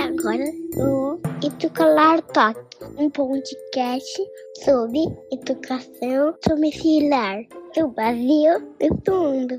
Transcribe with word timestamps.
Agora 0.00 0.44
o 0.76 1.20
Educalar 1.40 2.20
Talk, 2.22 2.58
um 2.98 3.08
podcast 3.08 4.12
sobre 4.64 4.98
educação 5.30 6.36
domiciliar 6.44 7.44
do 7.76 7.88
Brasil 7.92 8.74
e 8.80 8.90
do 8.90 9.12
mundo. 9.12 9.56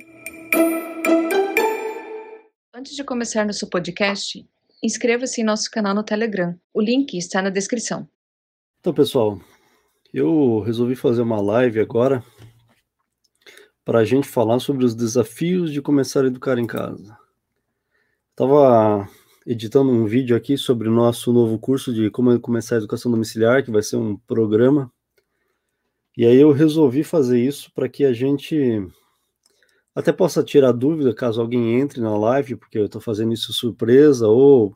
Antes 2.74 2.98
de 2.98 3.04
começar 3.06 3.46
nosso 3.46 3.70
podcast, 3.70 4.46
inscreva-se 4.84 5.40
em 5.40 5.46
nosso 5.46 5.72
canal 5.72 5.96
no 5.96 6.04
Telegram. 6.04 6.54
O 6.74 6.82
link 6.82 7.18
está 7.18 7.42
na 7.42 7.50
descrição. 7.50 8.06
Então, 8.82 8.94
pessoal, 8.94 9.40
eu 10.14 10.60
resolvi 10.60 10.96
fazer 10.96 11.22
uma 11.22 11.40
live 11.40 11.80
agora 11.80 12.22
para 13.86 14.00
a 14.00 14.06
gente 14.06 14.28
falar 14.28 14.60
sobre 14.60 14.84
os 14.84 14.94
desafios 14.94 15.72
de 15.72 15.82
começar 15.82 16.26
a 16.26 16.28
educar 16.28 16.58
em 16.58 16.68
casa. 16.68 17.18
Estava 18.38 19.08
editando 19.48 19.90
um 19.90 20.06
vídeo 20.06 20.36
aqui 20.36 20.58
sobre 20.58 20.90
o 20.90 20.92
nosso 20.92 21.32
novo 21.32 21.58
curso 21.58 21.94
de 21.94 22.10
como 22.10 22.38
começar 22.38 22.76
a 22.76 22.80
educação 22.80 23.10
domiciliar, 23.10 23.64
que 23.64 23.72
vai 23.72 23.82
ser 23.82 23.96
um 23.96 24.18
programa. 24.18 24.92
E 26.18 26.26
aí 26.26 26.36
eu 26.36 26.52
resolvi 26.52 27.02
fazer 27.02 27.40
isso 27.40 27.72
para 27.74 27.88
que 27.88 28.04
a 28.04 28.12
gente 28.12 28.86
até 29.96 30.12
possa 30.12 30.44
tirar 30.44 30.74
dúvida 30.74 31.16
caso 31.16 31.40
alguém 31.40 31.80
entre 31.80 32.02
na 32.02 32.18
live, 32.18 32.58
porque 32.58 32.78
eu 32.78 32.88
estou 32.88 33.00
fazendo 33.00 33.34
isso 33.34 33.54
surpresa, 33.54 34.28
ou 34.28 34.76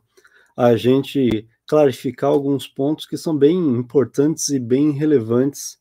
a 0.56 0.74
gente 0.74 1.46
clarificar 1.66 2.30
alguns 2.30 2.66
pontos 2.66 3.04
que 3.04 3.18
são 3.18 3.36
bem 3.36 3.58
importantes 3.58 4.48
e 4.48 4.58
bem 4.58 4.90
relevantes 4.92 5.78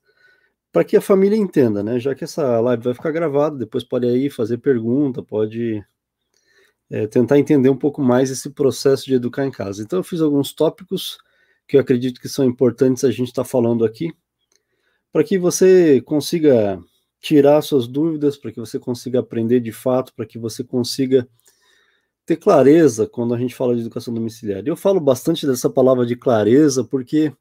para 0.70 0.84
que 0.84 0.98
a 0.98 1.02
família 1.02 1.38
entenda, 1.38 1.82
né? 1.82 1.98
Já 1.98 2.14
que 2.14 2.26
essa 2.26 2.59
live 2.59 2.84
vai 2.84 2.94
ficar 2.94 3.12
gravada, 3.12 3.58
depois 3.58 3.86
pode 3.86 4.06
aí 4.06 4.30
fazer 4.30 4.58
pergunta, 4.58 5.23
pode 5.23 5.82
é, 6.90 7.08
tentar 7.08 7.38
entender 7.38 7.70
um 7.70 7.78
pouco 7.78 8.02
mais 8.02 8.32
esse 8.32 8.50
processo 8.50 9.06
de 9.06 9.14
educar 9.14 9.46
em 9.46 9.52
casa. 9.52 9.84
Então, 9.84 10.00
eu 10.00 10.04
fiz 10.04 10.22
alguns 10.22 10.54
tópicos 10.54 11.18
que 11.68 11.78
eu 11.78 11.81
acredito 11.81 12.20
que 12.20 12.28
são 12.28 12.46
importantes 12.46 13.04
a 13.04 13.12
gente 13.12 13.28
estar 13.28 13.44
tá 13.44 13.50
falando 13.50 13.86
aqui, 13.86 14.12
para 15.12 15.23
que 15.23 15.38
você 15.38 16.02
consiga 16.02 16.81
tirar 17.20 17.62
suas 17.62 17.88
dúvidas, 17.88 18.38
para 18.38 18.52
que 18.52 18.59
você 18.59 18.80
consiga 18.80 19.20
aprender 19.20 19.59
de 19.59 19.72
fato, 19.72 20.14
para 20.16 20.26
que 20.26 20.40
você 20.40 20.64
consiga 20.64 21.28
ter 22.26 22.38
clareza 22.38 23.08
quando 23.08 23.34
a 23.34 23.38
gente 23.38 23.56
fala 23.56 23.76
de 23.76 23.81
educação 23.81 24.14
domiciliar. 24.14 24.64
Eu 24.66 24.76
falo 24.76 25.00
bastante 25.00 25.46
dessa 25.46 25.70
palavra 25.70 26.06
de 26.06 26.16
clareza 26.16 26.84
porque 26.84 27.34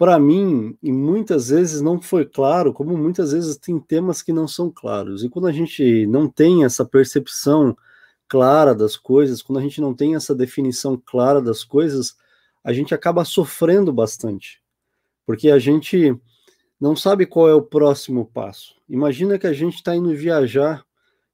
para 0.00 0.18
mim, 0.18 0.78
e 0.82 0.90
muitas 0.90 1.50
vezes 1.50 1.82
não 1.82 2.00
foi 2.00 2.24
claro, 2.24 2.72
como 2.72 2.96
muitas 2.96 3.32
vezes 3.32 3.58
tem 3.58 3.78
temas 3.78 4.22
que 4.22 4.32
não 4.32 4.48
são 4.48 4.70
claros. 4.70 5.22
E 5.22 5.28
quando 5.28 5.46
a 5.46 5.52
gente 5.52 6.06
não 6.06 6.26
tem 6.26 6.64
essa 6.64 6.86
percepção 6.86 7.76
clara 8.30 8.72
das 8.72 8.96
coisas, 8.96 9.42
quando 9.42 9.58
a 9.58 9.62
gente 9.62 9.80
não 9.80 9.92
tem 9.92 10.14
essa 10.14 10.32
definição 10.32 10.96
clara 10.96 11.42
das 11.42 11.64
coisas, 11.64 12.16
a 12.62 12.72
gente 12.72 12.94
acaba 12.94 13.24
sofrendo 13.24 13.92
bastante. 13.92 14.62
Porque 15.26 15.50
a 15.50 15.58
gente 15.58 16.16
não 16.80 16.94
sabe 16.94 17.26
qual 17.26 17.48
é 17.48 17.54
o 17.54 17.60
próximo 17.60 18.24
passo. 18.24 18.76
Imagina 18.88 19.36
que 19.36 19.48
a 19.48 19.52
gente 19.52 19.74
está 19.74 19.96
indo 19.96 20.14
viajar 20.14 20.86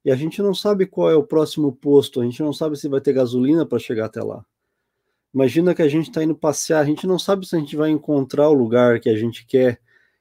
e 0.03 0.11
a 0.11 0.17
gente 0.17 0.41
não 0.41 0.55
sabe 0.55 0.87
qual 0.87 1.11
é 1.11 1.15
o 1.15 1.23
próximo 1.23 1.71
posto, 1.71 2.21
a 2.21 2.25
gente 2.25 2.43
não 2.43 2.53
sabe 2.53 2.79
se 2.79 2.89
vai 2.89 3.01
ter 3.01 3.13
gasolina 3.13 3.67
para 3.67 3.79
chegar 3.79 4.07
até 4.07 4.23
lá. 4.23 4.43
Imagina 5.35 5.75
que 5.75 5.83
a 5.83 5.89
gente 5.89 6.09
está 6.09 6.25
indo 6.25 6.35
passear, 6.35 6.81
a 6.81 6.85
gente 6.85 7.07
não 7.07 7.19
sabe 7.19 7.47
se 7.47 7.55
a 7.55 7.59
gente 7.59 7.77
vai 7.77 7.91
encontrar 7.91 8.49
o 8.49 8.55
lugar 8.55 9.01
que 9.01 9.11
a 9.11 9.17
gente 9.17 9.45
quer 9.45 9.81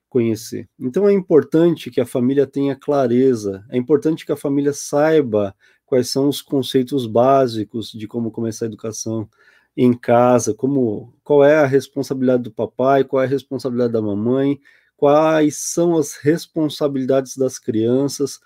conhecer. 0.09 0.67
Então 0.79 1.07
é 1.07 1.13
importante 1.13 1.89
que 1.89 2.01
a 2.01 2.05
família 2.05 2.45
tenha 2.45 2.75
clareza, 2.75 3.65
é 3.69 3.77
importante 3.77 4.25
que 4.25 4.31
a 4.31 4.37
família 4.37 4.73
saiba 4.73 5.55
quais 5.85 6.09
são 6.09 6.29
os 6.29 6.41
conceitos 6.41 7.05
básicos 7.05 7.91
de 7.91 8.07
como 8.07 8.31
começar 8.31 8.65
a 8.65 8.67
educação 8.67 9.29
em 9.77 9.93
casa, 9.93 10.53
como 10.53 11.13
qual 11.23 11.43
é 11.43 11.57
a 11.57 11.65
responsabilidade 11.65 12.43
do 12.43 12.51
papai, 12.51 13.03
qual 13.03 13.21
é 13.21 13.25
a 13.25 13.29
responsabilidade 13.29 13.93
da 13.93 14.01
mamãe, 14.01 14.59
quais 14.97 15.57
são 15.57 15.97
as 15.97 16.15
responsabilidades 16.15 17.37
das 17.37 17.59
crianças, 17.59 18.39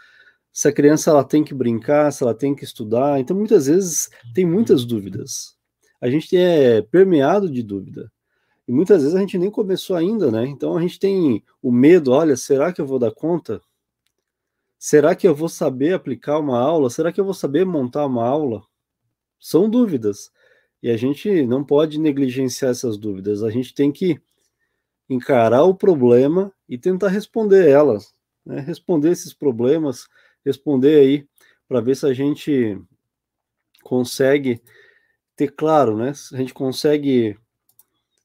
se 0.51 0.67
a 0.67 0.73
criança 0.73 1.11
ela 1.11 1.23
tem 1.23 1.43
que 1.43 1.53
brincar, 1.53 2.11
se 2.11 2.23
ela 2.23 2.33
tem 2.33 2.55
que 2.55 2.63
estudar. 2.63 3.19
Então, 3.19 3.37
muitas 3.37 3.67
vezes, 3.67 4.09
tem 4.33 4.45
muitas 4.45 4.83
dúvidas. 4.85 5.55
A 6.01 6.09
gente 6.09 6.35
é 6.35 6.81
permeado 6.81 7.49
de 7.49 7.61
dúvida. 7.61 8.11
E 8.67 8.71
muitas 8.71 9.01
vezes 9.01 9.15
a 9.15 9.19
gente 9.19 9.35
nem 9.37 9.49
começou 9.49 9.95
ainda, 9.95 10.29
né? 10.29 10.45
Então 10.45 10.77
a 10.77 10.81
gente 10.81 10.99
tem 10.99 11.43
o 11.59 11.71
medo, 11.71 12.11
olha, 12.11 12.37
será 12.37 12.71
que 12.71 12.79
eu 12.79 12.85
vou 12.85 12.99
dar 12.99 13.11
conta? 13.11 13.59
Será 14.79 15.13
que 15.13 15.27
eu 15.27 15.35
vou 15.35 15.49
saber 15.49 15.93
aplicar 15.93 16.39
uma 16.39 16.57
aula? 16.57 16.89
Será 16.89 17.11
que 17.11 17.19
eu 17.19 17.25
vou 17.25 17.33
saber 17.33 17.65
montar 17.65 18.05
uma 18.05 18.25
aula? 18.25 18.63
São 19.37 19.69
dúvidas. 19.69 20.31
E 20.81 20.89
a 20.89 20.95
gente 20.95 21.45
não 21.45 21.65
pode 21.65 21.99
negligenciar 21.99 22.71
essas 22.71 22.97
dúvidas. 22.97 23.43
A 23.43 23.49
gente 23.49 23.73
tem 23.73 23.91
que 23.91 24.17
encarar 25.09 25.63
o 25.63 25.75
problema 25.75 26.53
e 26.67 26.77
tentar 26.77 27.09
responder 27.09 27.67
elas, 27.67 28.13
né? 28.45 28.61
responder 28.61 29.09
esses 29.11 29.33
problemas, 29.33 30.07
responder 30.45 30.97
aí 31.01 31.27
para 31.67 31.81
ver 31.81 31.97
se 31.97 32.05
a 32.05 32.13
gente 32.13 32.81
consegue 33.83 34.61
ter 35.35 35.51
claro, 35.51 35.97
né? 35.97 36.13
Se 36.13 36.33
a 36.33 36.37
gente 36.37 36.53
consegue 36.53 37.37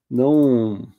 não 0.08 0.92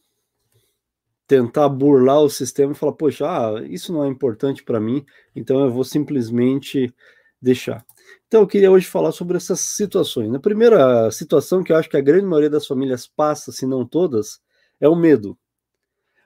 tentar 1.27 1.69
burlar 1.69 2.21
o 2.21 2.29
sistema 2.29 2.71
e 2.73 2.75
falar, 2.75 2.93
poxa, 2.93 3.25
ah, 3.25 3.63
isso 3.67 3.91
não 3.91 4.03
é 4.03 4.07
importante 4.07 4.63
para 4.63 4.79
mim, 4.79 5.05
então 5.35 5.63
eu 5.63 5.71
vou 5.71 5.83
simplesmente 5.83 6.93
deixar. 7.41 7.85
Então 8.27 8.41
eu 8.41 8.47
queria 8.47 8.71
hoje 8.71 8.87
falar 8.87 9.11
sobre 9.11 9.37
essas 9.37 9.59
situações. 9.59 10.33
A 10.33 10.39
primeira 10.39 11.09
situação 11.11 11.63
que 11.63 11.71
eu 11.71 11.77
acho 11.77 11.89
que 11.89 11.97
a 11.97 12.01
grande 12.01 12.25
maioria 12.25 12.49
das 12.49 12.67
famílias 12.67 13.07
passa, 13.07 13.51
se 13.51 13.65
não 13.65 13.85
todas, 13.85 14.39
é 14.79 14.87
o 14.87 14.95
medo. 14.95 15.37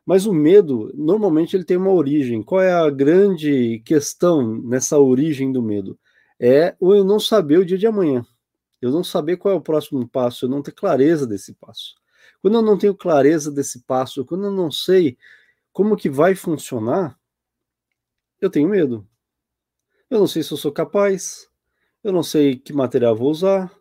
Mas 0.05 0.25
o 0.25 0.33
medo, 0.33 0.91
normalmente, 0.95 1.55
ele 1.55 1.63
tem 1.63 1.77
uma 1.77 1.91
origem. 1.93 2.41
Qual 2.41 2.59
é 2.59 2.73
a 2.73 2.89
grande 2.89 3.79
questão 3.85 4.59
nessa 4.63 4.97
origem 4.97 5.51
do 5.51 5.61
medo? 5.61 5.99
É 6.39 6.75
o 6.79 6.95
eu 6.95 7.03
não 7.03 7.19
saber 7.19 7.59
o 7.59 7.65
dia 7.65 7.77
de 7.77 7.85
amanhã. 7.85 8.25
Eu 8.81 8.91
não 8.91 9.03
saber 9.03 9.38
qual 9.38 9.53
é 9.53 9.57
o 9.57 9.61
próximo 9.61 10.07
passo, 10.07 10.45
eu 10.45 10.49
não 10.49 10.63
ter 10.63 10.71
clareza 10.71 11.27
desse 11.27 11.53
passo. 11.53 11.98
Quando 12.41 12.55
eu 12.55 12.61
não 12.61 12.77
tenho 12.77 12.95
clareza 12.95 13.51
desse 13.51 13.81
passo, 13.81 14.25
quando 14.25 14.45
eu 14.45 14.51
não 14.51 14.72
sei 14.72 15.17
como 15.73 15.97
que 15.97 16.09
vai 16.09 16.35
funcionar, 16.35 17.17
eu 18.39 18.50
tenho 18.50 18.69
medo. 18.69 19.07
Eu 20.09 20.19
não 20.19 20.27
sei 20.27 20.41
se 20.41 20.51
eu 20.51 20.57
sou 20.57 20.72
capaz, 20.72 21.47
eu 22.03 22.11
não 22.11 22.23
sei 22.23 22.55
que 22.57 22.73
material 22.73 23.16
vou 23.16 23.29
usar, 23.29 23.72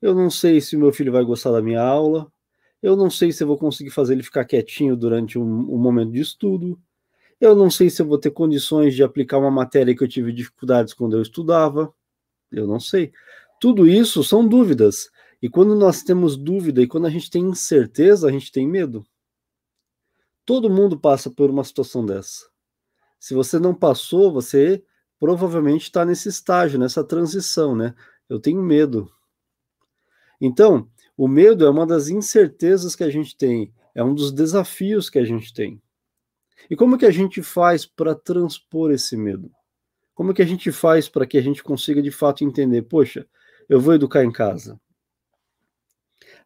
eu 0.00 0.14
não 0.14 0.30
sei 0.30 0.60
se 0.60 0.76
meu 0.76 0.92
filho 0.92 1.10
vai 1.10 1.24
gostar 1.24 1.50
da 1.50 1.62
minha 1.62 1.82
aula, 1.82 2.30
eu 2.82 2.94
não 2.94 3.10
sei 3.10 3.32
se 3.32 3.42
eu 3.42 3.48
vou 3.48 3.58
conseguir 3.58 3.90
fazer 3.90 4.12
ele 4.12 4.22
ficar 4.22 4.44
quietinho 4.44 4.96
durante 4.96 5.38
um, 5.38 5.42
um 5.42 5.78
momento 5.78 6.12
de 6.12 6.20
estudo. 6.20 6.78
Eu 7.40 7.54
não 7.54 7.70
sei 7.70 7.90
se 7.90 8.00
eu 8.00 8.06
vou 8.06 8.18
ter 8.18 8.30
condições 8.30 8.94
de 8.94 9.02
aplicar 9.02 9.38
uma 9.38 9.50
matéria 9.50 9.94
que 9.94 10.04
eu 10.04 10.08
tive 10.08 10.32
dificuldades 10.32 10.94
quando 10.94 11.16
eu 11.16 11.22
estudava. 11.22 11.92
Eu 12.52 12.66
não 12.66 12.78
sei. 12.78 13.12
Tudo 13.60 13.88
isso 13.88 14.22
são 14.22 14.46
dúvidas. 14.46 15.10
E 15.42 15.48
quando 15.48 15.74
nós 15.74 16.02
temos 16.02 16.36
dúvida 16.36 16.82
e 16.82 16.86
quando 16.86 17.06
a 17.06 17.10
gente 17.10 17.30
tem 17.30 17.42
incerteza, 17.44 18.28
a 18.28 18.32
gente 18.32 18.50
tem 18.50 18.66
medo. 18.66 19.06
Todo 20.44 20.70
mundo 20.70 20.98
passa 20.98 21.30
por 21.30 21.50
uma 21.50 21.64
situação 21.64 22.04
dessa. 22.04 22.46
Se 23.18 23.34
você 23.34 23.58
não 23.58 23.74
passou, 23.74 24.32
você 24.32 24.82
provavelmente 25.18 25.82
está 25.82 26.04
nesse 26.04 26.28
estágio, 26.28 26.78
nessa 26.78 27.02
transição, 27.02 27.74
né? 27.74 27.94
Eu 28.28 28.38
tenho 28.38 28.62
medo. 28.62 29.10
Então, 30.40 30.88
o 31.16 31.26
medo 31.26 31.64
é 31.64 31.70
uma 31.70 31.86
das 31.86 32.08
incertezas 32.08 32.94
que 32.94 33.02
a 33.02 33.10
gente 33.10 33.36
tem, 33.36 33.72
é 33.94 34.04
um 34.04 34.14
dos 34.14 34.30
desafios 34.32 35.08
que 35.08 35.18
a 35.18 35.24
gente 35.24 35.52
tem. 35.52 35.80
E 36.68 36.76
como 36.76 36.98
que 36.98 37.06
a 37.06 37.10
gente 37.10 37.42
faz 37.42 37.86
para 37.86 38.14
transpor 38.14 38.90
esse 38.90 39.16
medo? 39.16 39.50
Como 40.14 40.34
que 40.34 40.42
a 40.42 40.46
gente 40.46 40.72
faz 40.72 41.08
para 41.08 41.26
que 41.26 41.38
a 41.38 41.42
gente 41.42 41.62
consiga 41.62 42.02
de 42.02 42.10
fato 42.10 42.44
entender, 42.44 42.82
poxa, 42.82 43.26
eu 43.68 43.80
vou 43.80 43.94
educar 43.94 44.24
em 44.24 44.32
casa? 44.32 44.80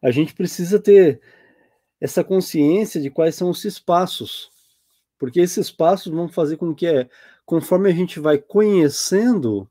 A 0.01 0.11
gente 0.11 0.33
precisa 0.33 0.79
ter 0.79 1.21
essa 1.99 2.23
consciência 2.23 2.99
de 2.99 3.09
quais 3.09 3.35
são 3.35 3.51
esses 3.51 3.79
passos, 3.79 4.49
porque 5.19 5.39
esses 5.39 5.69
passos 5.69 6.11
vão 6.11 6.27
fazer 6.27 6.57
com 6.57 6.73
que, 6.73 7.07
conforme 7.45 7.89
a 7.89 7.93
gente 7.93 8.19
vai 8.19 8.37
conhecendo, 8.39 9.69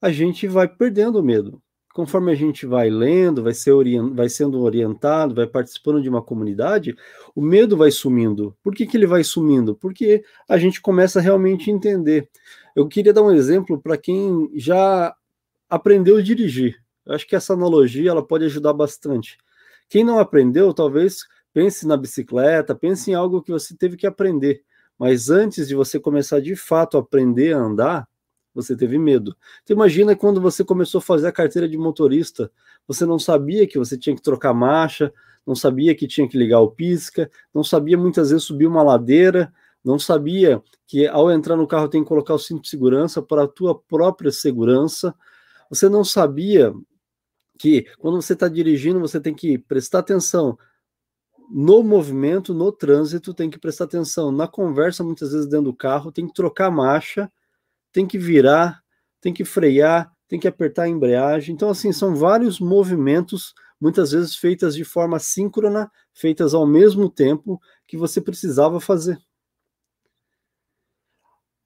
a 0.00 0.12
gente 0.12 0.46
vai 0.46 0.68
perdendo 0.68 1.18
o 1.18 1.22
medo 1.22 1.62
conforme 1.92 2.32
a 2.32 2.34
gente 2.34 2.66
vai 2.66 2.88
lendo, 2.88 3.42
vai, 3.42 3.52
ser 3.52 3.72
orient, 3.72 4.14
vai 4.14 4.28
sendo 4.28 4.60
orientado, 4.60 5.34
vai 5.34 5.46
participando 5.46 6.00
de 6.00 6.08
uma 6.08 6.22
comunidade, 6.22 6.96
o 7.34 7.42
medo 7.42 7.76
vai 7.76 7.90
sumindo. 7.90 8.56
Por 8.62 8.74
que, 8.74 8.86
que 8.86 8.96
ele 8.96 9.06
vai 9.06 9.22
sumindo? 9.22 9.74
Porque 9.76 10.24
a 10.48 10.56
gente 10.56 10.80
começa 10.80 11.18
a 11.18 11.22
realmente 11.22 11.70
entender. 11.70 12.28
Eu 12.74 12.88
queria 12.88 13.12
dar 13.12 13.22
um 13.22 13.32
exemplo 13.32 13.80
para 13.80 13.98
quem 13.98 14.50
já 14.54 15.14
aprendeu 15.68 16.16
a 16.16 16.22
dirigir. 16.22 16.81
Eu 17.04 17.14
acho 17.14 17.26
que 17.26 17.36
essa 17.36 17.52
analogia 17.52 18.10
ela 18.10 18.24
pode 18.24 18.44
ajudar 18.44 18.72
bastante. 18.72 19.38
Quem 19.88 20.04
não 20.04 20.18
aprendeu, 20.18 20.72
talvez 20.72 21.26
pense 21.52 21.86
na 21.86 21.96
bicicleta, 21.96 22.74
pense 22.74 23.10
em 23.10 23.14
algo 23.14 23.42
que 23.42 23.52
você 23.52 23.76
teve 23.76 23.96
que 23.96 24.06
aprender. 24.06 24.62
Mas 24.98 25.30
antes 25.30 25.68
de 25.68 25.74
você 25.74 25.98
começar 25.98 26.40
de 26.40 26.54
fato 26.54 26.96
a 26.96 27.00
aprender 27.00 27.54
a 27.54 27.58
andar, 27.58 28.08
você 28.54 28.76
teve 28.76 28.98
medo. 28.98 29.36
Então 29.62 29.74
imagina 29.74 30.14
quando 30.14 30.40
você 30.40 30.64
começou 30.64 30.98
a 30.98 31.02
fazer 31.02 31.26
a 31.26 31.32
carteira 31.32 31.68
de 31.68 31.76
motorista, 31.76 32.50
você 32.86 33.04
não 33.04 33.18
sabia 33.18 33.66
que 33.66 33.78
você 33.78 33.96
tinha 33.96 34.14
que 34.14 34.22
trocar 34.22 34.52
marcha, 34.54 35.12
não 35.46 35.54
sabia 35.54 35.94
que 35.94 36.06
tinha 36.06 36.28
que 36.28 36.38
ligar 36.38 36.60
o 36.60 36.70
pisca, 36.70 37.30
não 37.52 37.64
sabia 37.64 37.98
muitas 37.98 38.30
vezes 38.30 38.44
subir 38.44 38.66
uma 38.66 38.82
ladeira, 38.82 39.52
não 39.84 39.98
sabia 39.98 40.62
que 40.86 41.06
ao 41.06 41.30
entrar 41.30 41.56
no 41.56 41.66
carro 41.66 41.88
tem 41.88 42.02
que 42.02 42.08
colocar 42.08 42.34
o 42.34 42.38
cinto 42.38 42.62
de 42.62 42.68
segurança 42.68 43.20
para 43.20 43.44
a 43.44 43.48
tua 43.48 43.76
própria 43.76 44.30
segurança. 44.30 45.14
Você 45.68 45.88
não 45.88 46.04
sabia 46.04 46.72
que 47.58 47.86
quando 47.98 48.20
você 48.20 48.32
está 48.32 48.48
dirigindo 48.48 49.00
você 49.00 49.20
tem 49.20 49.34
que 49.34 49.58
prestar 49.58 50.00
atenção 50.00 50.58
no 51.50 51.82
movimento, 51.82 52.54
no 52.54 52.72
trânsito, 52.72 53.34
tem 53.34 53.50
que 53.50 53.58
prestar 53.58 53.84
atenção 53.84 54.32
na 54.32 54.48
conversa, 54.48 55.04
muitas 55.04 55.32
vezes 55.32 55.46
dentro 55.46 55.66
do 55.66 55.74
carro, 55.74 56.10
tem 56.10 56.26
que 56.26 56.32
trocar 56.32 56.70
marcha, 56.70 57.30
tem 57.92 58.06
que 58.06 58.18
virar, 58.18 58.82
tem 59.20 59.34
que 59.34 59.44
frear, 59.44 60.10
tem 60.26 60.40
que 60.40 60.48
apertar 60.48 60.84
a 60.84 60.88
embreagem. 60.88 61.54
Então, 61.54 61.68
assim, 61.68 61.92
são 61.92 62.16
vários 62.16 62.58
movimentos, 62.58 63.52
muitas 63.78 64.12
vezes 64.12 64.34
feitas 64.34 64.74
de 64.74 64.82
forma 64.82 65.18
síncrona, 65.18 65.90
feitas 66.14 66.54
ao 66.54 66.66
mesmo 66.66 67.10
tempo 67.10 67.60
que 67.86 67.98
você 67.98 68.18
precisava 68.18 68.80
fazer. 68.80 69.18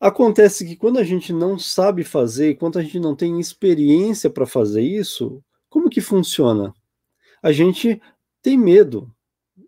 Acontece 0.01 0.67
que 0.67 0.75
quando 0.77 0.99
a 0.99 1.05
gente 1.05 1.33
não 1.33 1.59
sabe 1.59 2.03
fazer, 2.03 2.57
quando 2.57 2.79
a 2.79 2.83
gente 2.83 2.99
não 2.99 3.15
tem 3.15 3.39
experiência 3.39 4.29
para 4.29 4.47
fazer 4.47 4.83
isso, 4.83 5.43
como 5.77 5.91
que 5.91 6.01
funciona? 6.01 6.73
A 7.43 7.53
gente 7.53 8.01
tem 8.41 8.57
medo, 8.57 9.15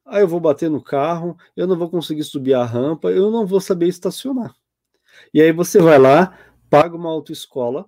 Aí 0.07 0.23
eu 0.23 0.29
vou 0.29 0.41
bater 0.41 0.71
no 0.71 0.83
carro, 0.83 1.37
eu 1.55 1.67
não 1.67 1.77
vou 1.77 1.91
conseguir 1.91 2.25
subir 2.25 2.55
a 2.55 2.65
rampa, 2.65 3.11
eu 3.11 3.31
não 3.31 3.47
vou 3.47 3.61
saber 3.61 3.89
estacionar. 3.89 4.57
E 5.35 5.43
aí 5.43 5.53
você 5.53 5.79
vai 5.79 5.99
lá, 5.99 6.35
paga 6.71 6.97
uma 6.97 7.11
autoescola, 7.11 7.85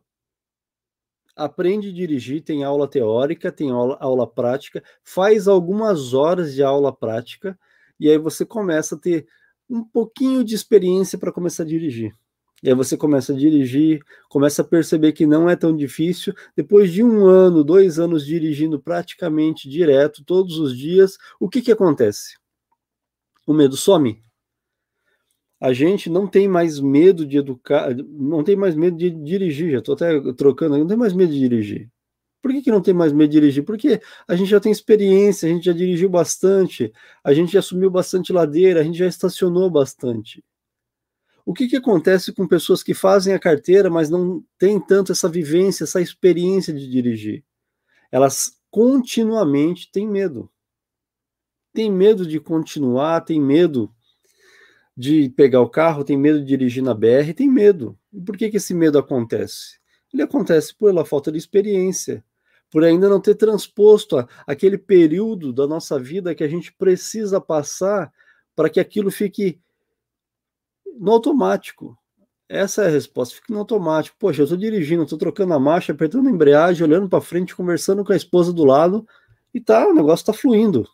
aprende 1.35 1.89
a 1.89 1.93
dirigir, 1.95 2.43
tem 2.43 2.63
aula 2.63 2.87
teórica, 2.87 3.51
tem 3.51 3.71
aula, 3.71 3.97
aula 3.99 4.27
prática, 4.27 4.85
faz 5.03 5.49
algumas 5.49 6.13
horas 6.13 6.53
de 6.53 6.63
aula 6.63 6.95
prática, 6.95 7.59
e 7.99 8.11
aí 8.11 8.19
você 8.19 8.45
começa 8.45 8.97
a 8.97 8.99
ter 8.99 9.27
um 9.67 9.83
pouquinho 9.83 10.45
de 10.45 10.55
experiência 10.55 11.19
para 11.19 11.33
começar 11.33 11.63
a 11.63 11.67
dirigir. 11.67 12.15
E 12.63 12.69
aí 12.69 12.75
você 12.75 12.97
começa 12.97 13.33
a 13.33 13.37
dirigir, 13.37 14.03
começa 14.29 14.61
a 14.61 14.65
perceber 14.65 15.13
que 15.13 15.27
não 15.27 15.49
é 15.49 15.57
tão 15.57 15.75
difícil. 15.75 16.35
Depois 16.55 16.93
de 16.93 17.03
um 17.03 17.25
ano, 17.25 17.65
dois 17.65 17.99
anos 17.99 18.27
dirigindo 18.27 18.81
praticamente 18.81 19.69
direto, 19.69 20.23
todos 20.25 20.59
os 20.59 20.77
dias, 20.77 21.17
o 21.39 21.49
que, 21.49 21.63
que 21.63 21.73
acontece? 21.73 22.37
O 23.47 23.55
medo 23.55 23.77
some. 23.77 24.23
A 25.61 25.73
gente 25.73 26.09
não 26.11 26.27
tem 26.27 26.49
mais 26.49 26.81
medo 26.81 27.27
de 27.27 27.39
educar, 27.39 27.95
não 27.95 28.43
tem 28.45 28.57
mais 28.57 28.75
medo 28.75 28.97
de 28.97 29.11
dirigir. 29.11 29.73
Já 29.73 29.79
estou 29.79 29.95
até 29.95 30.21
trocando, 30.35 30.77
não 30.79 30.87
tem 30.87 30.97
mais 30.97 31.13
medo 31.13 31.33
de 31.33 31.39
dirigir. 31.39 31.91
Por 32.43 32.53
que, 32.53 32.63
que 32.63 32.71
não 32.71 32.81
tem 32.81 32.95
mais 32.95 33.13
medo 33.13 33.31
de 33.31 33.41
dirigir? 33.41 33.65
Porque 33.65 34.01
a 34.27 34.35
gente 34.35 34.49
já 34.49 34.61
tem 34.61 34.73
experiência, 34.73 35.49
a 35.49 35.53
gente 35.53 35.65
já 35.65 35.73
dirigiu 35.73 36.09
bastante, 36.09 36.93
a 37.23 37.35
gente 37.35 37.53
já 37.53 37.63
subiu 37.63 37.91
bastante 37.91 38.33
ladeira, 38.33 38.81
a 38.81 38.83
gente 38.85 38.99
já 38.99 39.07
estacionou 39.07 39.71
bastante. 39.71 40.43
O 41.51 41.53
que, 41.53 41.67
que 41.67 41.75
acontece 41.75 42.33
com 42.33 42.47
pessoas 42.47 42.81
que 42.81 42.95
fazem 42.95 43.35
a 43.35 43.39
carteira, 43.39 43.91
mas 43.91 44.09
não 44.09 44.41
têm 44.57 44.79
tanto 44.79 45.11
essa 45.11 45.29
vivência, 45.29 45.83
essa 45.83 46.01
experiência 46.01 46.73
de 46.73 46.89
dirigir? 46.89 47.43
Elas 48.09 48.57
continuamente 48.71 49.91
têm 49.91 50.07
medo. 50.07 50.49
Tem 51.73 51.91
medo 51.91 52.25
de 52.25 52.39
continuar, 52.39 53.23
tem 53.23 53.41
medo 53.41 53.93
de 54.97 55.29
pegar 55.31 55.61
o 55.61 55.69
carro, 55.69 56.05
tem 56.05 56.17
medo 56.17 56.39
de 56.39 56.47
dirigir 56.47 56.85
na 56.85 56.95
BR, 56.95 57.35
tem 57.35 57.49
medo. 57.49 57.99
E 58.13 58.21
por 58.21 58.37
que, 58.37 58.49
que 58.49 58.59
esse 58.59 58.73
medo 58.73 58.97
acontece? 58.97 59.81
Ele 60.15 60.23
acontece 60.23 60.73
pela 60.73 61.05
falta 61.05 61.33
de 61.33 61.39
experiência, 61.39 62.25
por 62.71 62.85
ainda 62.85 63.09
não 63.09 63.21
ter 63.21 63.35
transposto 63.35 64.25
aquele 64.47 64.79
período 64.79 65.53
da 65.53 65.67
nossa 65.67 65.99
vida 65.99 66.33
que 66.33 66.45
a 66.45 66.49
gente 66.49 66.73
precisa 66.73 67.41
passar 67.41 68.13
para 68.55 68.71
que 68.71 68.79
aquilo 68.79 69.11
fique 69.11 69.59
no 70.99 71.13
automático. 71.13 71.97
Essa 72.49 72.83
é 72.83 72.87
a 72.87 72.91
resposta. 72.91 73.37
Fica 73.37 73.53
no 73.53 73.61
automático. 73.61 74.17
Poxa, 74.19 74.41
eu 74.41 74.45
estou 74.45 74.59
dirigindo, 74.59 75.05
estou 75.05 75.19
trocando 75.19 75.55
a 75.55 75.61
marcha, 75.61 75.93
apertando 75.93 76.29
a 76.29 76.33
embreagem, 76.33 76.83
olhando 76.83 77.09
para 77.09 77.21
frente, 77.21 77.55
conversando 77.55 78.05
com 78.05 78.13
a 78.13 78.17
esposa 78.17 78.53
do 78.53 78.65
lado, 78.65 79.07
e 79.55 79.61
tá, 79.61 79.87
o 79.87 79.95
negócio 79.95 80.23
está 80.23 80.33
fluindo. 80.33 80.85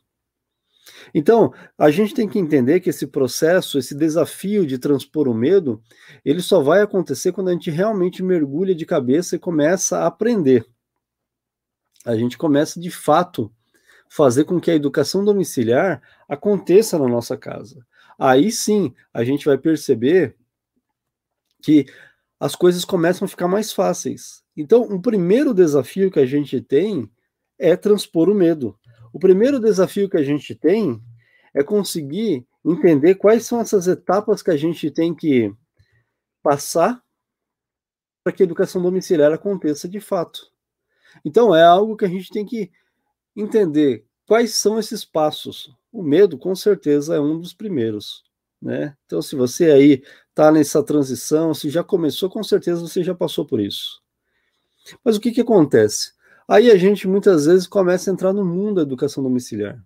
Então, 1.14 1.54
a 1.78 1.90
gente 1.90 2.12
tem 2.12 2.28
que 2.28 2.38
entender 2.38 2.80
que 2.80 2.90
esse 2.90 3.06
processo, 3.06 3.78
esse 3.78 3.94
desafio 3.94 4.66
de 4.66 4.78
transpor 4.78 5.28
o 5.28 5.34
medo, 5.34 5.82
ele 6.22 6.42
só 6.42 6.60
vai 6.60 6.82
acontecer 6.82 7.32
quando 7.32 7.48
a 7.48 7.52
gente 7.52 7.70
realmente 7.70 8.22
mergulha 8.22 8.74
de 8.74 8.84
cabeça 8.84 9.36
e 9.36 9.38
começa 9.38 10.00
a 10.00 10.06
aprender. 10.06 10.66
A 12.04 12.14
gente 12.16 12.36
começa 12.36 12.78
de 12.78 12.90
fato 12.90 13.50
fazer 14.10 14.44
com 14.44 14.60
que 14.60 14.70
a 14.70 14.74
educação 14.74 15.24
domiciliar 15.24 16.02
aconteça 16.28 16.98
na 16.98 17.08
nossa 17.08 17.36
casa 17.36 17.84
aí 18.18 18.50
sim 18.50 18.94
a 19.12 19.24
gente 19.24 19.44
vai 19.44 19.58
perceber 19.58 20.36
que 21.62 21.86
as 22.38 22.54
coisas 22.54 22.84
começam 22.84 23.24
a 23.24 23.28
ficar 23.28 23.48
mais 23.48 23.72
fáceis. 23.72 24.44
Então, 24.56 24.82
o 24.82 25.00
primeiro 25.00 25.52
desafio 25.54 26.10
que 26.10 26.20
a 26.20 26.26
gente 26.26 26.60
tem 26.60 27.10
é 27.58 27.76
transpor 27.76 28.28
o 28.28 28.34
medo. 28.34 28.78
O 29.12 29.18
primeiro 29.18 29.58
desafio 29.58 30.08
que 30.08 30.16
a 30.16 30.22
gente 30.22 30.54
tem 30.54 31.00
é 31.54 31.62
conseguir 31.62 32.46
entender 32.64 33.14
quais 33.14 33.46
são 33.46 33.60
essas 33.60 33.86
etapas 33.86 34.42
que 34.42 34.50
a 34.50 34.56
gente 34.56 34.90
tem 34.90 35.14
que 35.14 35.54
passar 36.42 37.02
para 38.22 38.32
que 38.32 38.42
a 38.42 38.44
educação 38.44 38.82
domiciliar 38.82 39.32
aconteça 39.32 39.88
de 39.88 40.00
fato. 40.00 40.50
Então, 41.24 41.54
é 41.54 41.64
algo 41.64 41.96
que 41.96 42.04
a 42.04 42.08
gente 42.08 42.30
tem 42.30 42.44
que 42.44 42.70
entender 43.34 44.04
quais 44.26 44.54
são 44.54 44.78
esses 44.78 45.04
passos. 45.04 45.74
O 45.96 46.02
medo, 46.02 46.36
com 46.36 46.54
certeza, 46.54 47.16
é 47.16 47.20
um 47.20 47.40
dos 47.40 47.54
primeiros. 47.54 48.22
Né? 48.60 48.94
Então, 49.06 49.22
se 49.22 49.34
você 49.34 49.70
aí 49.70 50.02
está 50.28 50.52
nessa 50.52 50.82
transição, 50.82 51.54
se 51.54 51.70
já 51.70 51.82
começou, 51.82 52.28
com 52.28 52.42
certeza 52.42 52.82
você 52.82 53.02
já 53.02 53.14
passou 53.14 53.46
por 53.46 53.60
isso. 53.60 54.02
Mas 55.02 55.16
o 55.16 55.20
que, 55.20 55.32
que 55.32 55.40
acontece? 55.40 56.12
Aí 56.46 56.70
a 56.70 56.76
gente 56.76 57.08
muitas 57.08 57.46
vezes 57.46 57.66
começa 57.66 58.10
a 58.10 58.12
entrar 58.12 58.34
no 58.34 58.44
mundo 58.44 58.74
da 58.74 58.82
educação 58.82 59.22
domiciliar. 59.22 59.82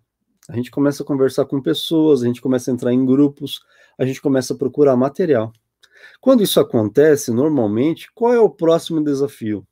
A 0.48 0.56
gente 0.56 0.68
começa 0.68 1.04
a 1.04 1.06
conversar 1.06 1.44
com 1.44 1.62
pessoas, 1.62 2.24
a 2.24 2.26
gente 2.26 2.42
começa 2.42 2.72
a 2.72 2.74
entrar 2.74 2.92
em 2.92 3.06
grupos, 3.06 3.60
a 3.96 4.04
gente 4.04 4.20
começa 4.20 4.52
a 4.52 4.58
procurar 4.58 4.96
material. 4.96 5.52
Quando 6.20 6.42
isso 6.42 6.58
acontece, 6.58 7.30
normalmente, 7.30 8.10
qual 8.12 8.34
é 8.34 8.40
o 8.40 8.50
próximo 8.50 9.00
desafio? 9.00 9.64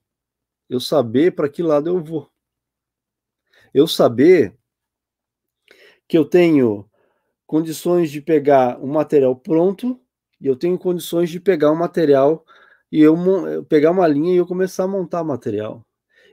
Eu 0.71 0.79
saber 0.79 1.35
para 1.35 1.49
que 1.49 1.65
lado 1.65 1.89
eu 1.89 2.01
vou. 2.01 2.31
Eu 3.75 3.89
saber 3.89 4.58
que 6.09 6.17
eu 6.17 6.25
tenho 6.25 6.89
condições 7.47 8.11
de 8.11 8.21
pegar 8.21 8.79
um 8.81 8.89
material 8.89 9.37
pronto 9.37 10.01
e 10.41 10.47
eu 10.47 10.57
tenho 10.57 10.79
condições 10.79 11.31
de 11.31 11.39
pegar 11.39 11.71
um 11.71 11.77
material 11.77 12.45
e 12.91 13.01
eu, 13.01 13.17
eu 13.47 13.65
pegar 13.65 13.91
uma 13.91 14.07
linha 14.07 14.35
e 14.35 14.39
eu 14.39 14.47
começar 14.47 14.85
a 14.85 14.89
montar 14.89 15.23
material. 15.23 15.85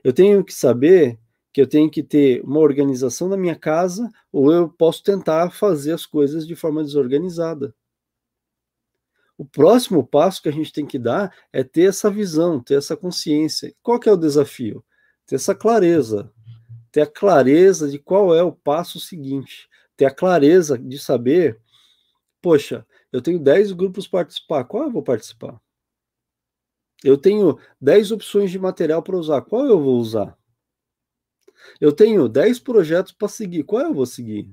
Eu 0.02 0.12
tenho 0.12 0.42
que 0.44 0.54
saber 0.54 1.18
que 1.52 1.60
eu 1.60 1.66
tenho 1.66 1.90
que 1.90 2.02
ter 2.02 2.42
uma 2.42 2.60
organização 2.60 3.28
na 3.28 3.36
minha 3.36 3.56
casa 3.56 4.10
ou 4.32 4.52
eu 4.52 4.68
posso 4.68 5.02
tentar 5.02 5.50
fazer 5.50 5.92
as 5.92 6.06
coisas 6.06 6.46
de 6.46 6.54
forma 6.54 6.82
desorganizada. 6.82 7.74
O 9.38 9.44
próximo 9.44 10.06
passo 10.06 10.42
que 10.42 10.48
a 10.48 10.52
gente 10.52 10.72
tem 10.72 10.86
que 10.86 10.98
dar 10.98 11.34
é 11.52 11.62
ter 11.62 11.88
essa 11.88 12.10
visão, 12.10 12.60
ter 12.60 12.74
essa 12.74 12.96
consciência. 12.96 13.74
Qual 13.82 14.00
que 14.00 14.08
é 14.08 14.12
o 14.12 14.16
desafio? 14.16 14.82
Ter 15.26 15.36
essa 15.36 15.54
clareza, 15.54 16.32
ter 16.96 17.02
a 17.02 17.06
clareza 17.06 17.90
de 17.90 17.98
qual 17.98 18.34
é 18.34 18.42
o 18.42 18.50
passo 18.50 18.98
seguinte, 18.98 19.68
ter 19.98 20.06
a 20.06 20.10
clareza 20.10 20.78
de 20.78 20.98
saber, 20.98 21.60
poxa, 22.40 22.86
eu 23.12 23.20
tenho 23.20 23.38
10 23.38 23.72
grupos 23.72 24.08
participar, 24.08 24.64
qual 24.64 24.84
eu 24.84 24.90
vou 24.90 25.02
participar? 25.02 25.60
Eu 27.04 27.18
tenho 27.18 27.58
10 27.78 28.12
opções 28.12 28.50
de 28.50 28.58
material 28.58 29.02
para 29.02 29.14
usar, 29.14 29.42
qual 29.42 29.66
eu 29.66 29.78
vou 29.78 29.98
usar? 29.98 30.38
Eu 31.78 31.92
tenho 31.92 32.30
10 32.30 32.60
projetos 32.60 33.12
para 33.12 33.28
seguir, 33.28 33.64
qual 33.64 33.82
eu 33.82 33.92
vou 33.92 34.06
seguir? 34.06 34.50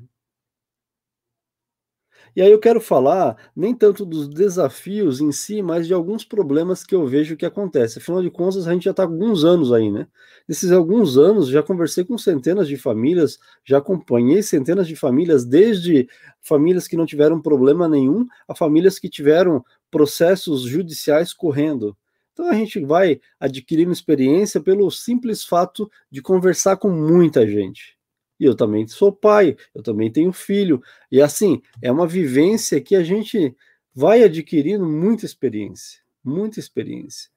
E 2.35 2.41
aí 2.41 2.51
eu 2.51 2.59
quero 2.59 2.81
falar 2.81 3.37
nem 3.55 3.75
tanto 3.75 4.03
dos 4.05 4.27
desafios 4.27 5.21
em 5.21 5.31
si, 5.31 5.61
mas 5.61 5.85
de 5.85 5.93
alguns 5.93 6.25
problemas 6.25 6.83
que 6.83 6.95
eu 6.95 7.05
vejo 7.05 7.37
que 7.37 7.45
acontece. 7.45 7.99
Afinal 7.99 8.23
de 8.23 8.31
contas, 8.31 8.67
a 8.67 8.73
gente 8.73 8.85
já 8.85 8.91
está 8.91 9.03
alguns 9.03 9.43
anos 9.43 9.71
aí, 9.71 9.91
né? 9.91 10.07
Nesses 10.47 10.71
alguns 10.71 11.15
anos, 11.17 11.47
já 11.47 11.61
conversei 11.61 12.03
com 12.03 12.17
centenas 12.17 12.67
de 12.67 12.75
famílias, 12.75 13.37
já 13.63 13.77
acompanhei 13.77 14.41
centenas 14.41 14.87
de 14.87 14.95
famílias, 14.95 15.45
desde 15.45 16.07
famílias 16.41 16.87
que 16.87 16.97
não 16.97 17.05
tiveram 17.05 17.39
problema 17.39 17.87
nenhum 17.87 18.25
a 18.47 18.55
famílias 18.55 18.97
que 18.97 19.09
tiveram 19.09 19.63
processos 19.91 20.63
judiciais 20.63 21.33
correndo. 21.33 21.95
Então 22.33 22.47
a 22.49 22.53
gente 22.55 22.79
vai 22.83 23.21
adquirindo 23.39 23.91
experiência 23.91 24.59
pelo 24.59 24.89
simples 24.89 25.43
fato 25.45 25.89
de 26.09 26.19
conversar 26.19 26.77
com 26.77 26.89
muita 26.89 27.47
gente. 27.47 27.95
E 28.39 28.45
eu 28.45 28.55
também 28.55 28.87
sou 28.87 29.11
pai, 29.11 29.55
eu 29.73 29.81
também 29.81 30.11
tenho 30.11 30.31
filho. 30.33 30.81
E 31.11 31.21
assim, 31.21 31.61
é 31.81 31.91
uma 31.91 32.07
vivência 32.07 32.81
que 32.81 32.95
a 32.95 33.03
gente 33.03 33.55
vai 33.93 34.23
adquirindo 34.23 34.85
muita 34.85 35.25
experiência, 35.25 35.99
muita 36.23 36.59
experiência. 36.59 37.29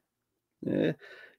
É, 0.64 0.94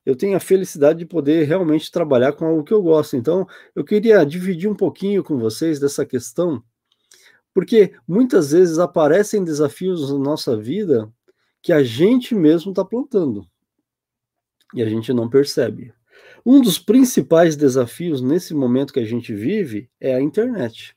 eu 0.06 0.16
tenho 0.16 0.38
a 0.38 0.40
felicidade 0.40 1.00
de 1.00 1.06
poder 1.06 1.46
realmente 1.46 1.92
trabalhar 1.92 2.32
com 2.34 2.46
algo 2.46 2.64
que 2.64 2.74
eu 2.74 2.82
gosto. 2.82 3.18
Então, 3.18 3.46
eu 3.76 3.84
queria 3.84 4.26
dividir 4.26 4.70
um 4.70 4.76
pouquinho 4.76 5.24
com 5.24 5.38
vocês 5.38 5.80
dessa 5.80 6.06
questão, 6.06 6.64
porque 7.54 7.94
muitas 8.08 8.52
vezes 8.52 8.80
aparecem 8.80 9.44
desafios 9.44 10.12
na 10.12 10.20
nossa 10.20 10.56
vida 10.56 11.12
que 11.62 11.74
a 11.74 11.84
gente 11.84 12.34
mesmo 12.36 12.72
está 12.72 12.86
plantando 12.86 13.46
e 14.74 14.82
a 14.82 14.88
gente 14.88 15.12
não 15.12 15.30
percebe. 15.30 15.94
Um 16.50 16.62
dos 16.62 16.80
principais 16.80 17.58
desafios 17.58 18.22
nesse 18.22 18.54
momento 18.54 18.94
que 18.94 19.01
a 19.01 19.06
gente 19.06 19.34
vive 19.34 19.89
é 20.00 20.16
a 20.16 20.22
internet. 20.22 20.96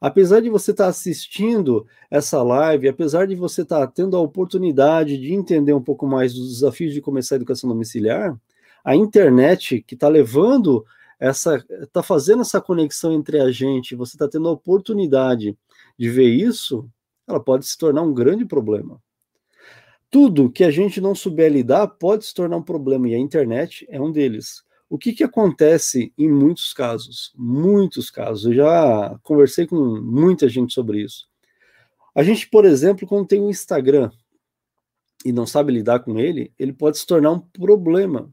Apesar 0.00 0.40
de 0.40 0.50
você 0.50 0.72
estar 0.72 0.82
tá 0.82 0.90
assistindo 0.90 1.86
essa 2.10 2.42
live, 2.42 2.88
apesar 2.88 3.28
de 3.28 3.36
você 3.36 3.62
estar 3.62 3.86
tá 3.86 3.86
tendo 3.86 4.16
a 4.16 4.20
oportunidade 4.20 5.16
de 5.16 5.32
entender 5.32 5.72
um 5.72 5.80
pouco 5.80 6.08
mais 6.08 6.34
dos 6.34 6.54
desafios 6.54 6.92
de 6.92 7.00
começar 7.00 7.36
a 7.36 7.38
educação 7.38 7.70
domiciliar, 7.70 8.36
a 8.84 8.96
internet 8.96 9.80
que 9.80 9.94
está 9.94 10.08
levando 10.08 10.84
essa, 11.20 11.64
está 11.82 12.02
fazendo 12.02 12.40
essa 12.42 12.60
conexão 12.60 13.12
entre 13.12 13.38
a 13.38 13.48
gente, 13.52 13.94
você 13.94 14.16
está 14.16 14.26
tendo 14.26 14.48
a 14.48 14.52
oportunidade 14.52 15.56
de 15.96 16.10
ver 16.10 16.30
isso, 16.30 16.84
ela 17.28 17.38
pode 17.38 17.64
se 17.64 17.78
tornar 17.78 18.02
um 18.02 18.12
grande 18.12 18.44
problema. 18.44 19.00
Tudo 20.10 20.50
que 20.50 20.64
a 20.64 20.70
gente 20.72 21.00
não 21.00 21.14
souber 21.14 21.52
lidar 21.52 21.86
pode 21.86 22.24
se 22.26 22.34
tornar 22.34 22.56
um 22.56 22.62
problema, 22.64 23.08
e 23.08 23.14
a 23.14 23.18
internet 23.18 23.86
é 23.88 24.00
um 24.00 24.10
deles. 24.10 24.68
O 24.90 24.98
que, 24.98 25.12
que 25.12 25.22
acontece 25.22 26.12
em 26.18 26.28
muitos 26.28 26.74
casos? 26.74 27.32
Muitos 27.36 28.10
casos. 28.10 28.46
Eu 28.46 28.54
já 28.54 29.16
conversei 29.22 29.64
com 29.64 29.76
muita 29.76 30.48
gente 30.48 30.74
sobre 30.74 31.04
isso. 31.04 31.28
A 32.12 32.24
gente, 32.24 32.50
por 32.50 32.64
exemplo, 32.64 33.06
quando 33.06 33.28
tem 33.28 33.40
um 33.40 33.48
Instagram 33.48 34.10
e 35.24 35.30
não 35.30 35.46
sabe 35.46 35.72
lidar 35.72 36.00
com 36.00 36.18
ele, 36.18 36.52
ele 36.58 36.72
pode 36.72 36.98
se 36.98 37.06
tornar 37.06 37.30
um 37.30 37.38
problema. 37.38 38.32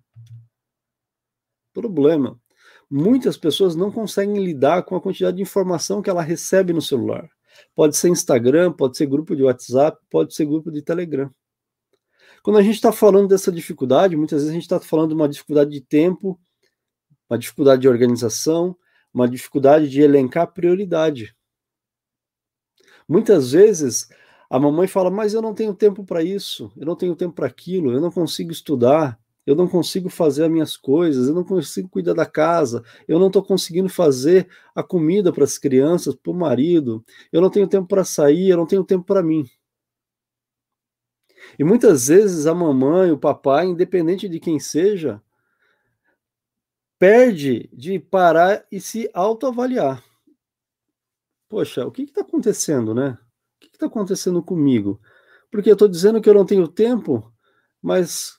Problema. 1.75 2.41
Muitas 2.89 3.37
pessoas 3.37 3.75
não 3.75 3.91
conseguem 3.91 4.43
lidar 4.43 4.81
com 4.81 4.95
a 4.95 5.01
quantidade 5.01 5.37
de 5.37 5.43
informação 5.43 6.01
que 6.01 6.09
ela 6.09 6.23
recebe 6.23 6.73
no 6.73 6.81
celular. 6.81 7.29
Pode 7.75 7.95
ser 7.95 8.09
Instagram, 8.09 8.73
pode 8.73 8.97
ser 8.97 9.05
grupo 9.05 9.35
de 9.35 9.43
WhatsApp, 9.43 9.99
pode 10.09 10.33
ser 10.33 10.45
grupo 10.45 10.71
de 10.71 10.81
Telegram. 10.81 11.29
Quando 12.41 12.57
a 12.57 12.63
gente 12.63 12.75
está 12.75 12.91
falando 12.91 13.27
dessa 13.27 13.51
dificuldade, 13.51 14.15
muitas 14.15 14.39
vezes 14.39 14.49
a 14.49 14.53
gente 14.53 14.63
está 14.63 14.79
falando 14.79 15.09
de 15.09 15.15
uma 15.15 15.29
dificuldade 15.29 15.69
de 15.69 15.81
tempo, 15.81 16.39
uma 17.29 17.37
dificuldade 17.37 17.81
de 17.81 17.89
organização, 17.89 18.75
uma 19.13 19.27
dificuldade 19.27 19.89
de 19.89 20.01
elencar 20.01 20.47
prioridade. 20.53 21.35
Muitas 23.07 23.51
vezes 23.51 24.09
a 24.49 24.59
mamãe 24.59 24.87
fala: 24.87 25.09
Mas 25.09 25.33
eu 25.33 25.41
não 25.41 25.53
tenho 25.53 25.73
tempo 25.73 26.03
para 26.03 26.23
isso, 26.23 26.71
eu 26.77 26.85
não 26.85 26.95
tenho 26.95 27.15
tempo 27.15 27.33
para 27.33 27.47
aquilo, 27.47 27.91
eu 27.91 28.01
não 28.01 28.11
consigo 28.11 28.51
estudar, 28.51 29.19
eu 29.45 29.55
não 29.55 29.67
consigo 29.67 30.09
fazer 30.09 30.43
as 30.43 30.51
minhas 30.51 30.75
coisas, 30.75 31.27
eu 31.29 31.35
não 31.35 31.43
consigo 31.43 31.89
cuidar 31.89 32.13
da 32.13 32.25
casa, 32.25 32.83
eu 33.07 33.17
não 33.17 33.27
estou 33.27 33.43
conseguindo 33.43 33.89
fazer 33.89 34.49
a 34.75 34.83
comida 34.83 35.31
para 35.31 35.45
as 35.45 35.57
crianças, 35.57 36.15
para 36.15 36.31
o 36.31 36.35
marido, 36.35 37.03
eu 37.31 37.41
não 37.41 37.49
tenho 37.49 37.67
tempo 37.67 37.87
para 37.87 38.03
sair, 38.03 38.49
eu 38.49 38.57
não 38.57 38.65
tenho 38.65 38.83
tempo 38.83 39.05
para 39.05 39.23
mim. 39.23 39.45
E 41.57 41.63
muitas 41.63 42.07
vezes 42.07 42.45
a 42.45 42.53
mamãe, 42.53 43.11
o 43.11 43.17
papai, 43.17 43.67
independente 43.67 44.27
de 44.27 44.39
quem 44.39 44.59
seja, 44.59 45.21
perde 46.99 47.69
de 47.71 47.99
parar 47.99 48.65
e 48.71 48.79
se 48.79 49.09
autoavaliar. 49.13 50.03
Poxa, 51.49 51.85
o 51.85 51.91
que 51.91 52.03
está 52.03 52.21
acontecendo, 52.21 52.93
né? 52.93 53.17
O 53.55 53.59
que 53.59 53.67
está 53.67 53.85
acontecendo 53.85 54.43
comigo? 54.43 54.99
Porque 55.49 55.69
eu 55.69 55.73
estou 55.73 55.87
dizendo 55.87 56.21
que 56.21 56.29
eu 56.29 56.33
não 56.33 56.45
tenho 56.45 56.67
tempo, 56.67 57.31
mas 57.81 58.37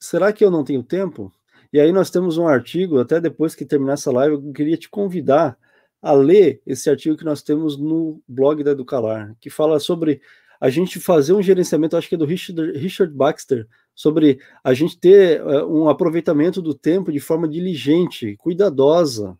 será 0.00 0.32
que 0.32 0.44
eu 0.44 0.50
não 0.50 0.64
tenho 0.64 0.82
tempo? 0.82 1.32
E 1.72 1.78
aí 1.78 1.92
nós 1.92 2.10
temos 2.10 2.38
um 2.38 2.48
artigo, 2.48 2.98
até 2.98 3.20
depois 3.20 3.54
que 3.54 3.64
terminar 3.64 3.94
essa 3.94 4.10
live, 4.10 4.34
eu 4.34 4.52
queria 4.52 4.76
te 4.76 4.88
convidar 4.88 5.58
a 6.00 6.12
ler 6.12 6.62
esse 6.66 6.88
artigo 6.88 7.16
que 7.16 7.24
nós 7.24 7.42
temos 7.42 7.76
no 7.76 8.22
blog 8.26 8.62
da 8.64 8.70
Educalar, 8.70 9.36
que 9.40 9.50
fala 9.50 9.78
sobre 9.78 10.20
a 10.60 10.70
gente 10.70 10.98
fazer 10.98 11.32
um 11.32 11.42
gerenciamento, 11.42 11.96
acho 11.96 12.08
que 12.08 12.14
é 12.14 12.18
do 12.18 12.24
Richard, 12.24 12.72
Richard 12.78 13.14
Baxter, 13.14 13.68
sobre 13.98 14.38
a 14.62 14.72
gente 14.72 14.96
ter 14.96 15.42
uh, 15.44 15.66
um 15.66 15.88
aproveitamento 15.88 16.62
do 16.62 16.72
tempo 16.72 17.10
de 17.10 17.18
forma 17.18 17.48
diligente, 17.48 18.36
cuidadosa, 18.36 19.36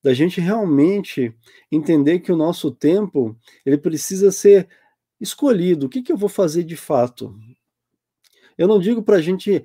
da 0.00 0.14
gente 0.14 0.40
realmente 0.40 1.34
entender 1.68 2.20
que 2.20 2.30
o 2.30 2.36
nosso 2.36 2.70
tempo 2.70 3.36
ele 3.66 3.76
precisa 3.76 4.30
ser 4.30 4.68
escolhido. 5.20 5.86
O 5.86 5.88
que, 5.88 6.00
que 6.00 6.12
eu 6.12 6.16
vou 6.16 6.28
fazer 6.28 6.62
de 6.62 6.76
fato? 6.76 7.36
Eu 8.56 8.68
não 8.68 8.78
digo 8.78 9.02
para 9.02 9.16
a 9.16 9.20
gente 9.20 9.64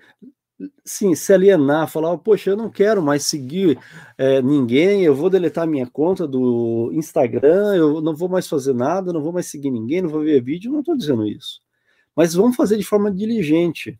sim, 0.83 1.13
se 1.13 1.31
alienar, 1.31 1.88
falar, 1.88 2.17
poxa, 2.17 2.50
eu 2.50 2.57
não 2.57 2.72
quero 2.72 3.03
mais 3.03 3.24
seguir 3.24 3.77
é, 4.17 4.41
ninguém, 4.41 5.03
eu 5.03 5.13
vou 5.13 5.29
deletar 5.29 5.67
minha 5.67 5.86
conta 5.86 6.27
do 6.27 6.89
Instagram, 6.91 7.75
eu 7.75 8.01
não 8.01 8.15
vou 8.15 8.27
mais 8.27 8.48
fazer 8.48 8.74
nada, 8.74 9.13
não 9.13 9.22
vou 9.22 9.31
mais 9.31 9.45
seguir 9.45 9.69
ninguém, 9.69 10.01
não 10.01 10.10
vou 10.10 10.22
ver 10.22 10.41
vídeo, 10.41 10.72
não 10.72 10.79
estou 10.79 10.98
dizendo 10.98 11.27
isso. 11.27 11.62
Mas 12.15 12.34
vamos 12.34 12.55
fazer 12.55 12.77
de 12.77 12.84
forma 12.84 13.12
diligente. 13.12 14.00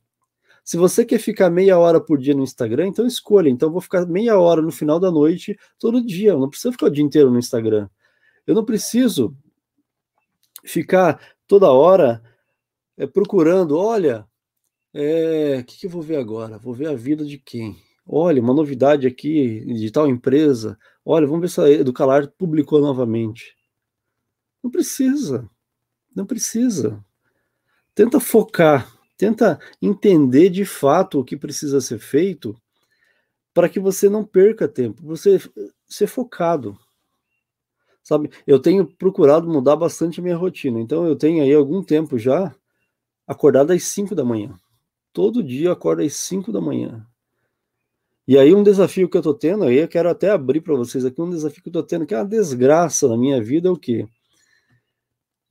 Se 0.63 0.77
você 0.77 1.03
quer 1.03 1.20
ficar 1.20 1.50
meia 1.50 1.77
hora 1.77 2.00
por 2.00 2.17
dia 2.17 2.34
no 2.34 2.43
Instagram, 2.43 2.88
então 2.88 3.05
escolha. 3.05 3.50
Então 3.50 3.72
vou 3.72 3.82
ficar 3.82 4.05
meia 4.05 4.39
hora 4.39 4.62
no 4.62 4.72
final 4.72 5.00
da 5.00 5.12
noite 5.12 5.58
todo 5.77 6.03
dia. 6.03 6.32
Eu 6.32 6.39
não 6.39 6.50
preciso 6.50 6.72
ficar 6.72 6.86
o 6.86 6.89
dia 6.89 7.03
inteiro 7.03 7.29
no 7.29 7.39
Instagram. 7.39 7.89
Eu 8.48 8.55
não 8.55 8.63
preciso 8.63 9.36
ficar 10.63 11.20
toda 11.48 11.72
hora 11.72 12.24
é, 12.96 13.05
procurando. 13.05 13.77
Olha, 13.77 14.25
o 14.93 14.98
é, 14.98 15.63
que, 15.63 15.79
que 15.79 15.86
eu 15.88 15.89
vou 15.89 16.01
ver 16.01 16.17
agora? 16.17 16.58
Vou 16.58 16.74
ver 16.74 16.88
a 16.88 16.96
vida 16.96 17.25
de 17.25 17.38
quem? 17.38 17.77
Olha, 18.08 18.41
uma 18.41 18.53
novidade 18.53 19.05
aqui 19.08 19.65
de 19.65 19.91
tal 19.91 20.08
empresa. 20.08 20.77
Olha, 21.03 21.27
vamos 21.27 21.41
ver 21.41 21.50
se 21.50 21.60
a 21.60 21.70
Educalar 21.70 22.29
publicou 22.38 22.79
novamente. 22.79 23.55
Não 24.63 24.72
precisa. 24.72 25.50
Não 26.15 26.25
precisa 26.25 27.03
tenta 27.96 28.20
focar, 28.20 28.92
tenta 29.18 29.60
entender 29.82 30.50
de 30.50 30.66
fato 30.66 31.20
o 31.20 31.24
que 31.24 31.38
precisa 31.38 31.80
ser 31.82 32.00
feito 32.00 32.56
para 33.54 33.70
que 33.70 33.80
você 33.80 34.10
não 34.10 34.24
perca 34.26 34.68
tempo, 34.68 35.02
você 35.04 35.40
ser 35.88 36.08
focado. 36.08 36.78
Sabe, 38.04 38.30
eu 38.46 38.60
tenho 38.60 38.86
procurado 38.86 39.48
mudar 39.48 39.76
bastante 39.76 40.20
a 40.20 40.24
minha 40.24 40.36
rotina, 40.36 40.80
então 40.80 41.08
eu 41.08 41.16
tenho 41.16 41.42
aí 41.42 41.54
algum 41.54 41.82
tempo 41.82 42.18
já 42.18 42.54
acordado 43.26 43.72
às 43.72 43.84
5 43.84 44.14
da 44.14 44.26
manhã. 44.26 44.60
Todo 45.14 45.44
dia 45.44 45.68
eu 45.68 45.72
acordo 45.72 46.02
às 46.02 46.14
5 46.16 46.52
da 46.52 46.60
manhã. 46.60 47.06
E 48.28 48.38
aí 48.38 48.54
um 48.54 48.64
desafio 48.64 49.08
que 49.10 49.18
eu 49.18 49.22
tô 49.22 49.34
tendo, 49.34 49.66
aí 49.66 49.78
eu 49.78 49.88
quero 49.88 50.10
até 50.10 50.32
abrir 50.32 50.62
para 50.62 50.76
vocês 50.76 51.06
aqui 51.06 51.22
um 51.22 51.30
desafio 51.30 51.62
que 51.62 51.70
eu 51.70 51.74
tô 51.74 51.84
tendo, 51.84 52.06
que 52.06 52.14
é 52.14 52.18
uma 52.18 52.26
desgraça 52.26 53.08
na 53.08 53.18
minha 53.18 53.42
vida, 53.42 53.70
é 53.70 53.72
o 53.72 53.78
quê? 53.78 54.08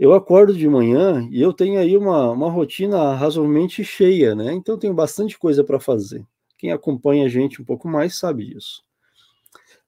Eu 0.03 0.13
acordo 0.15 0.53
de 0.53 0.69
manhã 0.69 1.29
e 1.31 1.41
eu 1.41 1.53
tenho 1.53 1.79
aí 1.79 1.97
uma, 1.97 2.33
uma 2.33 2.51
rotina 2.51 3.15
razoavelmente 3.15 3.85
cheia, 3.85 4.35
né? 4.35 4.53
Então 4.53 4.77
tenho 4.77 4.93
bastante 4.93 5.39
coisa 5.39 5.63
para 5.63 5.79
fazer. 5.79 6.27
Quem 6.59 6.73
acompanha 6.73 7.25
a 7.25 7.29
gente 7.29 7.63
um 7.63 7.65
pouco 7.65 7.87
mais 7.87 8.19
sabe 8.19 8.47
disso. 8.47 8.83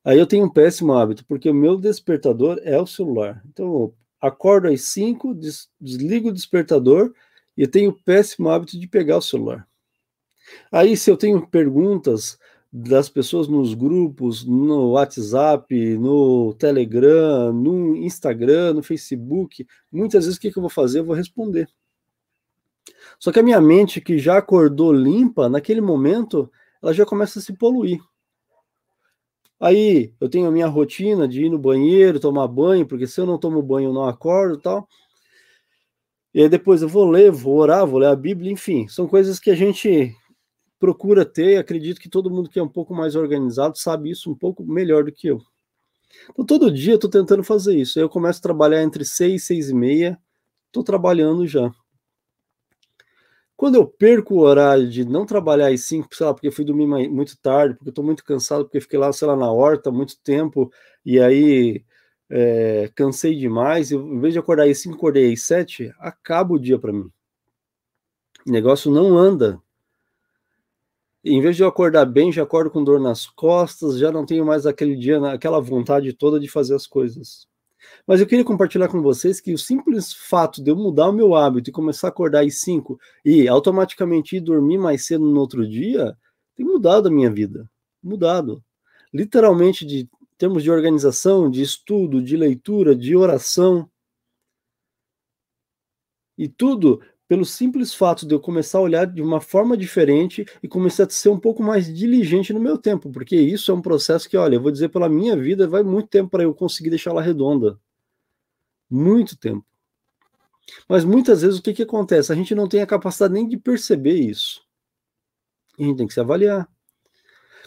Aí 0.05 0.17
eu 0.17 0.25
tenho 0.25 0.45
um 0.45 0.49
péssimo 0.49 0.93
hábito, 0.93 1.25
porque 1.27 1.51
o 1.51 1.55
meu 1.55 1.77
despertador 1.77 2.61
é 2.63 2.81
o 2.81 2.87
celular. 2.87 3.43
Então 3.49 3.67
eu 3.67 3.95
acordo 4.21 4.69
às 4.69 4.83
5, 4.83 5.35
des, 5.35 5.69
desligo 5.81 6.29
o 6.29 6.33
despertador 6.33 7.13
e 7.57 7.67
tenho 7.67 7.91
o 7.91 8.01
péssimo 8.05 8.51
hábito 8.51 8.79
de 8.79 8.87
pegar 8.87 9.17
o 9.17 9.21
celular. 9.21 9.67
Aí 10.71 10.97
se 10.97 11.11
eu 11.11 11.17
tenho 11.17 11.45
perguntas, 11.45 12.39
das 12.77 13.09
pessoas 13.09 13.47
nos 13.47 13.73
grupos, 13.73 14.45
no 14.45 14.91
WhatsApp, 14.91 15.97
no 15.97 16.53
Telegram, 16.55 17.53
no 17.53 17.95
Instagram, 17.95 18.75
no 18.75 18.83
Facebook, 18.83 19.65
muitas 19.93 20.25
vezes 20.25 20.37
o 20.37 20.41
que, 20.41 20.49
eu 20.49 20.61
vou 20.61 20.69
fazer? 20.69 20.99
Eu 20.99 21.05
vou 21.05 21.15
responder. 21.15 21.69
Só 23.17 23.31
que 23.31 23.39
a 23.39 23.45
minha 23.45 23.61
mente, 23.61 24.01
que 24.01 24.19
já 24.19 24.39
acordou 24.39 24.93
limpa, 24.93 25.49
naquele 25.49 25.81
momento, 25.81 26.51
ela 26.83 26.93
já 26.93 27.07
começa 27.07 27.39
a 27.39 27.43
se 27.43 27.53
poluir. 27.53 28.01
Aí 29.61 30.13
eu 30.21 30.29
tenho 30.29 30.49
a 30.49 30.51
minha 30.51 30.67
rotina 30.67 31.29
de 31.29 31.45
ir 31.45 31.51
no 31.51 31.59
banheiro, 31.59 32.19
tomar 32.19 32.49
banho, 32.49 32.85
porque 32.85 33.07
se 33.07 33.21
eu 33.21 33.25
não 33.25 33.39
tomo 33.39 33.63
banho 33.63 33.91
eu 33.91 33.95
não 33.95 34.09
acordo 34.09 34.59
tal. 34.59 34.89
E 36.35 36.43
aí 36.43 36.49
depois 36.49 36.83
eu 36.83 36.89
vou 36.89 37.09
ler, 37.09 37.31
vou 37.31 37.57
orar, 37.57 37.87
vou 37.87 38.01
ler 38.01 38.09
a 38.09 38.17
Bíblia, 38.17 38.51
enfim, 38.51 38.89
são 38.89 39.07
coisas 39.07 39.39
que 39.39 39.49
a 39.49 39.55
gente 39.55 40.13
procura 40.85 41.25
ter, 41.25 41.55
e 41.55 41.57
acredito 41.57 41.99
que 41.99 42.11
todo 42.11 42.31
mundo 42.31 42.51
que 42.51 42.59
é 42.59 42.63
um 42.63 42.69
pouco 42.69 42.95
mais 42.95 43.17
organizado 43.17 43.79
sabe 43.79 44.11
isso 44.11 44.31
um 44.31 44.35
pouco 44.35 44.63
melhor 44.63 45.05
do 45.05 45.11
que 45.11 45.29
eu. 45.29 45.41
Então, 46.31 46.45
todo 46.45 46.71
dia 46.71 46.93
eu 46.93 46.97
estou 46.97 47.09
tentando 47.09 47.43
fazer 47.43 47.75
isso. 47.75 47.99
Eu 47.99 48.07
começo 48.07 48.39
a 48.39 48.43
trabalhar 48.43 48.83
entre 48.83 49.03
seis, 49.03 49.45
seis 49.47 49.71
e 49.71 49.75
meia, 49.75 50.19
estou 50.67 50.85
trabalhando 50.85 51.47
já. 51.47 51.73
Quando 53.57 53.77
eu 53.77 53.87
perco 53.87 54.35
o 54.35 54.41
horário 54.41 54.91
de 54.91 55.07
não 55.07 55.25
trabalhar 55.25 55.69
às 55.69 55.85
cinco, 55.85 56.15
sei 56.15 56.27
lá, 56.27 56.35
porque 56.35 56.51
fui 56.51 56.67
dormir 56.67 56.87
muito 57.09 57.35
tarde, 57.41 57.77
porque 57.77 57.89
estou 57.89 58.05
muito 58.05 58.23
cansado, 58.23 58.65
porque 58.65 58.81
fiquei 58.81 58.99
lá, 58.99 59.11
sei 59.11 59.27
lá, 59.27 59.35
na 59.35 59.51
horta 59.51 59.91
muito 59.91 60.21
tempo, 60.21 60.71
e 61.03 61.19
aí 61.19 61.83
é, 62.29 62.91
cansei 62.95 63.35
demais, 63.35 63.91
em 63.91 64.21
vez 64.21 64.35
de 64.35 64.39
acordar 64.39 64.69
às 64.69 64.79
cinco, 64.79 64.97
acordei 64.97 65.33
às 65.33 65.41
sete, 65.41 65.91
acaba 65.99 66.53
o 66.53 66.59
dia 66.59 66.79
para 66.79 66.93
mim. 66.93 67.11
O 68.47 68.51
negócio 68.51 68.91
não 68.91 69.17
anda. 69.17 69.59
Em 71.25 71.41
vez 71.41 71.57
de 71.57 71.63
eu 71.63 71.69
acordar 71.69 72.05
bem, 72.05 72.31
já 72.31 72.43
acordo 72.43 72.71
com 72.71 72.85
dor 72.85 73.01
nas 73.01 73.27
costas, 73.27 73.99
já 73.99 74.13
não 74.13 74.27
tenho 74.27 74.45
mais 74.45 74.67
aquele 74.67 74.95
dia, 74.97 75.19
aquela 75.33 75.61
vontade 75.61 76.13
toda 76.13 76.39
de 76.39 76.49
fazer 76.49 76.75
as 76.75 76.87
coisas. 76.87 77.47
Mas 78.07 78.21
eu 78.21 78.27
queria 78.27 78.45
compartilhar 78.45 78.89
com 78.89 79.01
vocês 79.01 79.41
que 79.41 79.53
o 79.53 79.59
simples 79.59 80.13
fato 80.13 80.63
de 80.63 80.71
eu 80.71 80.77
mudar 80.77 81.09
o 81.09 81.13
meu 81.13 81.35
hábito 81.35 81.71
e 81.71 81.73
começar 81.73 82.09
a 82.09 82.11
acordar 82.11 82.45
às 82.45 82.61
5 82.61 82.99
e 83.25 83.49
automaticamente 83.49 84.37
ir 84.37 84.41
dormir 84.41 84.79
mais 84.79 85.07
cedo 85.07 85.25
no 85.25 85.41
outro 85.41 85.67
dia, 85.67 86.17
tem 86.55 86.65
mudado 86.65 87.09
a 87.09 87.11
minha 87.11 87.31
vida. 87.31 87.71
Mudado. 88.03 88.63
Literalmente, 89.13 89.87
de 89.87 90.09
termos 90.37 90.63
de 90.63 90.71
organização, 90.71 91.51
de 91.51 91.63
estudo, 91.63 92.23
de 92.23 92.37
leitura, 92.37 92.95
de 92.95 93.17
oração. 93.17 93.89
E 96.37 96.49
tudo 96.49 97.01
pelo 97.27 97.45
simples 97.45 97.95
fato 97.95 98.27
de 98.27 98.35
eu 98.35 98.41
começar 98.41 98.79
a 98.79 98.83
olhar 98.83 99.07
de 99.07 99.23
uma 99.23 99.41
forma 99.41 99.77
diferente 99.77 100.45
e 100.63 100.69
começar 100.69 101.05
a 101.05 101.11
ser 101.11 101.31
um 101.31 101.39
pouco 101.39 101.63
mais 101.63 101.93
diligente 101.93 102.53
no 102.53 102.61
meu 102.61 102.77
tempo, 102.77 103.11
porque 103.11 103.37
isso 103.37 103.71
é 103.71 103.75
um 103.75 103.83
processo 103.83 104.29
que, 104.29 104.37
olha, 104.37 104.57
eu 104.57 104.63
vou 104.63 104.71
dizer 104.71 104.91
pela 104.91 105.09
minha 105.09 105.37
vida, 105.37 105.67
vai 105.67 105.83
muito 105.83 106.09
tempo 106.09 106.31
para 106.31 106.43
eu 106.43 106.55
conseguir 106.55 106.91
deixar 106.91 107.11
ela 107.11 107.23
redonda. 107.23 107.79
Muito 108.91 109.37
tempo. 109.37 109.65
Mas 110.89 111.05
muitas 111.05 111.43
vezes 111.43 111.59
o 111.59 111.63
que, 111.63 111.73
que 111.73 111.83
acontece? 111.83 112.33
A 112.33 112.35
gente 112.35 112.55
não 112.55 112.69
tem 112.69 112.81
a 112.81 112.87
capacidade 112.87 113.33
nem 113.33 113.49
de 113.49 113.57
perceber 113.57 114.15
isso. 114.15 114.63
E 115.79 115.85
a 115.85 115.87
gente 115.87 115.97
tem 115.97 116.07
que 116.07 116.15
se 116.15 116.21
avaliar. 116.21 116.69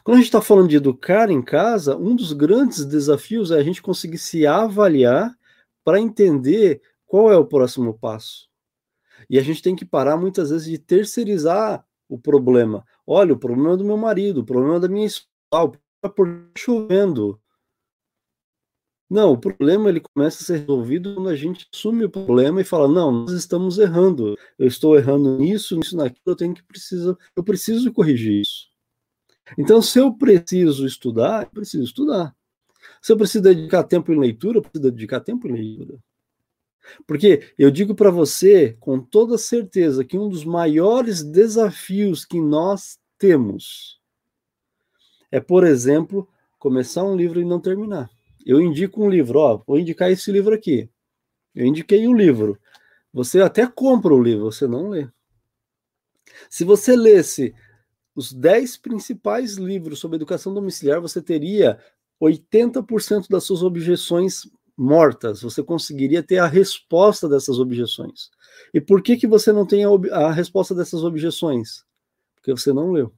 Quando 0.04 0.16
a 0.16 0.20
gente 0.20 0.28
está 0.28 0.42
falando 0.42 0.70
de 0.70 0.78
educar 0.78 1.30
em 1.30 1.42
casa, 1.42 1.98
um 1.98 2.16
dos 2.16 2.32
grandes 2.32 2.86
desafios 2.86 3.52
é 3.52 3.60
a 3.60 3.64
gente 3.64 3.82
conseguir 3.82 4.18
se 4.18 4.48
avaliar 4.48 5.36
para 5.84 6.00
entender 6.00 6.82
qual 7.06 7.32
é 7.32 7.38
o 7.38 7.46
próximo 7.46 7.94
passo. 7.94 8.48
E 9.30 9.38
a 9.40 9.42
gente 9.42 9.62
tem 9.62 9.76
que 9.76 9.86
parar 9.86 10.18
muitas 10.18 10.50
vezes 10.50 10.68
de 10.68 10.78
terceirizar 10.78 11.86
o 12.10 12.18
problema. 12.18 12.86
Olha, 13.06 13.34
o 13.34 13.38
problema 13.40 13.74
é 13.74 13.78
do 13.78 13.86
meu 13.86 13.98
marido, 13.98 14.42
o 14.42 14.46
problema 14.46 14.78
é 14.78 14.80
da 14.80 14.88
minha 14.90 15.06
escola, 15.06 15.74
é 16.04 16.10
por 16.10 16.28
chovendo. 16.58 17.40
Não, 19.10 19.32
o 19.32 19.38
problema 19.38 19.88
ele 19.90 20.02
começa 20.02 20.44
a 20.44 20.46
ser 20.46 20.58
resolvido 20.60 21.14
quando 21.16 21.30
a 21.30 21.36
gente 21.36 21.66
assume 21.74 22.04
o 22.04 22.10
problema 22.10 22.60
e 22.60 22.64
fala: 22.66 22.88
"Não, 22.90 23.12
nós 23.12 23.32
estamos 23.32 23.78
errando. 23.80 24.36
Eu 24.60 24.68
estou 24.68 24.98
errando 24.98 25.38
nisso, 25.38 25.78
nisso, 25.78 25.96
naquilo, 25.96 26.22
eu 26.26 26.36
tenho 26.36 26.54
que 26.54 26.64
precisar, 26.64 27.16
eu 27.36 27.44
preciso 27.44 27.92
corrigir 27.94 28.42
isso". 28.42 28.68
Então, 29.58 29.82
se 29.82 30.00
eu 30.00 30.14
preciso 30.14 30.86
estudar, 30.88 31.44
eu 31.46 31.52
preciso 31.52 31.84
estudar. 31.84 32.36
Se 33.02 33.14
eu 33.14 33.18
preciso 33.18 33.44
dedicar 33.44 33.84
tempo 33.86 34.12
em 34.14 34.20
leitura, 34.20 34.60
eu 34.60 34.64
preciso 34.64 34.92
dedicar 34.92 35.22
tempo 35.22 35.48
em 35.48 35.54
leitura. 35.54 36.00
Porque 37.06 37.52
eu 37.58 37.72
digo 37.72 37.96
para 37.96 38.10
você 38.10 38.76
com 38.80 39.00
toda 39.00 39.38
certeza 39.38 40.04
que 40.04 40.18
um 40.18 40.30
dos 40.30 40.44
maiores 40.44 41.24
desafios 41.24 42.26
que 42.26 42.40
nós 42.40 43.00
temos 43.18 43.98
é, 45.32 45.40
por 45.40 45.64
exemplo, 45.66 46.28
começar 46.58 47.04
um 47.04 47.16
livro 47.16 47.42
e 47.42 47.46
não 47.46 47.60
terminar. 47.60 48.10
Eu 48.46 48.62
indico 48.62 49.04
um 49.04 49.10
livro, 49.10 49.40
ó, 49.40 49.62
vou 49.66 49.78
indicar 49.78 50.12
esse 50.12 50.32
livro 50.32 50.54
aqui. 50.54 50.90
Eu 51.54 51.66
indiquei 51.66 52.08
um 52.08 52.16
livro. 52.16 52.58
Você 53.14 53.42
até 53.42 53.68
compra 53.68 54.14
o 54.14 54.22
livro, 54.22 54.46
você 54.46 54.68
não 54.68 54.90
lê. 54.90 55.08
Se 56.50 56.64
você 56.64 56.96
lesse 56.96 57.54
os 58.16 58.32
10 58.32 58.78
principais 58.78 59.58
livros 59.58 60.00
sobre 60.00 60.16
educação 60.16 60.54
domiciliar, 60.54 61.02
você 61.02 61.22
teria 61.22 61.80
80% 62.22 63.28
das 63.30 63.44
suas 63.44 63.62
objeções 63.64 64.48
mortas, 64.78 65.42
você 65.42 65.64
conseguiria 65.64 66.22
ter 66.22 66.38
a 66.38 66.46
resposta 66.46 67.28
dessas 67.28 67.60
objeções. 67.60 68.30
E 68.74 68.80
por 68.80 69.02
que, 69.02 69.18
que 69.18 69.26
você 69.26 69.52
não 69.52 69.66
tem 69.66 69.84
a, 69.84 69.90
a 70.18 70.32
resposta 70.32 70.76
dessas 70.76 71.04
objeções? 71.04 71.84
Porque 72.36 72.52
você 72.52 72.72
não 72.72 72.92
leu. 72.92 73.12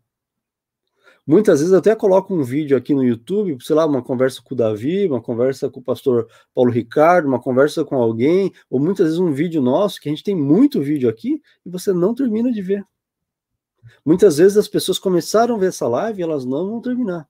Muitas 1.27 1.59
vezes 1.59 1.71
eu 1.71 1.79
até 1.79 1.95
coloco 1.95 2.33
um 2.33 2.41
vídeo 2.41 2.75
aqui 2.75 2.95
no 2.95 3.03
YouTube, 3.03 3.57
sei 3.61 3.75
lá, 3.75 3.85
uma 3.85 4.01
conversa 4.01 4.41
com 4.41 4.55
o 4.55 4.57
Davi, 4.57 5.05
uma 5.05 5.21
conversa 5.21 5.69
com 5.69 5.79
o 5.79 5.83
pastor 5.83 6.27
Paulo 6.55 6.71
Ricardo, 6.71 7.27
uma 7.27 7.39
conversa 7.39 7.85
com 7.85 7.97
alguém, 7.97 8.51
ou 8.67 8.79
muitas 8.79 9.05
vezes 9.05 9.19
um 9.19 9.31
vídeo 9.31 9.61
nosso, 9.61 9.99
que 10.01 10.09
a 10.09 10.11
gente 10.11 10.23
tem 10.23 10.35
muito 10.35 10.81
vídeo 10.81 11.07
aqui, 11.07 11.39
e 11.63 11.69
você 11.69 11.93
não 11.93 12.15
termina 12.15 12.51
de 12.51 12.61
ver. 12.61 12.83
Muitas 14.03 14.37
vezes 14.37 14.57
as 14.57 14.67
pessoas 14.67 14.97
começaram 14.97 15.55
a 15.55 15.57
ver 15.59 15.67
essa 15.67 15.87
live 15.87 16.19
e 16.19 16.23
elas 16.23 16.45
não 16.45 16.67
vão 16.67 16.81
terminar. 16.81 17.27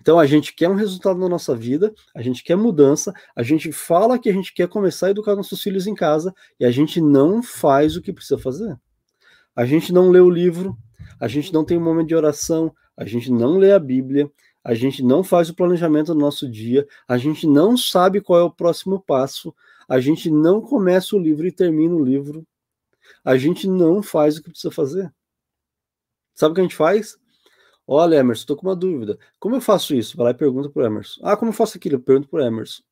Então 0.00 0.18
a 0.18 0.26
gente 0.26 0.54
quer 0.54 0.68
um 0.68 0.74
resultado 0.74 1.18
na 1.18 1.28
nossa 1.28 1.54
vida, 1.54 1.94
a 2.14 2.22
gente 2.22 2.42
quer 2.42 2.56
mudança, 2.56 3.12
a 3.34 3.42
gente 3.42 3.72
fala 3.72 4.18
que 4.18 4.28
a 4.28 4.32
gente 4.32 4.52
quer 4.52 4.68
começar 4.68 5.08
a 5.08 5.10
educar 5.10 5.36
nossos 5.36 5.62
filhos 5.62 5.86
em 5.86 5.94
casa 5.94 6.34
e 6.58 6.64
a 6.64 6.70
gente 6.70 7.00
não 7.00 7.42
faz 7.42 7.96
o 7.96 8.02
que 8.02 8.12
precisa 8.12 8.38
fazer. 8.38 8.78
A 9.54 9.64
gente 9.64 9.92
não 9.92 10.10
lê 10.10 10.20
o 10.20 10.30
livro, 10.30 10.76
a 11.20 11.26
gente 11.26 11.52
não 11.52 11.64
tem 11.64 11.78
um 11.78 11.82
momento 11.82 12.08
de 12.08 12.14
oração, 12.14 12.72
a 12.96 13.04
gente 13.04 13.30
não 13.30 13.58
lê 13.58 13.72
a 13.72 13.78
Bíblia, 13.78 14.30
a 14.62 14.74
gente 14.74 15.02
não 15.02 15.24
faz 15.24 15.48
o 15.48 15.54
planejamento 15.54 16.12
do 16.12 16.20
nosso 16.20 16.48
dia, 16.48 16.86
a 17.06 17.16
gente 17.16 17.46
não 17.46 17.76
sabe 17.76 18.20
qual 18.20 18.38
é 18.38 18.42
o 18.42 18.50
próximo 18.50 19.00
passo, 19.00 19.54
a 19.88 19.98
gente 20.00 20.30
não 20.30 20.60
começa 20.60 21.16
o 21.16 21.18
livro 21.18 21.46
e 21.46 21.52
termina 21.52 21.94
o 21.94 22.04
livro, 22.04 22.46
a 23.24 23.36
gente 23.36 23.66
não 23.66 24.02
faz 24.02 24.36
o 24.36 24.42
que 24.42 24.50
precisa 24.50 24.70
fazer. 24.70 25.12
Sabe 26.34 26.52
o 26.52 26.54
que 26.54 26.60
a 26.60 26.64
gente 26.64 26.76
faz? 26.76 27.16
Olha, 27.90 28.16
Emerson, 28.16 28.42
estou 28.42 28.54
com 28.56 28.66
uma 28.66 28.76
dúvida. 28.76 29.18
Como 29.40 29.56
eu 29.56 29.62
faço 29.62 29.94
isso? 29.94 30.14
Vai 30.14 30.24
lá 30.24 30.30
e 30.32 30.34
pergunta 30.34 30.68
para 30.68 30.84
Emerson. 30.86 31.20
Ah, 31.24 31.34
como 31.38 31.48
eu 31.48 31.54
faço 31.54 31.78
aquilo? 31.78 31.94
Eu 31.94 32.00
pergunto 32.00 32.28
para 32.28 32.46
Emerson. 32.46 32.82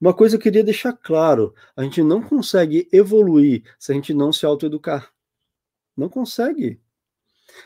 Uma 0.00 0.14
coisa 0.14 0.36
eu 0.36 0.40
queria 0.40 0.64
deixar 0.64 0.94
claro: 0.94 1.54
a 1.76 1.82
gente 1.82 2.02
não 2.02 2.22
consegue 2.22 2.88
evoluir 2.90 3.62
se 3.78 3.92
a 3.92 3.94
gente 3.94 4.14
não 4.14 4.32
se 4.32 4.46
autoeducar. 4.46 5.12
Não 5.94 6.08
consegue. 6.08 6.80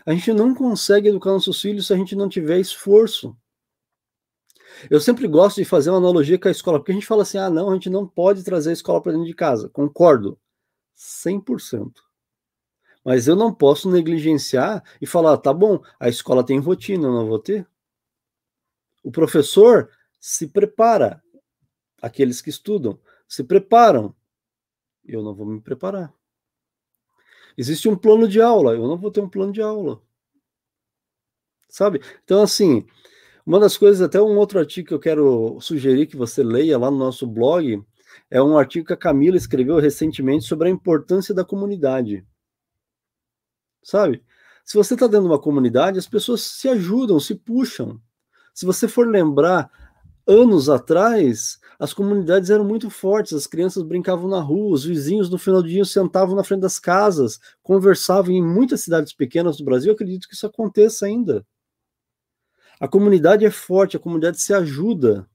A 0.04 0.12
gente 0.12 0.32
não 0.32 0.52
consegue 0.52 1.08
educar 1.10 1.30
nossos 1.30 1.60
filhos 1.60 1.86
se 1.86 1.92
a 1.92 1.96
gente 1.96 2.16
não 2.16 2.28
tiver 2.28 2.58
esforço. 2.58 3.36
Eu 4.90 5.00
sempre 5.00 5.28
gosto 5.28 5.56
de 5.56 5.64
fazer 5.64 5.90
uma 5.90 5.98
analogia 5.98 6.38
com 6.38 6.48
a 6.48 6.50
escola, 6.50 6.80
porque 6.80 6.90
a 6.90 6.94
gente 6.94 7.06
fala 7.06 7.22
assim: 7.22 7.38
ah, 7.38 7.48
não, 7.48 7.70
a 7.70 7.74
gente 7.74 7.88
não 7.88 8.04
pode 8.04 8.42
trazer 8.42 8.70
a 8.70 8.72
escola 8.72 9.00
para 9.00 9.12
dentro 9.12 9.28
de 9.28 9.34
casa. 9.34 9.68
Concordo. 9.68 10.36
100%. 10.96 12.03
Mas 13.04 13.28
eu 13.28 13.36
não 13.36 13.52
posso 13.52 13.90
negligenciar 13.90 14.82
e 15.00 15.06
falar, 15.06 15.36
tá 15.36 15.52
bom, 15.52 15.82
a 16.00 16.08
escola 16.08 16.44
tem 16.44 16.58
rotina, 16.58 17.06
eu 17.06 17.12
não 17.12 17.26
vou 17.26 17.38
ter. 17.38 17.68
O 19.02 19.10
professor 19.10 19.90
se 20.18 20.48
prepara, 20.48 21.22
aqueles 22.00 22.40
que 22.40 22.48
estudam 22.48 22.98
se 23.28 23.44
preparam, 23.44 24.14
eu 25.04 25.22
não 25.22 25.34
vou 25.34 25.46
me 25.46 25.60
preparar. 25.60 26.14
Existe 27.56 27.88
um 27.88 27.96
plano 27.96 28.26
de 28.26 28.40
aula, 28.40 28.72
eu 28.72 28.86
não 28.86 28.96
vou 28.96 29.10
ter 29.10 29.20
um 29.20 29.28
plano 29.28 29.52
de 29.52 29.60
aula. 29.60 30.00
Sabe? 31.68 32.00
Então, 32.22 32.42
assim, 32.42 32.86
uma 33.44 33.60
das 33.60 33.76
coisas, 33.76 34.00
até 34.00 34.20
um 34.20 34.36
outro 34.38 34.58
artigo 34.58 34.88
que 34.88 34.94
eu 34.94 35.00
quero 35.00 35.60
sugerir 35.60 36.06
que 36.06 36.16
você 36.16 36.42
leia 36.42 36.78
lá 36.78 36.90
no 36.90 36.96
nosso 36.96 37.26
blog, 37.26 37.84
é 38.30 38.42
um 38.42 38.56
artigo 38.56 38.86
que 38.86 38.92
a 38.92 38.96
Camila 38.96 39.36
escreveu 39.36 39.78
recentemente 39.78 40.44
sobre 40.44 40.68
a 40.68 40.72
importância 40.72 41.34
da 41.34 41.44
comunidade 41.44 42.24
sabe? 43.84 44.24
Se 44.64 44.76
você 44.76 44.94
está 44.94 45.06
dentro 45.06 45.26
de 45.26 45.30
uma 45.32 45.38
comunidade, 45.38 45.98
as 45.98 46.08
pessoas 46.08 46.40
se 46.42 46.68
ajudam, 46.68 47.20
se 47.20 47.34
puxam. 47.34 48.00
Se 48.54 48.64
você 48.64 48.88
for 48.88 49.06
lembrar, 49.06 49.70
anos 50.26 50.70
atrás, 50.70 51.58
as 51.78 51.92
comunidades 51.92 52.48
eram 52.48 52.64
muito 52.64 52.88
fortes, 52.88 53.34
as 53.34 53.46
crianças 53.46 53.82
brincavam 53.82 54.28
na 54.28 54.40
rua, 54.40 54.74
os 54.74 54.84
vizinhos 54.84 55.28
no 55.28 55.38
final 55.38 55.62
do 55.62 55.68
dia 55.68 55.84
sentavam 55.84 56.34
na 56.34 56.42
frente 56.42 56.60
das 56.60 56.78
casas, 56.78 57.38
conversavam 57.62 58.32
em 58.32 58.42
muitas 58.42 58.80
cidades 58.80 59.12
pequenas 59.12 59.58
do 59.58 59.64
Brasil, 59.64 59.90
eu 59.90 59.94
acredito 59.94 60.26
que 60.26 60.34
isso 60.34 60.46
aconteça 60.46 61.04
ainda. 61.04 61.46
A 62.80 62.88
comunidade 62.88 63.44
é 63.44 63.50
forte, 63.50 63.96
a 63.96 64.00
comunidade 64.00 64.40
se 64.40 64.52
ajuda. 64.52 65.28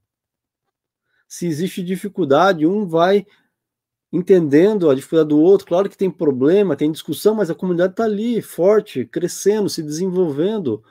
Se 1.26 1.46
existe 1.46 1.82
dificuldade, 1.82 2.66
um 2.66 2.86
vai 2.86 3.24
entendendo 4.12 4.90
a 4.90 4.94
dificuldade 4.94 5.28
do 5.28 5.40
outro. 5.40 5.66
Claro 5.66 5.88
que 5.88 5.96
tem 5.96 6.10
problema, 6.10 6.76
tem 6.76 6.90
discussão, 6.90 7.34
mas 7.34 7.50
a 7.50 7.54
comunidade 7.54 7.92
está 7.92 8.04
ali, 8.04 8.42
forte, 8.42 9.04
crescendo, 9.04 9.68
se 9.68 9.82
desenvolvendo, 9.82 10.82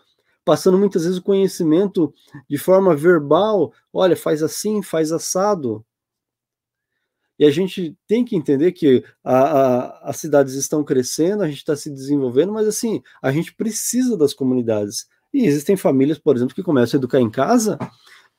passando 0.45 0.77
muitas 0.77 1.03
vezes 1.03 1.17
o 1.17 1.23
conhecimento 1.23 2.13
de 2.49 2.57
forma 2.57 2.95
verbal. 2.95 3.73
Olha, 3.91 4.15
faz 4.15 4.41
assim, 4.41 4.81
faz 4.81 5.11
assado. 5.11 5.85
E 7.37 7.45
a 7.45 7.51
gente 7.51 7.95
tem 8.05 8.25
que 8.25 8.35
entender 8.35 8.73
que 8.73 9.03
a, 9.23 9.37
a, 9.37 10.09
as 10.09 10.17
cidades 10.17 10.55
estão 10.55 10.83
crescendo, 10.83 11.41
a 11.41 11.47
gente 11.47 11.59
está 11.59 11.73
se 11.75 11.89
desenvolvendo, 11.89 12.51
mas 12.51 12.67
assim, 12.67 13.01
a 13.21 13.31
gente 13.31 13.53
precisa 13.55 14.17
das 14.17 14.33
comunidades. 14.33 15.07
E 15.33 15.45
existem 15.45 15.77
famílias, 15.77 16.17
por 16.17 16.35
exemplo, 16.35 16.53
que 16.53 16.63
começam 16.63 16.97
a 16.97 16.99
educar 16.99 17.21
em 17.21 17.29
casa, 17.29 17.77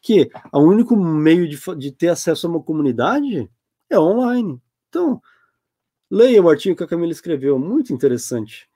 que 0.02 0.30
o 0.52 0.60
único 0.60 0.96
meio 0.96 1.48
de, 1.48 1.58
de 1.78 1.92
ter 1.92 2.08
acesso 2.08 2.46
a 2.46 2.50
uma 2.50 2.62
comunidade 2.62 3.48
é 3.88 3.98
online. 3.98 4.60
Então, 4.90 5.22
leia 6.10 6.42
o 6.42 6.50
artigo 6.50 6.76
que 6.76 6.82
a 6.82 6.86
Camila 6.86 7.12
escreveu, 7.12 7.58
muito 7.58 7.94
interessante. 7.94 8.68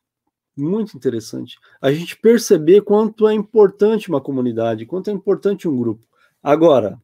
Muito 0.56 0.96
interessante. 0.96 1.58
A 1.82 1.92
gente 1.92 2.16
perceber 2.16 2.82
quanto 2.82 3.28
é 3.28 3.34
importante 3.34 4.08
uma 4.08 4.20
comunidade, 4.20 4.86
quanto 4.86 5.10
é 5.10 5.12
importante 5.12 5.68
um 5.68 5.76
grupo. 5.76 6.06
Agora, 6.40 7.00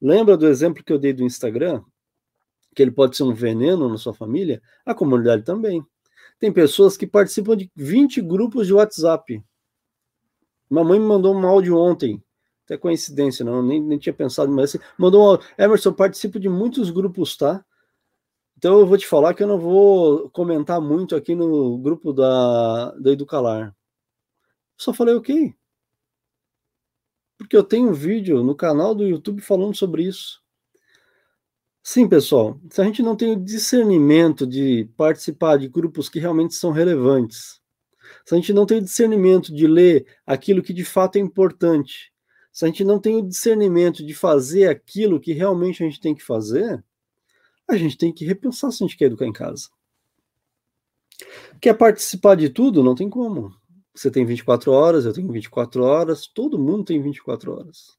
lembra 0.00 0.36
do 0.36 0.46
exemplo 0.46 0.84
que 0.84 0.92
eu 0.92 0.98
dei 0.98 1.12
do 1.12 1.24
Instagram? 1.24 1.82
Que 2.74 2.82
ele 2.82 2.92
pode 2.92 3.16
ser 3.16 3.24
um 3.24 3.34
veneno 3.34 3.88
na 3.88 3.98
sua 3.98 4.14
família? 4.14 4.62
A 4.86 4.94
comunidade 4.94 5.42
também. 5.42 5.84
Tem 6.38 6.52
pessoas 6.52 6.96
que 6.96 7.06
participam 7.06 7.56
de 7.56 7.70
20 7.74 8.22
grupos 8.22 8.68
de 8.68 8.74
WhatsApp. 8.74 9.42
Mamãe 10.70 10.98
me 11.00 11.06
mandou 11.06 11.34
um 11.34 11.46
áudio 11.46 11.76
ontem. 11.76 12.22
Até 12.64 12.76
coincidência, 12.76 13.44
não, 13.44 13.62
nem, 13.62 13.82
nem 13.82 13.98
tinha 13.98 14.12
pensado, 14.12 14.50
mas 14.52 14.70
assim, 14.70 14.84
mandou 14.96 15.22
um 15.22 15.26
áudio. 15.26 15.46
Emerson, 15.58 15.92
participo 15.92 16.38
de 16.38 16.48
muitos 16.48 16.90
grupos, 16.90 17.36
tá? 17.36 17.64
Então 18.62 18.78
eu 18.78 18.86
vou 18.86 18.96
te 18.96 19.08
falar 19.08 19.34
que 19.34 19.42
eu 19.42 19.48
não 19.48 19.58
vou 19.58 20.30
comentar 20.30 20.80
muito 20.80 21.16
aqui 21.16 21.34
no 21.34 21.76
grupo 21.78 22.12
da, 22.12 22.92
da 22.92 23.10
Educalar. 23.10 23.74
Só 24.76 24.94
falei 24.94 25.16
ok. 25.16 25.52
Porque 27.36 27.56
eu 27.56 27.64
tenho 27.64 27.88
um 27.88 27.92
vídeo 27.92 28.44
no 28.44 28.54
canal 28.54 28.94
do 28.94 29.04
YouTube 29.04 29.42
falando 29.42 29.76
sobre 29.76 30.04
isso. 30.04 30.40
Sim, 31.82 32.08
pessoal, 32.08 32.56
se 32.70 32.80
a 32.80 32.84
gente 32.84 33.02
não 33.02 33.16
tem 33.16 33.32
o 33.32 33.44
discernimento 33.44 34.46
de 34.46 34.88
participar 34.96 35.56
de 35.56 35.66
grupos 35.66 36.08
que 36.08 36.20
realmente 36.20 36.54
são 36.54 36.70
relevantes, 36.70 37.60
se 38.24 38.32
a 38.32 38.36
gente 38.36 38.52
não 38.52 38.64
tem 38.64 38.78
o 38.78 38.84
discernimento 38.84 39.52
de 39.52 39.66
ler 39.66 40.06
aquilo 40.24 40.62
que 40.62 40.72
de 40.72 40.84
fato 40.84 41.16
é 41.16 41.18
importante, 41.18 42.12
se 42.52 42.64
a 42.64 42.68
gente 42.68 42.84
não 42.84 43.00
tem 43.00 43.16
o 43.16 43.26
discernimento 43.26 44.06
de 44.06 44.14
fazer 44.14 44.68
aquilo 44.68 45.18
que 45.18 45.32
realmente 45.32 45.82
a 45.82 45.86
gente 45.86 46.00
tem 46.00 46.14
que 46.14 46.22
fazer, 46.22 46.80
a 47.68 47.76
gente 47.76 47.96
tem 47.96 48.12
que 48.12 48.24
repensar 48.24 48.70
se 48.70 48.82
a 48.82 48.86
gente 48.86 48.96
quer 48.96 49.06
educar 49.06 49.26
em 49.26 49.32
casa. 49.32 49.68
Quer 51.60 51.74
participar 51.74 52.34
de 52.34 52.48
tudo? 52.48 52.82
Não 52.82 52.94
tem 52.94 53.08
como. 53.08 53.54
Você 53.94 54.10
tem 54.10 54.24
24 54.24 54.72
horas, 54.72 55.04
eu 55.04 55.12
tenho 55.12 55.30
24 55.30 55.82
horas, 55.84 56.26
todo 56.26 56.58
mundo 56.58 56.84
tem 56.84 57.00
24 57.00 57.52
horas. 57.52 57.98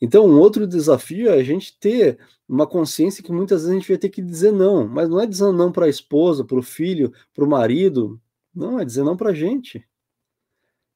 Então, 0.00 0.26
um 0.26 0.38
outro 0.38 0.66
desafio 0.66 1.30
é 1.30 1.34
a 1.34 1.42
gente 1.42 1.78
ter 1.78 2.18
uma 2.48 2.66
consciência 2.66 3.22
que 3.22 3.32
muitas 3.32 3.62
vezes 3.62 3.70
a 3.70 3.78
gente 3.78 3.88
vai 3.88 3.98
ter 3.98 4.08
que 4.08 4.22
dizer 4.22 4.52
não, 4.52 4.86
mas 4.86 5.08
não 5.08 5.20
é 5.20 5.26
dizer 5.26 5.52
não 5.52 5.72
para 5.72 5.86
a 5.86 5.88
esposa, 5.88 6.44
para 6.44 6.58
o 6.58 6.62
filho, 6.62 7.12
para 7.34 7.44
o 7.44 7.48
marido, 7.48 8.20
não, 8.54 8.78
é 8.78 8.84
dizer 8.84 9.04
não 9.04 9.16
para 9.16 9.30
a 9.30 9.34
gente. 9.34 9.86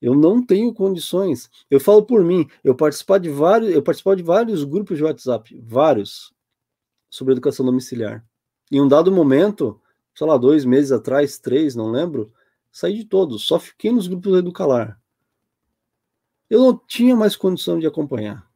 Eu 0.00 0.14
não 0.14 0.44
tenho 0.44 0.74
condições. 0.74 1.48
Eu 1.70 1.80
falo 1.80 2.04
por 2.04 2.22
mim, 2.22 2.46
eu 2.62 2.74
participar 2.74 3.18
de 3.18 3.30
vários, 3.30 3.72
eu 3.72 3.82
participar 3.82 4.16
de 4.16 4.22
vários 4.22 4.64
grupos 4.64 4.98
de 4.98 5.04
WhatsApp, 5.04 5.58
vários, 5.62 6.33
sobre 7.14 7.32
educação 7.32 7.64
domiciliar. 7.64 8.26
Em 8.72 8.80
um 8.80 8.88
dado 8.88 9.12
momento, 9.12 9.80
sei 10.16 10.26
lá, 10.26 10.36
dois 10.36 10.64
meses 10.64 10.90
atrás, 10.90 11.38
três, 11.38 11.76
não 11.76 11.88
lembro, 11.88 12.32
saí 12.72 12.94
de 12.94 13.04
todos, 13.04 13.46
só 13.46 13.56
fiquei 13.56 13.92
nos 13.92 14.08
grupos 14.08 14.32
do 14.32 14.38
Educalar. 14.38 15.00
Eu 16.50 16.58
não 16.58 16.76
tinha 16.88 17.14
mais 17.14 17.36
condição 17.36 17.78
de 17.78 17.86
acompanhar. 17.86 18.50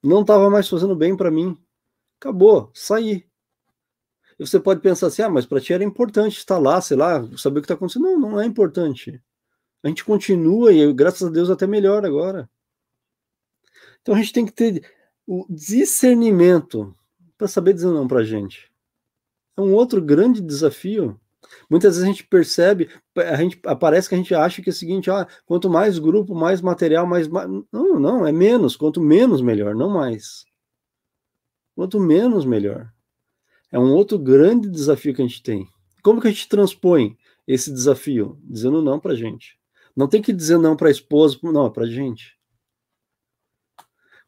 Não 0.00 0.20
estava 0.20 0.48
mais 0.48 0.68
fazendo 0.68 0.94
bem 0.94 1.16
para 1.16 1.32
mim. 1.32 1.58
Acabou, 2.20 2.70
saí. 2.72 3.26
E 4.38 4.46
você 4.46 4.60
pode 4.60 4.80
pensar 4.80 5.08
assim, 5.08 5.22
ah, 5.22 5.28
mas 5.28 5.44
para 5.44 5.60
ti 5.60 5.72
era 5.72 5.82
importante 5.82 6.38
estar 6.38 6.58
lá, 6.58 6.80
sei 6.80 6.96
lá, 6.96 7.28
saber 7.36 7.58
o 7.58 7.62
que 7.62 7.66
está 7.66 7.74
acontecendo. 7.74 8.04
Não, 8.04 8.20
não 8.20 8.40
é 8.40 8.46
importante. 8.46 9.20
A 9.82 9.88
gente 9.88 10.04
continua 10.04 10.72
e 10.72 10.92
graças 10.92 11.26
a 11.26 11.30
Deus 11.30 11.50
até 11.50 11.66
melhor 11.66 12.06
agora. 12.06 12.48
Então 14.00 14.14
a 14.14 14.18
gente 14.18 14.32
tem 14.32 14.46
que 14.46 14.52
ter 14.52 14.88
o 15.26 15.44
discernimento 15.50 16.96
para 17.36 17.48
saber 17.48 17.72
dizer 17.72 17.88
não 17.88 18.06
para 18.06 18.20
a 18.20 18.24
gente. 18.24 18.70
É 19.56 19.60
um 19.60 19.74
outro 19.74 20.02
grande 20.02 20.40
desafio. 20.40 21.18
Muitas 21.68 21.94
vezes 21.94 22.04
a 22.04 22.12
gente 22.12 22.26
percebe, 22.26 22.88
a 23.16 23.36
gente 23.36 23.60
aparece 23.66 24.08
que 24.08 24.14
a 24.14 24.18
gente 24.18 24.34
acha 24.34 24.62
que 24.62 24.70
é 24.70 24.72
o 24.72 24.74
seguinte, 24.74 25.10
ah, 25.10 25.26
quanto 25.46 25.70
mais 25.70 25.98
grupo, 25.98 26.34
mais 26.34 26.60
material, 26.60 27.06
mais 27.06 27.28
não, 27.28 28.00
não, 28.00 28.26
é 28.26 28.32
menos, 28.32 28.76
quanto 28.76 29.00
menos 29.00 29.40
melhor, 29.40 29.74
não 29.74 29.90
mais. 29.90 30.44
Quanto 31.74 32.00
menos 32.00 32.44
melhor. 32.44 32.90
É 33.70 33.78
um 33.78 33.92
outro 33.92 34.18
grande 34.18 34.68
desafio 34.68 35.14
que 35.14 35.20
a 35.20 35.26
gente 35.26 35.42
tem. 35.42 35.68
Como 36.02 36.20
que 36.20 36.28
a 36.28 36.30
gente 36.30 36.48
transpõe 36.48 37.16
esse 37.46 37.72
desafio? 37.72 38.38
Dizendo 38.42 38.80
não 38.80 39.00
para 39.00 39.14
gente. 39.14 39.58
Não 39.96 40.08
tem 40.08 40.22
que 40.22 40.32
dizer 40.32 40.58
não 40.58 40.76
para 40.76 40.88
a 40.88 40.90
esposa, 40.90 41.38
não, 41.42 41.66
é 41.66 41.70
para 41.70 41.86
gente. 41.86 42.36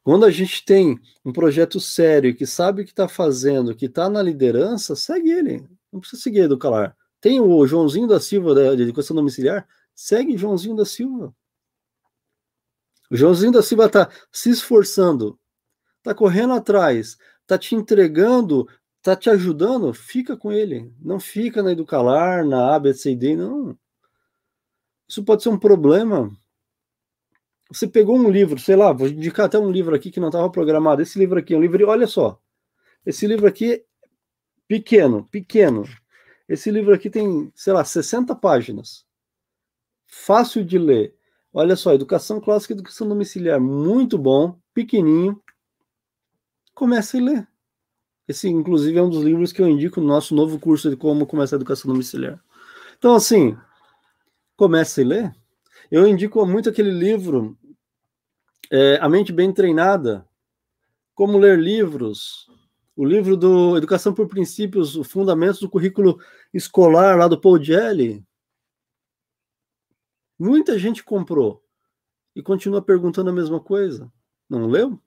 Quando 0.07 0.23
a 0.23 0.31
gente 0.31 0.63
tem 0.63 0.97
um 1.25 1.33
projeto 1.33 1.81
sério, 1.81 2.33
que 2.33 2.45
sabe 2.45 2.81
o 2.81 2.85
que 2.85 2.91
está 2.91 3.09
fazendo, 3.09 3.75
que 3.75 3.87
está 3.87 4.09
na 4.09 4.21
liderança, 4.21 4.95
segue 4.95 5.29
ele. 5.29 5.67
Não 5.91 5.99
precisa 5.99 6.21
seguir 6.21 6.47
do 6.47 6.57
calar. 6.57 6.95
Tem 7.19 7.41
o 7.41 7.67
Joãozinho 7.67 8.07
da 8.07 8.17
Silva, 8.17 8.55
da, 8.55 8.71
educação 8.71 9.13
domiciliar, 9.13 9.67
segue 9.93 10.37
Joãozinho 10.37 10.77
da 10.77 10.85
Silva. 10.85 11.35
O 13.11 13.17
Joãozinho 13.17 13.51
da 13.51 13.61
Silva 13.61 13.87
está 13.87 14.09
se 14.31 14.49
esforçando, 14.49 15.37
está 15.97 16.15
correndo 16.15 16.53
atrás, 16.53 17.17
está 17.41 17.57
te 17.57 17.75
entregando, 17.75 18.65
está 18.99 19.13
te 19.13 19.29
ajudando, 19.29 19.93
fica 19.93 20.37
com 20.37 20.53
ele. 20.53 20.89
Não 21.01 21.19
fica 21.19 21.61
na 21.61 21.73
Educalar, 21.73 22.45
na 22.45 22.73
ABCD, 22.75 23.35
não. 23.35 23.77
Isso 25.05 25.21
pode 25.21 25.43
ser 25.43 25.49
um 25.49 25.59
problema 25.59 26.31
você 27.71 27.87
pegou 27.87 28.17
um 28.17 28.29
livro, 28.29 28.59
sei 28.59 28.75
lá, 28.75 28.91
vou 28.93 29.07
indicar 29.07 29.45
até 29.45 29.59
um 29.59 29.69
livro 29.71 29.93
aqui 29.95 30.09
que 30.09 30.19
não 30.19 30.29
estava 30.29 30.49
programado. 30.49 31.01
Esse 31.01 31.19
livro 31.19 31.37
aqui 31.37 31.53
é 31.53 31.57
um 31.57 31.61
livro, 31.61 31.87
olha 31.87 32.07
só. 32.07 32.39
Esse 33.05 33.27
livro 33.27 33.47
aqui, 33.47 33.83
pequeno, 34.67 35.27
pequeno. 35.29 35.83
Esse 36.47 36.71
livro 36.71 36.93
aqui 36.93 37.09
tem, 37.09 37.51
sei 37.55 37.73
lá, 37.73 37.83
60 37.83 38.35
páginas. 38.35 39.05
Fácil 40.05 40.63
de 40.63 40.77
ler. 40.77 41.13
Olha 41.53 41.75
só, 41.75 41.93
Educação 41.93 42.39
Clássica 42.39 42.73
e 42.73 42.75
Educação 42.75 43.07
Domiciliar. 43.07 43.59
Muito 43.59 44.17
bom, 44.17 44.57
pequenininho. 44.73 45.41
Comece 46.73 47.17
a 47.17 47.21
ler. 47.21 47.47
Esse, 48.27 48.47
inclusive, 48.49 48.97
é 48.97 49.01
um 49.01 49.09
dos 49.09 49.23
livros 49.23 49.51
que 49.51 49.61
eu 49.61 49.67
indico 49.67 49.99
no 49.99 50.07
nosso 50.07 50.35
novo 50.35 50.59
curso 50.59 50.89
de 50.89 50.95
como 50.95 51.25
começar 51.25 51.55
a 51.55 51.57
educação 51.57 51.91
domiciliar. 51.91 52.39
Então, 52.97 53.15
assim, 53.15 53.57
comece 54.55 55.01
a 55.01 55.05
ler. 55.05 55.35
Eu 55.89 56.05
indico 56.05 56.45
muito 56.45 56.69
aquele 56.69 56.91
livro, 56.91 57.57
é, 58.71 58.97
A 58.97 59.07
Mente 59.07 59.31
Bem 59.31 59.53
Treinada, 59.53 60.27
Como 61.15 61.37
Ler 61.37 61.57
Livros, 61.57 62.47
o 62.95 63.05
livro 63.05 63.37
do 63.37 63.77
Educação 63.77 64.13
por 64.13 64.27
Princípios, 64.27 64.95
os 64.95 65.09
Fundamentos 65.09 65.59
do 65.59 65.69
Currículo 65.69 66.19
Escolar, 66.53 67.17
lá 67.17 67.27
do 67.27 67.39
Paul 67.39 67.63
Gelli. 67.63 68.25
Muita 70.37 70.77
gente 70.77 71.03
comprou 71.03 71.63
e 72.35 72.41
continua 72.41 72.81
perguntando 72.81 73.29
a 73.29 73.33
mesma 73.33 73.59
coisa. 73.59 74.11
Não 74.49 74.67
leu? 74.67 75.01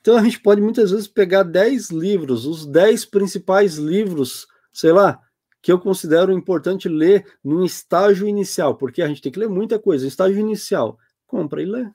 Então 0.00 0.16
a 0.16 0.22
gente 0.22 0.40
pode 0.40 0.60
muitas 0.60 0.90
vezes 0.90 1.06
pegar 1.06 1.44
10 1.44 1.90
livros, 1.90 2.44
os 2.46 2.66
10 2.66 3.06
principais 3.06 3.76
livros, 3.76 4.46
sei 4.72 4.92
lá, 4.92 5.23
que 5.64 5.72
eu 5.72 5.78
considero 5.78 6.30
importante 6.30 6.90
ler 6.90 7.24
no 7.42 7.64
estágio 7.64 8.28
inicial, 8.28 8.76
porque 8.76 9.00
a 9.00 9.08
gente 9.08 9.22
tem 9.22 9.32
que 9.32 9.38
ler 9.38 9.48
muita 9.48 9.78
coisa. 9.78 10.06
Estágio 10.06 10.38
inicial, 10.38 10.98
compra 11.26 11.62
e 11.62 11.64
lê. 11.64 11.90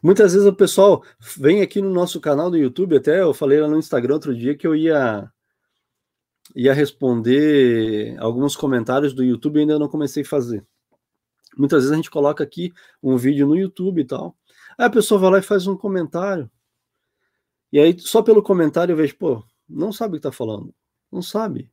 Muitas 0.00 0.32
vezes 0.32 0.46
o 0.46 0.54
pessoal 0.54 1.02
vem 1.36 1.60
aqui 1.60 1.82
no 1.82 1.90
nosso 1.90 2.20
canal 2.20 2.52
do 2.52 2.56
YouTube, 2.56 2.96
até 2.96 3.20
eu 3.20 3.34
falei 3.34 3.60
lá 3.60 3.66
no 3.66 3.76
Instagram 3.76 4.14
outro 4.14 4.32
dia 4.32 4.56
que 4.56 4.64
eu 4.64 4.76
ia 4.76 5.28
ia 6.54 6.72
responder 6.72 8.16
alguns 8.20 8.54
comentários 8.54 9.12
do 9.12 9.24
YouTube 9.24 9.56
e 9.56 9.60
ainda 9.62 9.76
não 9.76 9.88
comecei 9.88 10.22
a 10.22 10.26
fazer. 10.26 10.64
Muitas 11.58 11.80
vezes 11.80 11.92
a 11.92 11.96
gente 11.96 12.12
coloca 12.12 12.44
aqui 12.44 12.72
um 13.02 13.16
vídeo 13.16 13.48
no 13.48 13.56
YouTube 13.56 14.02
e 14.02 14.06
tal. 14.06 14.36
Aí 14.78 14.86
a 14.86 14.90
pessoa 14.90 15.20
vai 15.20 15.32
lá 15.32 15.38
e 15.40 15.42
faz 15.42 15.66
um 15.66 15.76
comentário. 15.76 16.48
E 17.72 17.80
aí, 17.80 17.98
só 17.98 18.22
pelo 18.22 18.40
comentário, 18.40 18.92
eu 18.92 18.96
vejo, 18.96 19.16
pô, 19.16 19.44
não 19.68 19.92
sabe 19.92 20.14
o 20.14 20.16
que 20.16 20.22
tá 20.22 20.30
falando. 20.30 20.72
Não 21.10 21.22
sabe. 21.22 21.70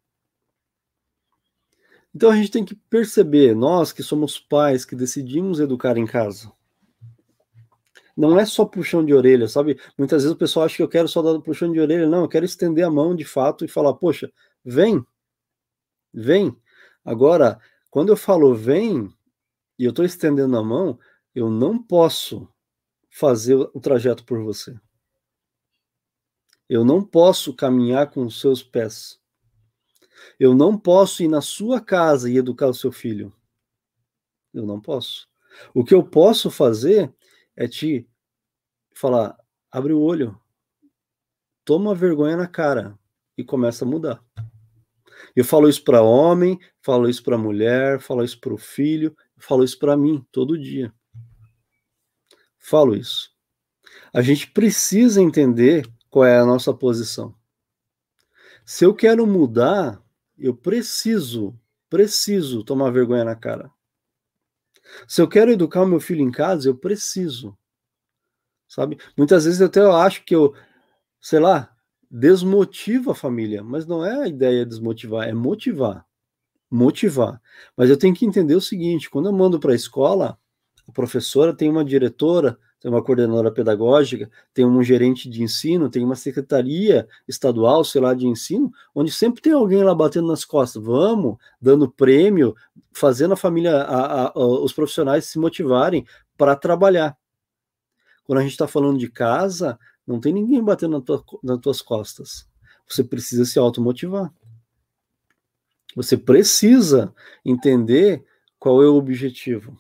Então 2.14 2.32
a 2.32 2.36
gente 2.36 2.52
tem 2.52 2.66
que 2.66 2.74
perceber, 2.74 3.56
nós 3.56 3.92
que 3.92 4.02
somos 4.02 4.40
pais, 4.40 4.84
que 4.84 4.96
decidimos 4.96 5.60
educar 5.60 5.98
em 5.98 6.06
casa. 6.06 6.52
Não 8.16 8.40
é 8.40 8.46
só 8.46 8.66
puxão 8.66 9.06
de 9.06 9.14
orelha, 9.14 9.48
sabe? 9.48 9.80
Muitas 9.96 10.24
vezes 10.24 10.36
o 10.36 10.40
pessoal 10.40 10.66
acha 10.66 10.78
que 10.78 10.82
eu 10.82 10.90
quero 10.90 11.08
só 11.08 11.22
dar 11.22 11.40
puxão 11.40 11.72
de 11.72 11.80
orelha. 11.80 12.10
Não, 12.10 12.22
eu 12.22 12.28
quero 12.28 12.46
estender 12.46 12.84
a 12.84 12.90
mão 12.90 13.16
de 13.16 13.24
fato 13.24 13.64
e 13.64 13.68
falar, 13.68 13.94
poxa, 13.94 14.32
vem, 14.66 15.06
vem. 16.12 16.56
Agora, 17.06 17.60
quando 17.92 18.10
eu 18.10 18.18
falo 18.18 18.56
vem, 18.56 19.14
e 19.78 19.84
eu 19.86 19.92
estou 19.92 20.04
estendendo 20.04 20.58
a 20.58 20.64
mão, 20.64 21.00
eu 21.36 21.52
não 21.52 21.78
posso 21.78 22.52
fazer 23.12 23.54
o 23.56 23.80
trajeto 23.80 24.26
por 24.26 24.42
você. 24.42 24.76
Eu 26.68 26.84
não 26.84 27.04
posso 27.04 27.54
caminhar 27.54 28.10
com 28.10 28.26
os 28.26 28.40
seus 28.40 28.64
pés. 28.64 29.20
Eu 30.40 30.56
não 30.56 30.78
posso 30.78 31.24
ir 31.24 31.28
na 31.28 31.42
sua 31.42 31.82
casa 31.82 32.30
e 32.30 32.38
educar 32.38 32.68
o 32.68 32.74
seu 32.74 32.92
filho. 32.92 33.34
Eu 34.54 34.66
não 34.66 34.80
posso. 34.80 35.28
O 35.74 35.84
que 35.84 35.94
eu 35.94 36.04
posso 36.04 36.50
fazer 36.50 37.14
é 37.56 37.68
te 37.68 38.08
falar: 38.94 39.38
abre 39.72 39.94
o 39.94 40.02
olho, 40.02 40.40
toma 41.64 41.96
vergonha 41.96 42.38
na 42.38 42.48
cara 42.48 42.98
e 43.38 43.44
começa 43.44 43.86
a 43.86 43.88
mudar. 43.88 44.24
Eu 45.36 45.44
falo 45.46 45.68
isso 45.70 45.84
para 45.84 46.02
homem, 46.02 46.60
falo 46.82 47.10
isso 47.10 47.24
para 47.24 47.38
mulher, 47.38 48.00
falo 48.00 48.24
isso 48.24 48.40
para 48.40 48.54
o 48.54 48.58
filho, 48.58 49.16
falo 49.38 49.64
isso 49.64 49.78
para 49.78 49.98
mim 49.98 50.26
todo 50.32 50.58
dia. 50.58 50.94
Falo 52.58 52.96
isso. 52.96 53.32
A 54.14 54.22
gente 54.22 54.52
precisa 54.52 55.22
entender 55.22 55.88
qual 56.10 56.26
é 56.26 56.40
a 56.40 56.46
nossa 56.46 56.74
posição. 56.74 57.34
Se 58.66 58.84
eu 58.84 58.94
quero 58.94 59.26
mudar, 59.26 60.02
eu 60.38 60.56
preciso, 60.56 61.60
preciso 61.90 62.64
tomar 62.64 62.92
vergonha 62.92 63.24
na 63.24 63.36
cara. 63.36 63.72
Se 65.08 65.22
eu 65.22 65.28
quero 65.28 65.52
educar 65.52 65.84
o 65.84 65.88
meu 65.88 66.00
filho 66.00 66.22
em 66.22 66.32
casa, 66.32 66.70
eu 66.70 66.78
preciso. 66.78 67.58
Sabe? 68.68 68.98
Muitas 69.18 69.46
vezes 69.46 69.60
eu 69.60 69.68
até 69.68 69.82
acho 69.82 70.24
que 70.24 70.36
eu, 70.36 70.54
sei 71.22 71.40
lá, 71.40 71.74
desmotivo 72.10 73.12
a 73.12 73.16
família, 73.16 73.64
mas 73.64 73.86
não 73.86 74.06
é 74.06 74.24
a 74.24 74.28
ideia 74.28 74.66
desmotivar, 74.66 75.28
é 75.28 75.34
motivar. 75.34 76.06
Motivar. 76.70 77.42
Mas 77.76 77.90
eu 77.90 77.98
tenho 77.98 78.14
que 78.14 78.26
entender 78.26 78.56
o 78.56 78.62
seguinte: 78.62 79.10
quando 79.10 79.28
eu 79.28 79.34
mando 79.34 79.60
para 79.60 79.72
a 79.72 79.76
escola, 79.76 80.38
a 80.88 80.92
professora 80.92 81.56
tem 81.56 81.70
uma 81.70 81.84
diretora, 81.84 82.60
tem 82.88 82.94
uma 82.94 83.04
coordenadora 83.04 83.52
pedagógica, 83.52 84.32
tem 84.54 84.66
um 84.66 84.82
gerente 84.82 85.30
de 85.30 85.44
ensino, 85.44 85.90
tem 85.90 86.06
uma 86.06 86.16
secretaria 86.16 87.06
estadual, 87.28 87.84
sei 87.84 88.00
lá, 88.00 88.14
de 88.14 88.26
ensino, 88.26 88.72
onde 88.96 89.12
sempre 89.12 89.42
tem 89.42 89.52
alguém 89.52 89.84
lá 89.84 89.94
batendo 89.94 90.30
nas 90.30 90.46
costas, 90.46 90.82
vamos, 90.82 91.36
dando 91.60 91.92
prêmio, 91.92 92.56
fazendo 92.94 93.34
a 93.34 93.36
família, 93.36 93.76
a, 93.82 94.28
a, 94.28 94.34
os 94.38 94.72
profissionais 94.72 95.26
se 95.26 95.38
motivarem 95.38 96.08
para 96.38 96.56
trabalhar. 96.56 97.18
Quando 98.24 98.40
a 98.40 98.42
gente 98.42 98.52
está 98.52 98.70
falando 98.70 98.98
de 98.98 99.12
casa, 99.12 99.78
não 100.08 100.22
tem 100.22 100.32
ninguém 100.32 100.64
batendo 100.64 100.98
na 100.98 101.02
tua, 101.04 101.22
nas 101.44 101.60
tuas 101.60 101.82
costas. 101.82 102.48
Você 102.88 103.04
precisa 103.04 103.44
se 103.44 103.60
automotivar. 103.60 104.32
Você 105.94 106.16
precisa 106.16 107.14
entender 107.44 108.24
qual 108.58 108.82
é 108.82 108.88
o 108.88 108.96
objetivo. 108.96 109.78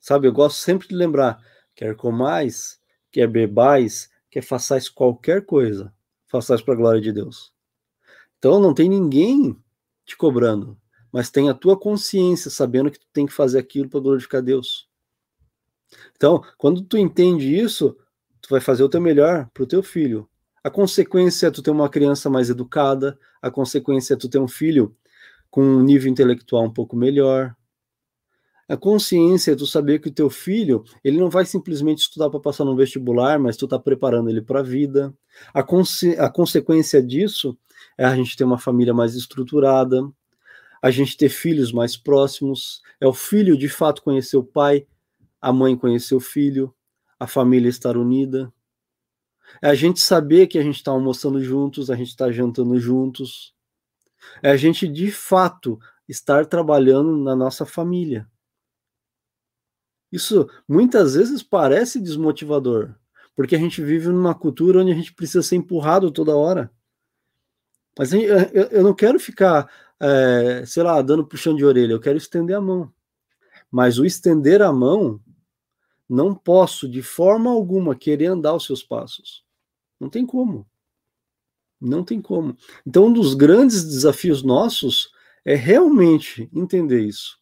Sabe, 0.00 0.26
eu 0.26 0.32
gosto 0.32 0.56
sempre 0.56 0.88
de 0.88 0.96
lembrar 0.96 1.40
Quer 1.78 1.94
comais, 1.94 2.80
quer 3.08 3.28
bebais, 3.28 4.10
quer 4.28 4.42
façais 4.42 4.88
qualquer 4.88 5.46
coisa, 5.46 5.94
façais 6.26 6.60
para 6.60 6.74
a 6.74 6.76
glória 6.76 7.00
de 7.00 7.12
Deus. 7.12 7.52
Então 8.36 8.58
não 8.58 8.74
tem 8.74 8.88
ninguém 8.88 9.56
te 10.04 10.16
cobrando, 10.16 10.76
mas 11.12 11.30
tem 11.30 11.48
a 11.48 11.54
tua 11.54 11.78
consciência 11.78 12.50
sabendo 12.50 12.90
que 12.90 12.98
tu 12.98 13.06
tem 13.12 13.26
que 13.26 13.32
fazer 13.32 13.60
aquilo 13.60 13.88
para 13.88 14.00
glorificar 14.00 14.42
Deus. 14.42 14.88
Então, 16.16 16.42
quando 16.56 16.82
tu 16.82 16.98
entende 16.98 17.56
isso, 17.56 17.96
tu 18.40 18.48
vai 18.50 18.60
fazer 18.60 18.82
o 18.82 18.88
teu 18.88 19.00
melhor 19.00 19.48
para 19.54 19.62
o 19.62 19.66
teu 19.66 19.80
filho. 19.80 20.28
A 20.64 20.70
consequência 20.70 21.46
é 21.46 21.50
tu 21.52 21.62
ter 21.62 21.70
uma 21.70 21.88
criança 21.88 22.28
mais 22.28 22.50
educada, 22.50 23.16
a 23.40 23.52
consequência 23.52 24.14
é 24.14 24.16
tu 24.16 24.28
ter 24.28 24.40
um 24.40 24.48
filho 24.48 24.96
com 25.48 25.62
um 25.62 25.84
nível 25.84 26.10
intelectual 26.10 26.64
um 26.64 26.72
pouco 26.72 26.96
melhor, 26.96 27.54
a 28.68 28.76
consciência 28.76 29.56
tu 29.56 29.66
saber 29.66 29.98
que 29.98 30.08
o 30.08 30.12
teu 30.12 30.28
filho, 30.28 30.84
ele 31.02 31.18
não 31.18 31.30
vai 31.30 31.46
simplesmente 31.46 32.00
estudar 32.00 32.28
para 32.28 32.38
passar 32.38 32.66
no 32.66 32.76
vestibular, 32.76 33.38
mas 33.38 33.56
tu 33.56 33.64
está 33.64 33.78
preparando 33.78 34.28
ele 34.28 34.42
para 34.42 34.60
a 34.60 34.62
vida. 34.62 35.14
A, 35.54 35.60
a 35.60 36.30
consequência 36.30 37.02
disso 37.02 37.56
é 37.96 38.04
a 38.04 38.14
gente 38.14 38.36
ter 38.36 38.44
uma 38.44 38.58
família 38.58 38.92
mais 38.92 39.14
estruturada, 39.14 40.06
a 40.82 40.90
gente 40.90 41.16
ter 41.16 41.30
filhos 41.30 41.72
mais 41.72 41.96
próximos, 41.96 42.82
é 43.00 43.06
o 43.06 43.12
filho 43.12 43.56
de 43.56 43.68
fato 43.70 44.02
conhecer 44.02 44.36
o 44.36 44.44
pai, 44.44 44.86
a 45.40 45.50
mãe 45.50 45.74
conhecer 45.74 46.14
o 46.14 46.20
filho, 46.20 46.74
a 47.18 47.26
família 47.26 47.70
estar 47.70 47.96
unida. 47.96 48.52
É 49.62 49.68
a 49.68 49.74
gente 49.74 49.98
saber 49.98 50.46
que 50.46 50.58
a 50.58 50.62
gente 50.62 50.76
está 50.76 50.90
almoçando 50.90 51.42
juntos, 51.42 51.90
a 51.90 51.96
gente 51.96 52.08
está 52.08 52.30
jantando 52.30 52.78
juntos. 52.78 53.54
É 54.42 54.50
a 54.50 54.56
gente 54.58 54.86
de 54.86 55.10
fato 55.10 55.78
estar 56.06 56.44
trabalhando 56.44 57.16
na 57.16 57.34
nossa 57.34 57.64
família. 57.64 58.28
Isso 60.10 60.48
muitas 60.66 61.14
vezes 61.14 61.42
parece 61.42 62.00
desmotivador, 62.00 62.94
porque 63.36 63.54
a 63.54 63.58
gente 63.58 63.82
vive 63.82 64.08
numa 64.08 64.34
cultura 64.34 64.80
onde 64.80 64.92
a 64.92 64.94
gente 64.94 65.12
precisa 65.12 65.42
ser 65.42 65.56
empurrado 65.56 66.10
toda 66.10 66.36
hora. 66.36 66.70
Mas 67.98 68.12
eu 68.12 68.82
não 68.82 68.94
quero 68.94 69.18
ficar, 69.18 69.68
é, 70.00 70.64
sei 70.64 70.82
lá, 70.82 71.02
dando 71.02 71.26
puxão 71.26 71.54
de 71.54 71.64
orelha, 71.64 71.92
eu 71.92 72.00
quero 72.00 72.16
estender 72.16 72.56
a 72.56 72.60
mão. 72.60 72.92
Mas 73.70 73.98
o 73.98 74.06
estender 74.06 74.62
a 74.62 74.72
mão, 74.72 75.20
não 76.08 76.34
posso 76.34 76.88
de 76.88 77.02
forma 77.02 77.50
alguma 77.50 77.94
querer 77.94 78.26
andar 78.26 78.54
os 78.54 78.64
seus 78.64 78.82
passos. 78.82 79.44
Não 80.00 80.08
tem 80.08 80.24
como. 80.24 80.66
Não 81.80 82.02
tem 82.02 82.20
como. 82.20 82.56
Então, 82.86 83.06
um 83.06 83.12
dos 83.12 83.34
grandes 83.34 83.84
desafios 83.84 84.42
nossos 84.42 85.10
é 85.44 85.54
realmente 85.54 86.48
entender 86.52 87.00
isso. 87.00 87.38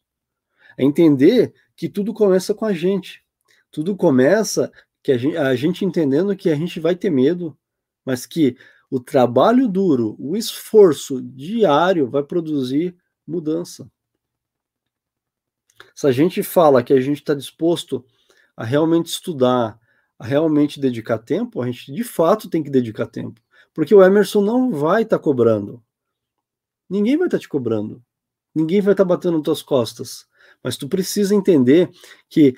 É 0.77 0.83
entender 0.83 1.53
que 1.77 1.87
tudo 1.87 2.13
começa 2.13 2.55
com 2.55 2.65
a 2.65 2.73
gente. 2.73 3.23
Tudo 3.71 3.95
começa 3.95 4.71
que 5.03 5.11
a 5.11 5.17
gente, 5.17 5.37
a 5.37 5.55
gente 5.55 5.85
entendendo 5.85 6.35
que 6.35 6.49
a 6.49 6.55
gente 6.55 6.79
vai 6.79 6.95
ter 6.95 7.11
medo, 7.11 7.55
mas 8.03 8.25
que 8.25 8.57
o 8.89 8.99
trabalho 8.99 9.67
duro, 9.67 10.15
o 10.17 10.35
esforço 10.35 11.21
diário 11.21 12.09
vai 12.09 12.23
produzir 12.23 12.97
mudança. 13.25 13.89
Se 15.93 16.07
a 16.07 16.11
gente 16.11 16.41
fala 16.41 16.83
que 16.83 16.93
a 16.93 16.99
gente 16.99 17.17
está 17.17 17.35
disposto 17.35 18.03
a 18.55 18.63
realmente 18.63 19.07
estudar, 19.07 19.79
a 20.17 20.25
realmente 20.25 20.79
dedicar 20.79 21.19
tempo, 21.19 21.61
a 21.61 21.67
gente 21.67 21.93
de 21.93 22.03
fato 22.03 22.49
tem 22.49 22.63
que 22.63 22.71
dedicar 22.71 23.05
tempo. 23.05 23.39
Porque 23.73 23.93
o 23.93 24.03
Emerson 24.03 24.41
não 24.41 24.71
vai 24.71 25.03
estar 25.03 25.19
tá 25.19 25.23
cobrando. 25.23 25.83
Ninguém 26.89 27.17
vai 27.17 27.27
estar 27.27 27.37
tá 27.37 27.41
te 27.41 27.47
cobrando. 27.47 28.03
Ninguém 28.55 28.81
vai 28.81 28.93
estar 28.93 29.03
tá 29.03 29.07
batendo 29.07 29.37
nas 29.37 29.43
tuas 29.43 29.61
costas. 29.61 30.27
Mas 30.67 30.75
tu 30.75 30.89
precisa 30.89 31.33
entender 31.33 31.89
que 32.27 32.53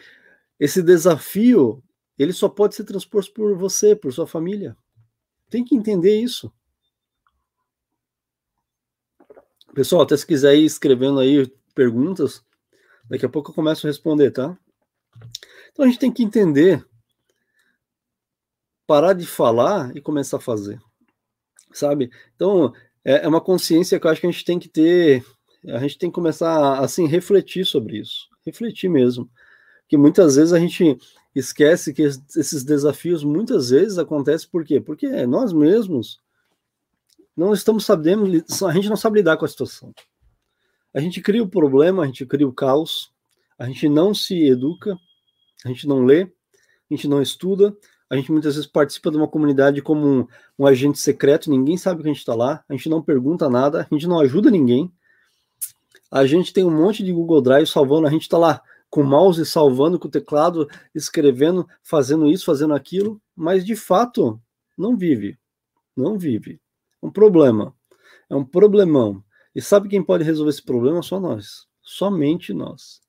esse 0.59 0.81
desafio 0.81 1.83
ele 2.17 2.33
só 2.33 2.49
pode 2.49 2.73
ser 2.73 2.83
transposto 2.83 3.31
por 3.31 3.55
você, 3.55 3.95
por 3.95 4.11
sua 4.11 4.25
família. 4.25 4.75
Tem 5.47 5.63
que 5.63 5.75
entender 5.75 6.19
isso. 6.19 6.51
Pessoal, 9.75 10.01
até 10.01 10.17
se 10.17 10.25
quiser 10.25 10.55
ir 10.55 10.65
escrevendo 10.65 11.19
aí 11.19 11.45
perguntas, 11.75 12.43
daqui 13.07 13.27
a 13.27 13.29
pouco 13.29 13.51
eu 13.51 13.55
começo 13.55 13.85
a 13.85 13.91
responder, 13.91 14.31
tá? 14.31 14.57
Então 15.71 15.85
a 15.85 15.87
gente 15.87 15.99
tem 15.99 16.11
que 16.11 16.23
entender, 16.23 16.83
parar 18.87 19.13
de 19.13 19.27
falar 19.27 19.95
e 19.95 20.01
começar 20.01 20.37
a 20.37 20.41
fazer, 20.41 20.81
sabe? 21.71 22.09
Então 22.35 22.73
é, 23.05 23.25
é 23.25 23.27
uma 23.27 23.39
consciência 23.39 23.99
que 23.99 24.07
eu 24.07 24.09
acho 24.09 24.19
que 24.19 24.25
a 24.25 24.31
gente 24.31 24.43
tem 24.43 24.57
que 24.57 24.67
ter 24.67 25.23
a 25.67 25.79
gente 25.79 25.97
tem 25.97 26.09
que 26.09 26.15
começar 26.15 26.79
assim 26.79 27.07
refletir 27.07 27.65
sobre 27.65 27.99
isso, 27.99 28.27
refletir 28.45 28.89
mesmo, 28.89 29.29
que 29.87 29.97
muitas 29.97 30.35
vezes 30.35 30.53
a 30.53 30.59
gente 30.59 30.97
esquece 31.35 31.93
que 31.93 32.01
esses 32.01 32.63
desafios 32.63 33.23
muitas 33.23 33.69
vezes 33.69 33.97
acontecem 33.97 34.49
por 34.49 34.63
quê? 34.63 34.79
Porque 34.79 35.07
nós 35.25 35.51
mesmos 35.51 36.19
não 37.35 37.53
estamos 37.53 37.85
sabendo, 37.85 38.25
a 38.67 38.73
gente 38.73 38.89
não 38.89 38.95
sabe 38.95 39.19
lidar 39.19 39.37
com 39.37 39.45
a 39.45 39.47
situação. 39.47 39.93
A 40.93 40.99
gente 40.99 41.21
cria 41.21 41.43
o 41.43 41.47
problema, 41.47 42.03
a 42.03 42.05
gente 42.05 42.25
cria 42.25 42.47
o 42.47 42.53
caos, 42.53 43.11
a 43.57 43.65
gente 43.65 43.87
não 43.87 44.13
se 44.13 44.47
educa, 44.47 44.97
a 45.63 45.67
gente 45.69 45.87
não 45.87 46.03
lê, 46.03 46.23
a 46.23 46.93
gente 46.93 47.07
não 47.07 47.21
estuda, 47.21 47.75
a 48.09 48.15
gente 48.15 48.31
muitas 48.31 48.55
vezes 48.55 48.69
participa 48.69 49.11
de 49.11 49.17
uma 49.17 49.27
comunidade 49.27 49.81
como 49.81 50.07
um, 50.07 50.27
um 50.57 50.65
agente 50.65 50.97
secreto, 50.97 51.49
ninguém 51.49 51.77
sabe 51.77 52.01
que 52.01 52.09
a 52.09 52.11
gente 52.11 52.19
está 52.19 52.33
lá, 52.33 52.63
a 52.67 52.73
gente 52.73 52.89
não 52.89 53.01
pergunta 53.01 53.49
nada, 53.49 53.87
a 53.89 53.93
gente 53.93 54.07
não 54.07 54.19
ajuda 54.19 54.49
ninguém, 54.49 54.91
a 56.11 56.25
gente 56.25 56.53
tem 56.53 56.63
um 56.63 56.71
monte 56.71 57.03
de 57.03 57.13
Google 57.13 57.41
Drive 57.41 57.67
salvando, 57.67 58.07
a 58.07 58.09
gente 58.09 58.23
está 58.23 58.37
lá 58.37 58.61
com 58.89 59.01
o 59.01 59.05
mouse 59.05 59.45
salvando, 59.45 59.99
com 59.99 60.07
o 60.07 60.11
teclado, 60.11 60.67
escrevendo, 60.95 61.67
fazendo 61.83 62.27
isso, 62.27 62.45
fazendo 62.45 62.73
aquilo, 62.73 63.21
mas 63.35 63.63
de 63.63 63.75
fato 63.75 64.41
não 64.77 64.97
vive. 64.97 65.37
Não 65.95 66.17
vive. 66.17 66.59
É 67.01 67.05
um 67.05 67.11
problema. 67.11 67.75
É 68.29 68.35
um 68.35 68.43
problemão. 68.43 69.23
E 69.53 69.61
sabe 69.61 69.89
quem 69.89 70.03
pode 70.03 70.23
resolver 70.23 70.49
esse 70.49 70.63
problema? 70.63 71.01
Só 71.01 71.19
nós. 71.19 71.67
Somente 71.81 72.53
nós. 72.53 73.01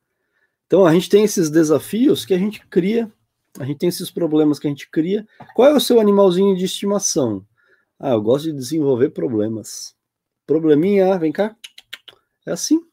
Então 0.66 0.84
a 0.84 0.92
gente 0.92 1.08
tem 1.08 1.24
esses 1.24 1.50
desafios 1.50 2.24
que 2.24 2.34
a 2.34 2.38
gente 2.38 2.64
cria, 2.66 3.10
a 3.58 3.64
gente 3.64 3.78
tem 3.78 3.88
esses 3.88 4.10
problemas 4.10 4.58
que 4.58 4.66
a 4.66 4.70
gente 4.70 4.88
cria. 4.90 5.26
Qual 5.54 5.68
é 5.68 5.74
o 5.74 5.80
seu 5.80 6.00
animalzinho 6.00 6.56
de 6.56 6.64
estimação? 6.64 7.44
Ah, 7.98 8.12
eu 8.12 8.22
gosto 8.22 8.44
de 8.46 8.52
desenvolver 8.52 9.10
problemas. 9.10 9.94
Probleminha, 10.46 11.18
vem 11.18 11.32
cá. 11.32 11.56
É 12.46 12.52
assim. 12.52 12.89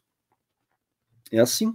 É 1.31 1.39
assim. 1.39 1.73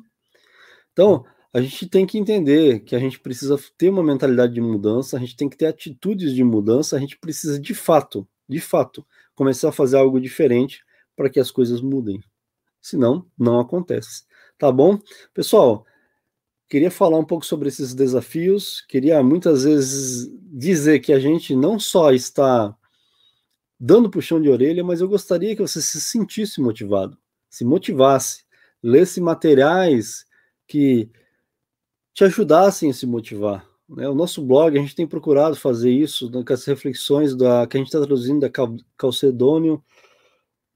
Então, 0.93 1.25
a 1.53 1.61
gente 1.61 1.87
tem 1.87 2.07
que 2.07 2.19
entender 2.19 2.81
que 2.81 2.97
a 2.97 2.99
gente 2.99 3.21
precisa 3.21 3.59
ter 3.77 3.91
uma 3.91 4.03
mentalidade 4.03 4.55
de 4.55 4.61
mudança, 4.61 5.17
a 5.17 5.21
gente 5.21 5.37
tem 5.37 5.49
que 5.49 5.57
ter 5.57 5.67
atitudes 5.67 6.35
de 6.35 6.43
mudança, 6.43 6.97
a 6.97 6.99
gente 6.99 7.19
precisa 7.19 7.61
de 7.61 7.75
fato, 7.75 8.27
de 8.49 8.59
fato, 8.59 9.07
começar 9.35 9.69
a 9.69 9.73
fazer 9.73 9.99
algo 9.99 10.21
diferente 10.21 10.83
para 11.15 11.29
que 11.29 11.38
as 11.38 11.51
coisas 11.51 11.81
mudem. 11.81 12.23
Senão, 12.81 13.27
não 13.38 13.61
acontece. 13.61 14.25
Tá 14.59 14.73
bom? 14.73 14.99
Pessoal, 15.35 15.85
queria 16.69 16.91
falar 16.91 17.19
um 17.19 17.25
pouco 17.25 17.45
sobre 17.45 17.69
esses 17.69 17.95
desafios, 17.95 18.81
queria 18.88 19.23
muitas 19.23 19.65
vezes 19.65 20.31
dizer 20.43 21.01
que 21.01 21.12
a 21.12 21.19
gente 21.19 21.55
não 21.55 21.79
só 21.79 22.12
está 22.12 22.75
dando 23.79 24.11
puxão 24.11 24.41
de 24.41 24.49
orelha, 24.49 24.83
mas 24.83 25.01
eu 25.01 25.09
gostaria 25.09 25.55
que 25.55 25.61
você 25.61 25.83
se 25.83 26.01
sentisse 26.01 26.61
motivado, 26.61 27.19
se 27.51 27.65
motivasse 27.65 28.45
lesse 28.83 29.21
materiais 29.21 30.25
que 30.66 31.11
te 32.14 32.25
ajudassem 32.25 32.90
a 32.90 32.95
se 32.95 33.07
motivar. 33.07 33.66
Né? 33.88 34.09
O 34.09 34.14
nosso 34.14 34.42
blog, 34.42 34.77
a 34.77 34.81
gente 34.81 34.95
tem 34.95 35.07
procurado 35.07 35.57
fazer 35.57 35.90
isso, 35.90 36.31
né, 36.31 36.42
com 36.45 36.53
as 36.53 36.64
reflexões 36.64 37.37
da, 37.37 37.66
que 37.66 37.77
a 37.77 37.81
gente 37.81 37.88
está 37.88 37.99
traduzindo 37.99 38.40
da 38.40 38.51
Calcedônio, 38.97 39.83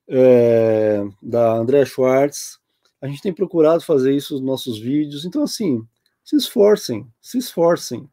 é, 0.09 1.05
da 1.23 1.55
André 1.55 1.85
Schwartz. 1.85 2.59
A 3.01 3.07
gente 3.07 3.23
tem 3.23 3.33
procurado 3.33 3.83
fazer 3.83 4.15
isso 4.15 4.35
nos 4.35 4.43
nossos 4.43 4.79
vídeos. 4.79 5.25
Então, 5.25 5.43
assim, 5.43 5.87
se 6.25 6.37
esforcem, 6.37 7.07
se 7.21 7.39
esforcem. 7.39 8.09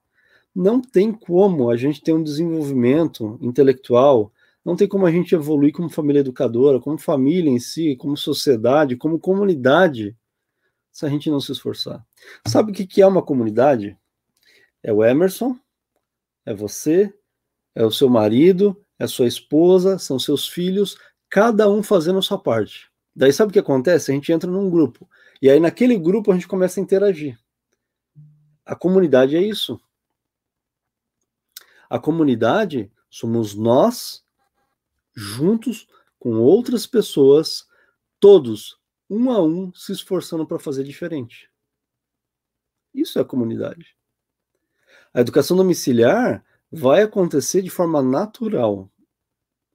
Não 0.56 0.82
tem 0.82 1.12
como 1.12 1.70
a 1.70 1.78
gente 1.78 2.02
ter 2.02 2.14
um 2.14 2.22
desenvolvimento 2.22 3.40
intelectual, 3.42 4.32
não 4.64 4.76
tem 4.76 4.88
como 4.88 5.06
a 5.06 5.12
gente 5.12 5.36
evoluir 5.36 5.74
como 5.74 5.90
família 5.90 6.22
educadora, 6.22 6.80
como 6.80 6.98
família 6.98 7.50
em 7.50 7.60
si, 7.60 7.96
como 7.98 8.16
sociedade, 8.16 8.96
como 8.96 9.20
comunidade, 9.20 10.16
se 10.92 11.06
a 11.06 11.10
gente 11.10 11.30
não 11.30 11.40
se 11.40 11.52
esforçar. 11.52 12.06
Sabe 12.48 12.72
o 12.72 12.74
que 12.74 13.02
é 13.02 13.08
uma 13.08 13.22
comunidade? 13.22 13.98
É 14.82 14.94
o 14.94 15.04
Emerson, 15.04 15.58
é 16.46 16.54
você, 16.54 17.14
é 17.76 17.84
o 17.84 17.92
seu 17.92 18.10
marido, 18.10 18.80
é 19.00 19.08
sua 19.08 19.28
esposa, 19.28 19.98
são 19.98 20.20
seus 20.20 20.48
filhos, 20.48 20.98
cada 21.30 21.70
um 21.70 21.82
fazendo 21.82 22.20
a 22.20 22.22
sua 22.22 22.38
parte. 22.38 22.90
Daí 23.16 23.34
sabe 23.34 23.50
o 23.50 23.54
que 23.54 23.60
acontece? 23.60 24.12
A 24.12 24.14
gente 24.14 24.32
entra 24.32 24.50
num 24.50 24.70
grupo. 24.70 25.10
E 25.42 25.50
aí 25.50 25.60
naquele 25.60 25.98
grupo 25.98 26.32
a 26.32 26.36
gente 26.36 26.48
começa 26.48 26.80
a 26.80 26.84
interagir. 26.84 27.38
A 28.66 28.76
comunidade 28.76 29.36
é 29.36 29.42
isso. 29.42 29.80
A 31.90 32.00
comunidade 32.00 32.92
somos 33.10 33.54
nós 33.54 34.23
juntos 35.16 35.88
com 36.20 36.40
outras 36.40 36.88
pessoas, 36.88 37.68
todos 38.20 38.78
um 39.10 39.30
a 39.30 39.44
um 39.44 39.74
se 39.74 39.92
esforçando 39.92 40.46
para 40.48 40.60
fazer 40.60 40.84
diferente. 40.84 41.50
Isso 42.94 43.20
é 43.20 43.22
a 43.22 43.26
comunidade. 43.26 43.96
A 45.14 45.22
educação 45.22 45.58
domiciliar 45.58 46.44
vai 46.72 47.04
acontecer 47.04 47.62
de 47.62 47.70
forma 47.70 48.02
natural. 48.02 48.90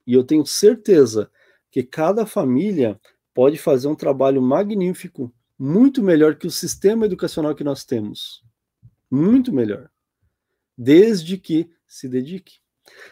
E 0.06 0.14
eu 0.14 0.24
tenho 0.24 0.44
certeza 0.46 1.30
que 1.70 1.82
cada 1.82 2.26
família 2.26 3.00
pode 3.34 3.58
fazer 3.58 3.86
um 3.86 3.94
trabalho 3.94 4.40
magnífico, 4.40 5.32
muito 5.58 6.02
melhor 6.02 6.36
que 6.36 6.46
o 6.46 6.50
sistema 6.50 7.06
educacional 7.06 7.54
que 7.54 7.62
nós 7.62 7.84
temos. 7.84 8.42
Muito 9.10 9.52
melhor. 9.52 9.90
Desde 10.76 11.38
que 11.38 11.70
se 11.86 12.08
dedique. 12.08 12.60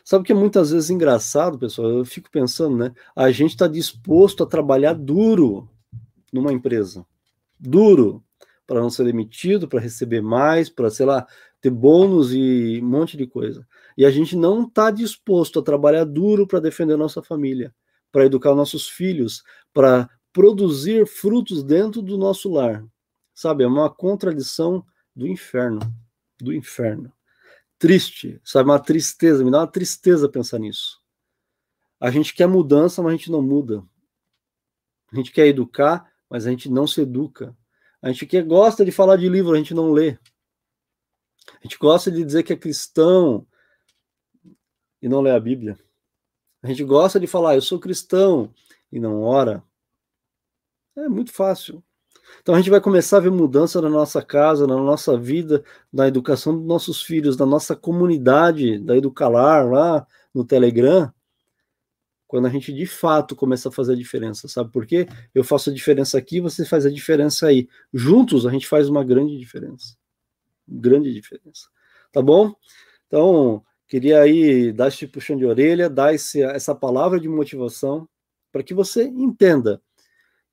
Sabe 0.05 0.25
que 0.25 0.33
é 0.33 0.35
muitas 0.35 0.71
vezes 0.71 0.91
engraçado, 0.91 1.59
pessoal? 1.59 1.91
Eu 1.91 2.05
fico 2.05 2.31
pensando, 2.31 2.77
né? 2.77 2.93
A 3.15 3.31
gente 3.31 3.51
está 3.51 3.67
disposto 3.67 4.43
a 4.43 4.47
trabalhar 4.47 4.95
duro 4.95 5.69
numa 6.33 6.53
empresa. 6.53 7.05
Duro. 7.59 8.23
Para 8.67 8.81
não 8.81 8.91
ser 8.91 9.05
demitido, 9.05 9.69
para 9.69 9.79
receber 9.79 10.21
mais, 10.21 10.69
para, 10.69 10.91
sei 10.91 11.07
lá, 11.07 11.25
ter 11.61 11.71
bônus 11.71 12.33
e 12.33 12.81
um 12.83 12.87
monte 12.87 13.17
de 13.17 13.27
coisa. 13.27 13.67
E 13.97 14.05
a 14.05 14.11
gente 14.11 14.37
não 14.37 14.65
está 14.65 14.91
disposto 14.91 15.59
a 15.59 15.63
trabalhar 15.63 16.05
duro 16.05 16.47
para 16.47 16.61
defender 16.61 16.97
nossa 16.97 17.23
família, 17.23 17.75
para 18.11 18.27
educar 18.27 18.55
nossos 18.55 18.89
filhos, 18.89 19.43
para 19.73 20.11
produzir 20.33 21.07
frutos 21.07 21.63
dentro 21.63 22.03
do 22.03 22.19
nosso 22.19 22.51
lar. 22.53 22.85
Sabe, 23.35 23.65
é 23.65 23.67
uma 23.67 23.89
contradição 23.89 24.85
do 25.15 25.27
inferno, 25.27 25.81
do 26.39 26.53
inferno. 26.53 27.13
Triste, 27.79 28.41
sabe, 28.43 28.71
uma 28.71 28.79
tristeza, 28.79 29.45
me 29.45 29.51
dá 29.51 29.61
uma 29.61 29.67
tristeza 29.67 30.29
pensar 30.29 30.59
nisso. 30.59 31.01
A 32.01 32.11
gente 32.11 32.35
quer 32.35 32.47
mudança, 32.47 33.03
mas 33.03 33.13
a 33.13 33.17
gente 33.17 33.31
não 33.31 33.43
muda. 33.43 33.85
A 35.13 35.17
gente 35.17 35.31
quer 35.31 35.47
educar, 35.47 36.11
mas 36.29 36.47
a 36.47 36.51
gente 36.51 36.69
não 36.71 36.87
se 36.87 37.01
educa. 37.01 37.57
A 38.01 38.11
gente 38.11 38.27
quer, 38.27 38.45
gosta 38.45 38.85
de 38.85 38.93
falar 38.93 39.17
de 39.17 39.29
livro, 39.29 39.55
a 39.55 39.59
gente 39.59 39.75
não 39.75 39.93
lê. 39.93 40.19
A 41.49 41.63
gente 41.63 41.79
gosta 41.79 42.11
de 42.11 42.25
dizer 42.25 42.43
que 42.43 42.53
é 42.53 42.57
cristão 42.57 43.47
e 45.01 45.09
não 45.09 45.21
lê 45.21 45.31
a 45.31 45.41
Bíblia. 45.41 45.79
A 46.63 46.69
gente 46.69 46.85
gosta 46.85 47.21
de 47.21 47.27
falar, 47.27 47.55
eu 47.55 47.63
sou 47.63 47.79
cristão 47.79 48.53
e 48.91 48.99
não 48.99 49.23
ora. 49.23 49.63
É 50.97 51.09
muito 51.09 51.33
fácil. 51.33 51.85
Então 52.41 52.55
a 52.55 52.59
gente 52.59 52.71
vai 52.71 52.81
começar 52.81 53.19
a 53.19 53.21
ver 53.21 53.31
mudança 53.31 53.81
na 53.81 53.89
nossa 53.89 54.23
casa, 54.23 54.67
na 54.67 54.77
nossa 54.77 55.17
vida, 55.19 55.65
na 55.93 56.07
educação 56.09 56.57
dos 56.57 56.67
nossos 56.67 57.03
filhos, 57.03 57.37
na 57.37 57.47
nossa 57.47 57.75
comunidade 57.75 58.79
da 58.79 58.97
Educalar 58.97 59.69
lá 59.69 60.07
no 60.35 60.45
Telegram, 60.45 61.13
quando 62.27 62.47
a 62.47 62.51
gente 62.51 62.73
de 62.73 62.87
fato 62.87 63.37
começa 63.37 63.69
a 63.69 63.73
fazer 63.73 63.93
a 63.93 63.97
diferença, 63.97 64.49
sabe 64.49 64.71
por 64.71 64.85
quê? 64.87 65.07
Eu 65.35 65.45
faço 65.45 65.71
a 65.71 65.73
diferença 65.73 66.19
aqui, 66.19 66.41
você 66.41 66.65
faz 66.65 66.85
a 66.85 66.91
diferença 66.91 67.47
aí. 67.47 67.69
Juntos 67.95 68.47
a 68.47 68.51
gente 68.51 68.67
faz 68.67 68.89
uma 68.89 69.05
grande 69.05 69.39
diferença 69.39 69.97
grande 70.67 71.13
diferença. 71.13 71.69
Tá 72.13 72.21
bom? 72.21 72.55
Então, 73.07 73.63
queria 73.87 74.21
aí 74.21 74.73
dar 74.73 74.89
esse 74.89 75.07
puxão 75.07 75.37
de 75.37 75.45
orelha, 75.47 75.89
dar 75.89 76.15
esse, 76.15 76.43
essa 76.43 76.75
palavra 76.75 77.21
de 77.21 77.29
motivação 77.29 78.09
para 78.51 78.63
que 78.63 78.75
você 78.75 79.05
entenda. 79.05 79.81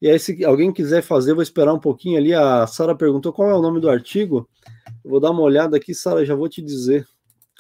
E 0.04 0.10
aí, 0.10 0.20
se 0.20 0.44
alguém 0.44 0.74
quiser 0.74 1.02
fazer, 1.02 1.34
vou 1.34 1.42
esperar 1.42 1.74
um 1.74 1.80
pouquinho 1.80 2.18
ali. 2.18 2.34
A 2.34 2.68
Sara 2.68 2.94
perguntou 2.94 3.32
qual 3.32 3.50
é 3.50 3.56
o 3.56 3.62
nome 3.62 3.80
do 3.80 3.90
artigo. 3.90 4.50
Vou 5.02 5.18
dar 5.18 5.32
uma 5.32 5.42
olhada 5.42 5.78
aqui, 5.78 5.96
Sara, 5.96 6.26
já 6.26 6.36
vou 6.36 6.50
te 6.50 6.62
dizer 6.62 7.08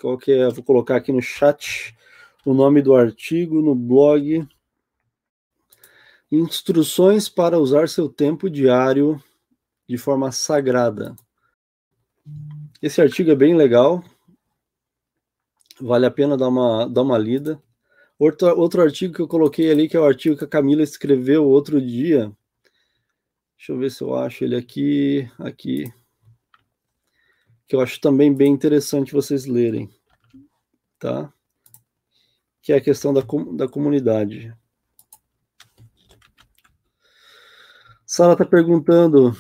qual 0.01 0.17
que 0.17 0.34
é. 0.34 0.49
Vou 0.49 0.62
colocar 0.62 0.97
aqui 0.97 1.10
no 1.13 1.21
chat 1.21 1.95
o 2.45 2.53
nome 2.53 2.82
do 2.82 2.93
artigo 2.93 3.62
no 3.62 3.73
blog. 3.73 4.45
Instruções 6.29 7.29
para 7.29 7.58
usar 7.58 7.88
seu 7.88 8.10
tempo 8.10 8.49
diário 8.49 9.23
de 9.88 9.97
forma 9.97 10.29
sagrada. 10.34 11.15
Esse 12.82 13.01
artigo 13.01 13.32
é 13.32 13.36
bem 13.36 13.56
legal, 13.56 14.03
vale 15.79 16.06
a 16.06 16.12
pena 16.12 16.36
dar 16.36 16.49
uma, 16.49 16.89
dar 16.89 17.03
uma 17.03 17.17
lida. 17.17 17.58
Outro, 18.23 18.57
outro 18.57 18.81
artigo 18.81 19.13
que 19.13 19.21
eu 19.21 19.27
coloquei 19.27 19.69
ali, 19.69 19.89
que 19.89 19.97
é 19.97 19.99
o 19.99 20.05
artigo 20.05 20.38
que 20.38 20.45
a 20.45 20.47
Camila 20.47 20.81
escreveu 20.81 21.43
outro 21.45 21.81
dia. 21.81 22.31
Deixa 23.57 23.73
eu 23.73 23.77
ver 23.77 23.91
se 23.91 24.01
eu 24.01 24.15
acho 24.15 24.45
ele 24.45 24.55
aqui, 24.55 25.29
aqui. 25.38 25.91
Que 27.67 27.75
eu 27.75 27.81
acho 27.81 27.99
também 27.99 28.33
bem 28.33 28.53
interessante 28.53 29.12
vocês 29.12 29.45
lerem, 29.45 29.89
tá? 30.97 31.33
Que 32.62 32.71
é 32.71 32.77
a 32.77 32.81
questão 32.81 33.13
da, 33.13 33.23
da 33.57 33.67
comunidade. 33.67 34.55
Sara 38.05 38.31
está 38.31 38.45
perguntando 38.45 39.36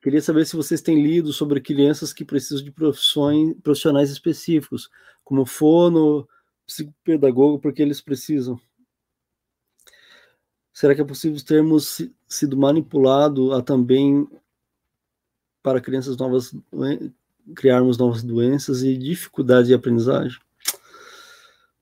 Queria 0.00 0.22
saber 0.22 0.46
se 0.46 0.54
vocês 0.54 0.80
têm 0.80 1.02
lido 1.02 1.32
sobre 1.32 1.60
crianças 1.60 2.12
que 2.12 2.24
precisam 2.24 2.62
de 2.62 2.70
profissões, 2.70 3.56
profissionais 3.60 4.08
específicos, 4.08 4.88
como 5.24 5.44
fono, 5.44 6.28
psicopedagogo, 6.66 7.58
porque 7.58 7.82
eles 7.82 8.00
precisam. 8.00 8.60
Será 10.72 10.94
que 10.94 11.00
é 11.00 11.04
possível 11.04 11.42
termos 11.42 12.02
sido 12.28 12.56
manipulado 12.56 13.52
a 13.52 13.62
também 13.62 14.28
para 15.62 15.80
crianças 15.80 16.16
novas 16.16 16.54
criarmos 17.54 17.96
novas 17.96 18.22
doenças 18.22 18.82
e 18.82 18.96
dificuldade 18.96 19.68
de 19.68 19.74
aprendizagem? 19.74 20.38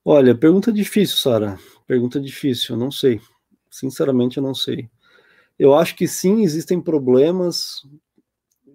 Olha, 0.05 0.35
pergunta 0.35 0.71
difícil, 0.71 1.17
Sara. 1.17 1.59
Pergunta 1.87 2.21
difícil, 2.21 2.75
eu 2.75 2.79
não 2.79 2.91
sei. 2.91 3.21
Sinceramente, 3.71 4.37
eu 4.37 4.43
não 4.43 4.55
sei. 4.55 4.89
Eu 5.59 5.75
acho 5.75 5.97
que 5.97 6.07
sim, 6.07 6.43
existem 6.43 6.81
problemas 6.81 7.83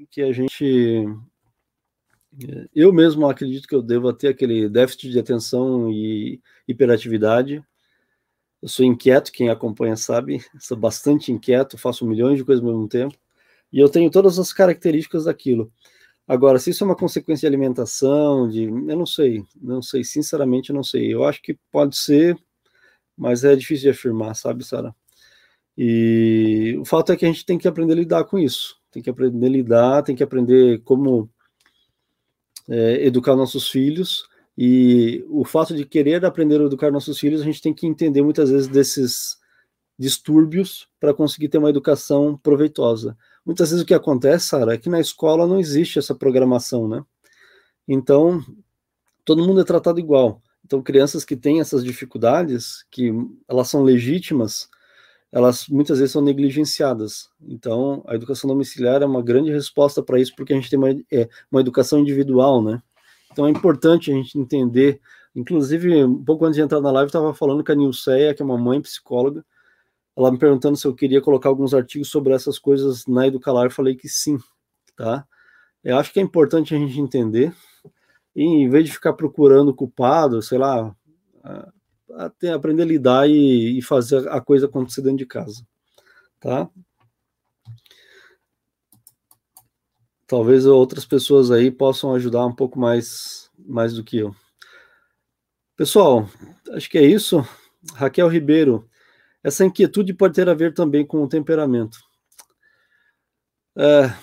que 0.10 0.22
a 0.22 0.32
gente. 0.32 1.06
Eu 2.76 2.94
mesmo 2.94 3.28
acredito 3.28 3.68
que 3.68 3.76
eu 3.76 3.82
devo 3.82 4.12
ter 4.14 4.30
aquele 4.30 4.70
déficit 4.70 5.10
de 5.10 5.20
atenção 5.20 5.92
e 5.92 6.42
hiperatividade. 6.68 7.64
Eu 8.62 8.68
sou 8.68 8.86
inquieto, 8.86 9.32
quem 9.32 9.50
acompanha 9.50 9.96
sabe, 9.96 10.40
sou 10.60 10.78
bastante 10.78 11.32
inquieto, 11.32 11.78
faço 11.78 12.06
milhões 12.06 12.38
de 12.38 12.46
coisas 12.46 12.64
ao 12.64 12.72
mesmo 12.72 12.88
tempo, 12.88 13.16
e 13.72 13.80
eu 13.80 13.90
tenho 13.90 14.12
todas 14.12 14.38
as 14.38 14.52
características 14.54 15.26
daquilo. 15.26 15.72
Agora, 16.28 16.60
se 16.60 16.72
isso 16.72 16.84
é 16.84 16.88
uma 16.88 16.96
consequência 16.96 17.50
de 17.50 17.56
alimentação, 17.56 18.48
de, 18.50 18.64
eu 18.66 18.98
não 18.98 19.06
sei, 19.06 19.44
não 19.60 19.82
sei, 19.82 20.04
sinceramente, 20.04 20.70
eu 20.70 20.76
não 20.76 20.84
sei. 20.84 21.14
Eu 21.14 21.24
acho 21.26 21.42
que 21.42 21.58
pode 21.72 21.98
ser, 21.98 22.38
mas 23.18 23.44
é 23.44 23.56
difícil 23.56 23.92
de 23.92 23.98
afirmar, 23.98 24.36
sabe, 24.36 24.64
Sara? 24.64 24.96
E 25.78 26.78
o 26.80 26.86
fato 26.86 27.12
é 27.12 27.18
que 27.18 27.26
a 27.26 27.28
gente 27.30 27.46
tem 27.46 27.58
que 27.58 27.68
aprender 27.68 27.94
a 27.94 27.96
lidar 27.98 28.26
com 28.26 28.38
isso 28.38 28.80
tem 28.92 29.02
que 29.02 29.10
aprender 29.10 29.46
a 29.46 29.50
lidar, 29.50 30.04
tem 30.04 30.16
que 30.16 30.24
aprender 30.24 30.82
como 30.84 31.30
é, 32.70 33.06
educar 33.06 33.36
nossos 33.36 33.70
filhos. 33.70 34.28
E 34.58 35.26
o 35.30 35.44
fato 35.44 35.76
de 35.76 35.86
querer 35.86 36.24
aprender 36.26 36.60
a 36.60 36.66
educar 36.66 36.92
nossos 36.92 37.18
filhos, 37.18 37.42
a 37.42 37.46
gente 37.46 37.62
tem 37.62 37.74
que 37.74 37.88
entender 37.88 38.22
muitas 38.22 38.50
vezes 38.50 38.68
desses 38.68 39.38
distúrbios 39.98 40.88
para 41.00 41.14
conseguir 41.14 41.50
ter 41.50 41.58
uma 41.58 41.70
educação 41.70 42.38
proveitosa. 42.38 43.18
Muitas 43.46 43.70
vezes 43.70 43.84
o 43.84 43.88
que 43.88 43.94
acontece, 43.94 44.48
Sara, 44.48 44.74
é 44.74 44.78
que 44.78 44.90
na 44.90 45.00
escola 45.00 45.48
não 45.48 45.60
existe 45.60 46.00
essa 46.00 46.16
programação, 46.16 46.88
né? 46.88 47.04
Então, 47.88 48.44
todo 49.26 49.46
mundo 49.46 49.62
é 49.62 49.64
tratado 49.64 50.00
igual. 50.00 50.42
Então, 50.64 50.82
crianças 50.82 51.26
que 51.26 51.36
têm 51.36 51.60
essas 51.60 51.84
dificuldades, 51.84 52.86
que 52.92 53.12
elas 53.48 53.70
são 53.70 53.82
legítimas, 53.82 54.70
elas 55.32 55.68
muitas 55.68 56.00
vezes 56.00 56.12
são 56.12 56.22
negligenciadas. 56.22 57.30
Então, 57.42 58.04
a 58.08 58.16
educação 58.16 58.48
domiciliar 58.48 59.02
é 59.02 59.06
uma 59.06 59.22
grande 59.22 59.52
resposta 59.52 60.02
para 60.02 60.20
isso, 60.20 60.36
porque 60.36 60.54
a 60.54 60.56
gente 60.56 60.70
tem 60.70 60.80
uma, 60.80 60.90
é, 61.12 61.30
uma 61.52 61.62
educação 61.62 62.00
individual, 62.00 62.64
né? 62.64 62.82
Então, 63.32 63.46
é 63.46 63.50
importante 63.50 64.12
a 64.12 64.16
gente 64.16 64.38
entender. 64.38 65.00
Inclusive, 65.36 66.04
um 66.04 66.24
pouco 66.24 66.46
antes 66.46 66.56
de 66.56 66.62
entrar 66.62 66.82
na 66.82 66.92
live, 66.92 67.10
estava 67.10 67.34
falando 67.34 67.64
com 67.64 67.72
a 67.72 67.76
Nilceia, 67.76 68.34
que 68.34 68.42
é 68.42 68.46
uma 68.46 68.58
mãe 68.58 68.82
psicóloga, 68.82 69.46
ela 70.18 70.32
me 70.32 70.38
perguntando 70.38 70.76
se 70.76 70.86
eu 70.86 70.94
queria 70.94 71.22
colocar 71.22 71.48
alguns 71.48 71.74
artigos 71.74 72.10
sobre 72.10 72.34
essas 72.34 72.60
coisas 72.60 73.06
na 73.08 73.28
Educalar, 73.28 73.68
eu 73.68 73.72
falei 73.72 73.96
que 73.96 74.10
sim, 74.10 74.38
tá? 74.98 75.26
Eu 75.84 75.98
acho 75.98 76.12
que 76.12 76.20
é 76.20 76.24
importante 76.24 76.76
a 76.76 76.78
gente 76.78 77.00
entender, 77.00 77.54
e 78.36 78.44
em 78.44 78.70
vez 78.70 78.86
de 78.86 78.92
ficar 78.92 79.14
procurando 79.14 79.74
culpado, 79.74 80.42
sei 80.42 80.58
lá, 80.58 80.94
até 82.16 82.52
aprender 82.52 82.84
a 82.84 82.86
lidar 82.86 83.30
e, 83.30 83.78
e 83.78 83.82
fazer 83.82 84.28
a 84.30 84.42
coisa 84.42 84.66
acontecer 84.66 85.02
dentro 85.02 85.18
de 85.18 85.26
casa, 85.26 85.66
tá? 86.40 86.70
Talvez 90.28 90.66
outras 90.66 91.06
pessoas 91.06 91.50
aí 91.50 91.72
possam 91.72 92.14
ajudar 92.14 92.46
um 92.46 92.54
pouco 92.54 92.80
mais, 92.80 93.50
mais 93.58 93.94
do 93.94 94.04
que 94.04 94.18
eu. 94.18 94.36
Pessoal, 95.76 96.30
acho 96.74 96.90
que 96.90 96.98
é 96.98 97.04
isso. 97.04 97.44
Raquel 97.96 98.28
Ribeiro, 98.28 98.88
essa 99.44 99.66
inquietude 99.66 100.14
pode 100.14 100.36
ter 100.36 100.48
a 100.48 100.54
ver 100.54 100.74
também 100.74 101.06
com 101.06 101.24
o 101.24 101.30
temperamento. 101.30 101.98
É, 103.76 104.14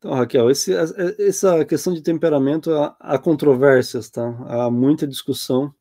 então, 0.00 0.14
Raquel, 0.14 0.50
esse, 0.50 0.72
essa 1.18 1.62
questão 1.66 1.92
de 1.92 2.00
temperamento, 2.00 2.72
há, 2.72 2.96
há 2.98 3.18
controvérsias, 3.18 4.08
tá? 4.08 4.26
Há 4.46 4.70
muita 4.70 5.06
discussão 5.06 5.74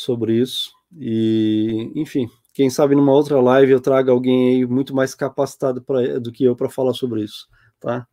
sobre 0.00 0.40
isso. 0.40 0.72
E, 0.98 1.92
enfim, 1.94 2.28
quem 2.52 2.68
sabe 2.70 2.94
numa 2.94 3.12
outra 3.12 3.40
live 3.40 3.72
eu 3.72 3.80
traga 3.80 4.10
alguém 4.10 4.56
aí 4.56 4.66
muito 4.66 4.94
mais 4.94 5.14
capacitado 5.14 5.82
pra, 5.82 6.18
do 6.18 6.32
que 6.32 6.44
eu 6.44 6.56
para 6.56 6.68
falar 6.68 6.94
sobre 6.94 7.22
isso, 7.22 7.46
tá? 7.78 8.06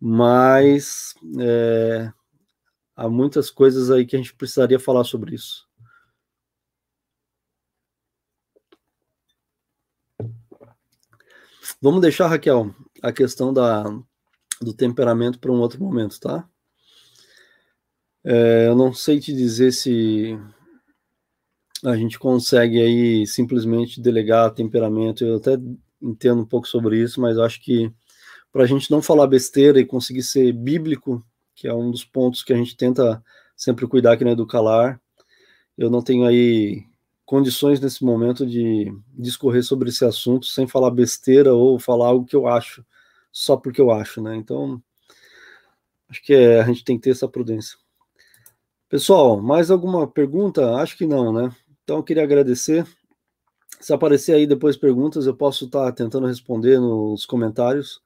Mas 0.00 1.14
é, 1.40 2.12
há 2.94 3.08
muitas 3.08 3.50
coisas 3.50 3.90
aí 3.90 4.06
que 4.06 4.14
a 4.16 4.18
gente 4.18 4.34
precisaria 4.34 4.78
falar 4.78 5.04
sobre 5.04 5.34
isso. 5.34 5.66
Vamos 11.80 12.00
deixar, 12.00 12.28
Raquel, 12.28 12.74
a 13.02 13.12
questão 13.12 13.52
da, 13.52 13.84
do 14.60 14.72
temperamento 14.72 15.38
para 15.38 15.52
um 15.52 15.60
outro 15.60 15.82
momento, 15.82 16.20
tá? 16.20 16.48
É, 18.24 18.66
eu 18.66 18.74
não 18.74 18.92
sei 18.92 19.20
te 19.20 19.32
dizer 19.32 19.72
se 19.72 20.38
a 21.84 21.96
gente 21.96 22.18
consegue 22.18 22.80
aí 22.80 23.26
simplesmente 23.26 24.00
delegar 24.00 24.54
temperamento. 24.54 25.24
Eu 25.24 25.36
até 25.36 25.58
entendo 26.00 26.42
um 26.42 26.46
pouco 26.46 26.66
sobre 26.66 27.00
isso, 27.00 27.20
mas 27.20 27.38
acho 27.38 27.60
que 27.60 27.92
para 28.52 28.64
a 28.64 28.66
gente 28.66 28.90
não 28.90 29.02
falar 29.02 29.26
besteira 29.26 29.78
e 29.78 29.84
conseguir 29.84 30.22
ser 30.22 30.52
bíblico, 30.52 31.24
que 31.54 31.68
é 31.68 31.74
um 31.74 31.90
dos 31.90 32.04
pontos 32.04 32.42
que 32.42 32.52
a 32.52 32.56
gente 32.56 32.76
tenta 32.76 33.22
sempre 33.56 33.86
cuidar 33.86 34.12
aqui 34.12 34.24
na 34.24 34.32
Educalar, 34.32 35.00
eu 35.76 35.90
não 35.90 36.02
tenho 36.02 36.24
aí 36.24 36.84
condições 37.24 37.80
nesse 37.80 38.04
momento 38.04 38.46
de 38.46 38.92
discorrer 39.14 39.62
sobre 39.62 39.88
esse 39.88 40.04
assunto 40.04 40.46
sem 40.46 40.66
falar 40.66 40.90
besteira 40.90 41.52
ou 41.52 41.78
falar 41.78 42.06
algo 42.06 42.24
que 42.24 42.36
eu 42.36 42.46
acho 42.46 42.84
só 43.32 43.56
porque 43.56 43.80
eu 43.80 43.90
acho, 43.90 44.22
né? 44.22 44.34
Então, 44.36 44.82
acho 46.08 46.22
que 46.22 46.32
é, 46.32 46.60
a 46.60 46.64
gente 46.64 46.84
tem 46.84 46.96
que 46.96 47.02
ter 47.02 47.10
essa 47.10 47.28
prudência. 47.28 47.76
Pessoal, 48.88 49.42
mais 49.42 49.70
alguma 49.70 50.06
pergunta? 50.06 50.76
Acho 50.76 50.96
que 50.96 51.06
não, 51.06 51.32
né? 51.32 51.54
Então, 51.86 51.98
eu 51.98 52.02
queria 52.02 52.24
agradecer. 52.24 52.84
Se 53.80 53.92
aparecer 53.92 54.34
aí 54.34 54.44
depois 54.44 54.76
perguntas, 54.76 55.24
eu 55.24 55.36
posso 55.36 55.66
estar 55.66 55.92
tentando 55.92 56.26
responder 56.26 56.80
nos 56.80 57.24
comentários. 57.24 58.02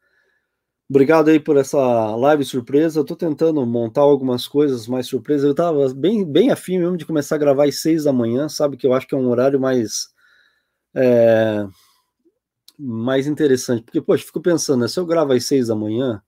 Obrigado 0.87 1.29
aí 1.31 1.41
por 1.41 1.57
essa 1.57 2.15
live 2.15 2.45
surpresa. 2.45 3.03
Tô 3.03 3.17
tentando 3.17 3.65
montar 3.65 4.03
algumas 4.03 4.47
coisas 4.47 4.87
mais 4.87 5.07
surpresas. 5.07 5.47
Eu 5.47 5.55
tava 5.55 5.95
bem, 5.95 6.31
bem 6.31 6.51
afim 6.51 6.79
mesmo 6.79 6.99
de 6.99 7.07
começar 7.07 7.37
a 7.37 7.39
gravar 7.39 7.65
às 7.65 7.81
seis 7.81 8.05
da 8.05 8.13
manhã, 8.13 8.51
sabe? 8.51 8.77
Que 8.77 8.87
eu 8.87 8.93
acho 8.93 9.07
que 9.07 9.15
é 9.15 9.19
um 9.19 9.31
horário 9.31 9.59
mais. 9.59 10.11
É, 10.95 11.67
mais 12.79 13.27
interessante. 13.27 13.85
Porque, 13.85 14.03
poxa, 14.03 14.27
fico 14.27 14.43
pensando, 14.43 14.83
né? 14.83 14.89
Se 14.89 15.01
eu 15.01 15.07
gravo 15.07 15.33
às 15.33 15.47
seis 15.47 15.69
da 15.69 15.75
manhã, 15.75 16.23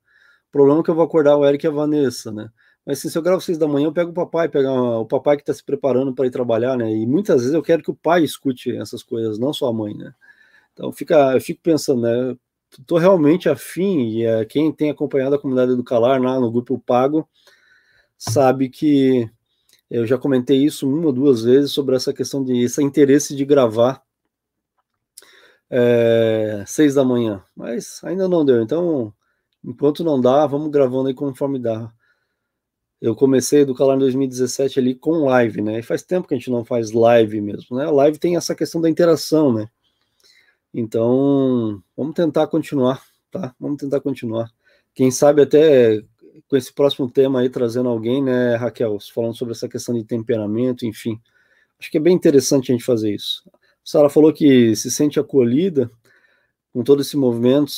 o 0.49 0.53
problema 0.53 0.81
é 0.81 0.83
que 0.85 0.91
eu 0.91 0.95
vou 0.95 1.05
acordar 1.05 1.37
o 1.37 1.45
Eric 1.47 1.67
e 1.67 1.69
a 1.69 1.71
Vanessa, 1.71 2.33
né? 2.33 2.49
Mas 2.85 2.99
assim, 2.99 3.09
se 3.09 3.17
eu 3.17 3.23
gravo 3.23 3.41
seis 3.41 3.59
da 3.59 3.69
manhã, 3.69 3.87
eu 3.87 3.93
pego 3.93 4.11
o 4.11 4.15
papai, 4.15 4.49
pego 4.49 4.69
o 4.69 5.07
papai 5.07 5.37
que 5.37 5.43
está 5.43 5.55
se 5.55 5.65
preparando 5.65 6.13
para 6.15 6.27
ir 6.27 6.31
trabalhar, 6.31 6.77
né? 6.77 6.91
E 6.93 7.07
muitas 7.07 7.43
vezes 7.43 7.55
eu 7.55 7.63
quero 7.63 7.83
que 7.83 7.91
o 7.91 7.95
pai 7.95 8.25
escute 8.25 8.77
essas 8.77 9.03
coisas, 9.03 9.39
não 9.39 9.53
só 9.53 9.69
a 9.69 9.73
mãe, 9.73 9.95
né? 9.95 10.15
Então 10.73 10.93
fica, 10.93 11.35
eu 11.35 11.41
fico 11.41 11.61
pensando, 11.63 12.03
né? 12.03 12.37
estou 12.81 12.99
realmente 12.99 13.49
afim, 13.49 14.09
e 14.09 14.25
é, 14.25 14.45
quem 14.45 14.73
tem 14.73 14.91
acompanhado 14.91 15.35
a 15.35 15.39
comunidade 15.39 15.77
do 15.77 15.85
Calar 15.85 16.21
lá 16.21 16.41
no 16.41 16.51
grupo 16.51 16.79
Pago, 16.79 17.29
sabe 18.17 18.69
que 18.69 19.29
eu 19.91 20.07
já 20.07 20.17
comentei 20.19 20.65
isso 20.65 20.89
uma 20.89 21.07
ou 21.07 21.13
duas 21.13 21.43
vezes 21.43 21.73
sobre 21.73 21.97
essa 21.97 22.13
questão 22.15 22.43
de 22.45 22.63
esse 22.63 22.83
interesse 22.83 23.37
de 23.37 23.45
gravar 23.45 24.03
é, 25.71 26.65
seis 26.67 26.95
da 26.95 27.05
manhã, 27.05 27.43
mas 27.57 28.01
ainda 28.05 28.29
não 28.29 28.45
deu. 28.45 28.63
Então, 28.63 29.13
enquanto 29.65 30.05
não 30.05 30.21
dá, 30.21 30.47
vamos 30.47 30.71
gravando 30.71 31.09
aí 31.09 31.15
conforme 31.15 31.59
dá. 31.59 31.93
Eu 33.03 33.17
comecei 33.17 33.65
do 33.65 33.75
Calar 33.75 33.97
em 33.97 33.99
2017 33.99 34.79
ali 34.79 34.95
com 34.95 35.25
live, 35.25 35.61
né? 35.61 35.81
E 35.81 35.83
faz 35.83 36.05
tempo 36.05 36.29
que 36.29 36.35
a 36.35 36.37
gente 36.37 36.53
não 36.53 36.65
faz 36.65 36.93
live 36.93 37.41
mesmo, 37.41 37.77
né? 37.77 37.85
A 37.85 37.91
live 37.91 38.17
tem 38.17 38.37
essa 38.37 38.55
questão 38.55 38.81
da 38.81 38.89
interação, 38.89 39.53
né? 39.53 39.69
Então, 40.73 41.83
vamos 41.97 42.15
tentar 42.15 42.47
continuar, 42.47 43.03
tá? 43.29 43.53
Vamos 43.59 43.79
tentar 43.79 44.01
continuar. 44.01 44.49
Quem 44.95 45.11
sabe 45.11 45.43
até 45.43 46.01
com 46.47 46.57
esse 46.57 46.73
próximo 46.73 47.11
tema 47.11 47.41
aí, 47.41 47.51
trazendo 47.51 47.89
alguém, 47.89 48.23
né, 48.23 48.55
Raquel, 48.55 48.97
falando 49.13 49.37
sobre 49.37 49.51
essa 49.51 49.69
questão 49.69 49.97
de 49.97 50.05
temperamento, 50.05 50.87
enfim. 50.87 51.21
Acho 51.81 51.91
que 51.91 51.97
é 51.97 52.01
bem 52.01 52.15
interessante 52.15 52.71
a 52.71 52.75
gente 52.75 52.85
fazer 52.85 53.13
isso. 53.13 53.43
A 53.53 53.59
Sara 53.85 54.09
falou 54.09 54.33
que 54.33 54.77
se 54.77 54.93
sente 54.93 55.19
acolhida 55.19 55.91
com 56.73 56.85
todo 56.85 57.03
esse 57.03 57.17
movimento 57.17 57.73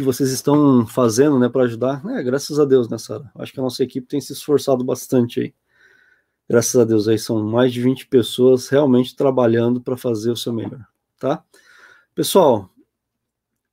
que 0.00 0.06
vocês 0.06 0.30
estão 0.30 0.86
fazendo, 0.86 1.38
né, 1.38 1.48
para 1.48 1.64
ajudar. 1.64 2.02
É, 2.10 2.22
graças 2.22 2.58
a 2.58 2.64
Deus, 2.64 2.88
né, 2.88 2.98
Sara? 2.98 3.30
Acho 3.36 3.52
que 3.52 3.60
a 3.60 3.62
nossa 3.62 3.82
equipe 3.82 4.06
tem 4.06 4.20
se 4.20 4.32
esforçado 4.32 4.82
bastante 4.82 5.40
aí. 5.40 5.54
Graças 6.48 6.80
a 6.80 6.84
Deus, 6.84 7.06
aí 7.06 7.18
são 7.18 7.44
mais 7.44 7.72
de 7.72 7.80
20 7.80 8.06
pessoas 8.08 8.68
realmente 8.68 9.14
trabalhando 9.14 9.80
para 9.80 9.96
fazer 9.96 10.30
o 10.30 10.36
seu 10.36 10.52
melhor 10.52 10.84
tá? 11.20 11.44
Pessoal, 12.14 12.70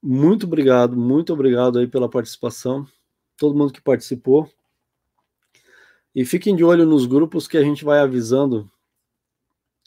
muito 0.03 0.45
obrigado, 0.45 0.95
muito 0.95 1.33
obrigado 1.33 1.79
aí 1.79 1.87
pela 1.87 2.09
participação, 2.09 2.85
todo 3.37 3.57
mundo 3.57 3.73
que 3.73 3.81
participou. 3.81 4.51
E 6.13 6.25
fiquem 6.25 6.55
de 6.55 6.63
olho 6.63 6.85
nos 6.85 7.05
grupos 7.05 7.47
que 7.47 7.57
a 7.57 7.63
gente 7.63 7.85
vai 7.85 7.99
avisando 7.99 8.69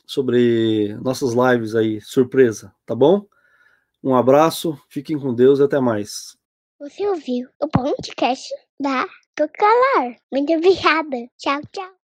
sobre 0.07 0.97
nossas 1.03 1.35
lives 1.35 1.75
aí, 1.75 2.01
surpresa, 2.01 2.75
tá 2.87 2.95
bom? 2.95 3.27
Um 4.03 4.15
abraço, 4.15 4.79
fiquem 4.89 5.19
com 5.19 5.35
Deus 5.35 5.59
e 5.59 5.63
até 5.63 5.79
mais. 5.81 6.37
Você 6.79 7.07
ouviu 7.07 7.49
o 7.61 7.69
podcast 7.69 8.49
da 8.81 9.07
Tocalar. 9.35 10.17
Muito 10.33 10.53
obrigada. 10.55 11.29
Tchau, 11.37 11.61
tchau. 11.73 12.00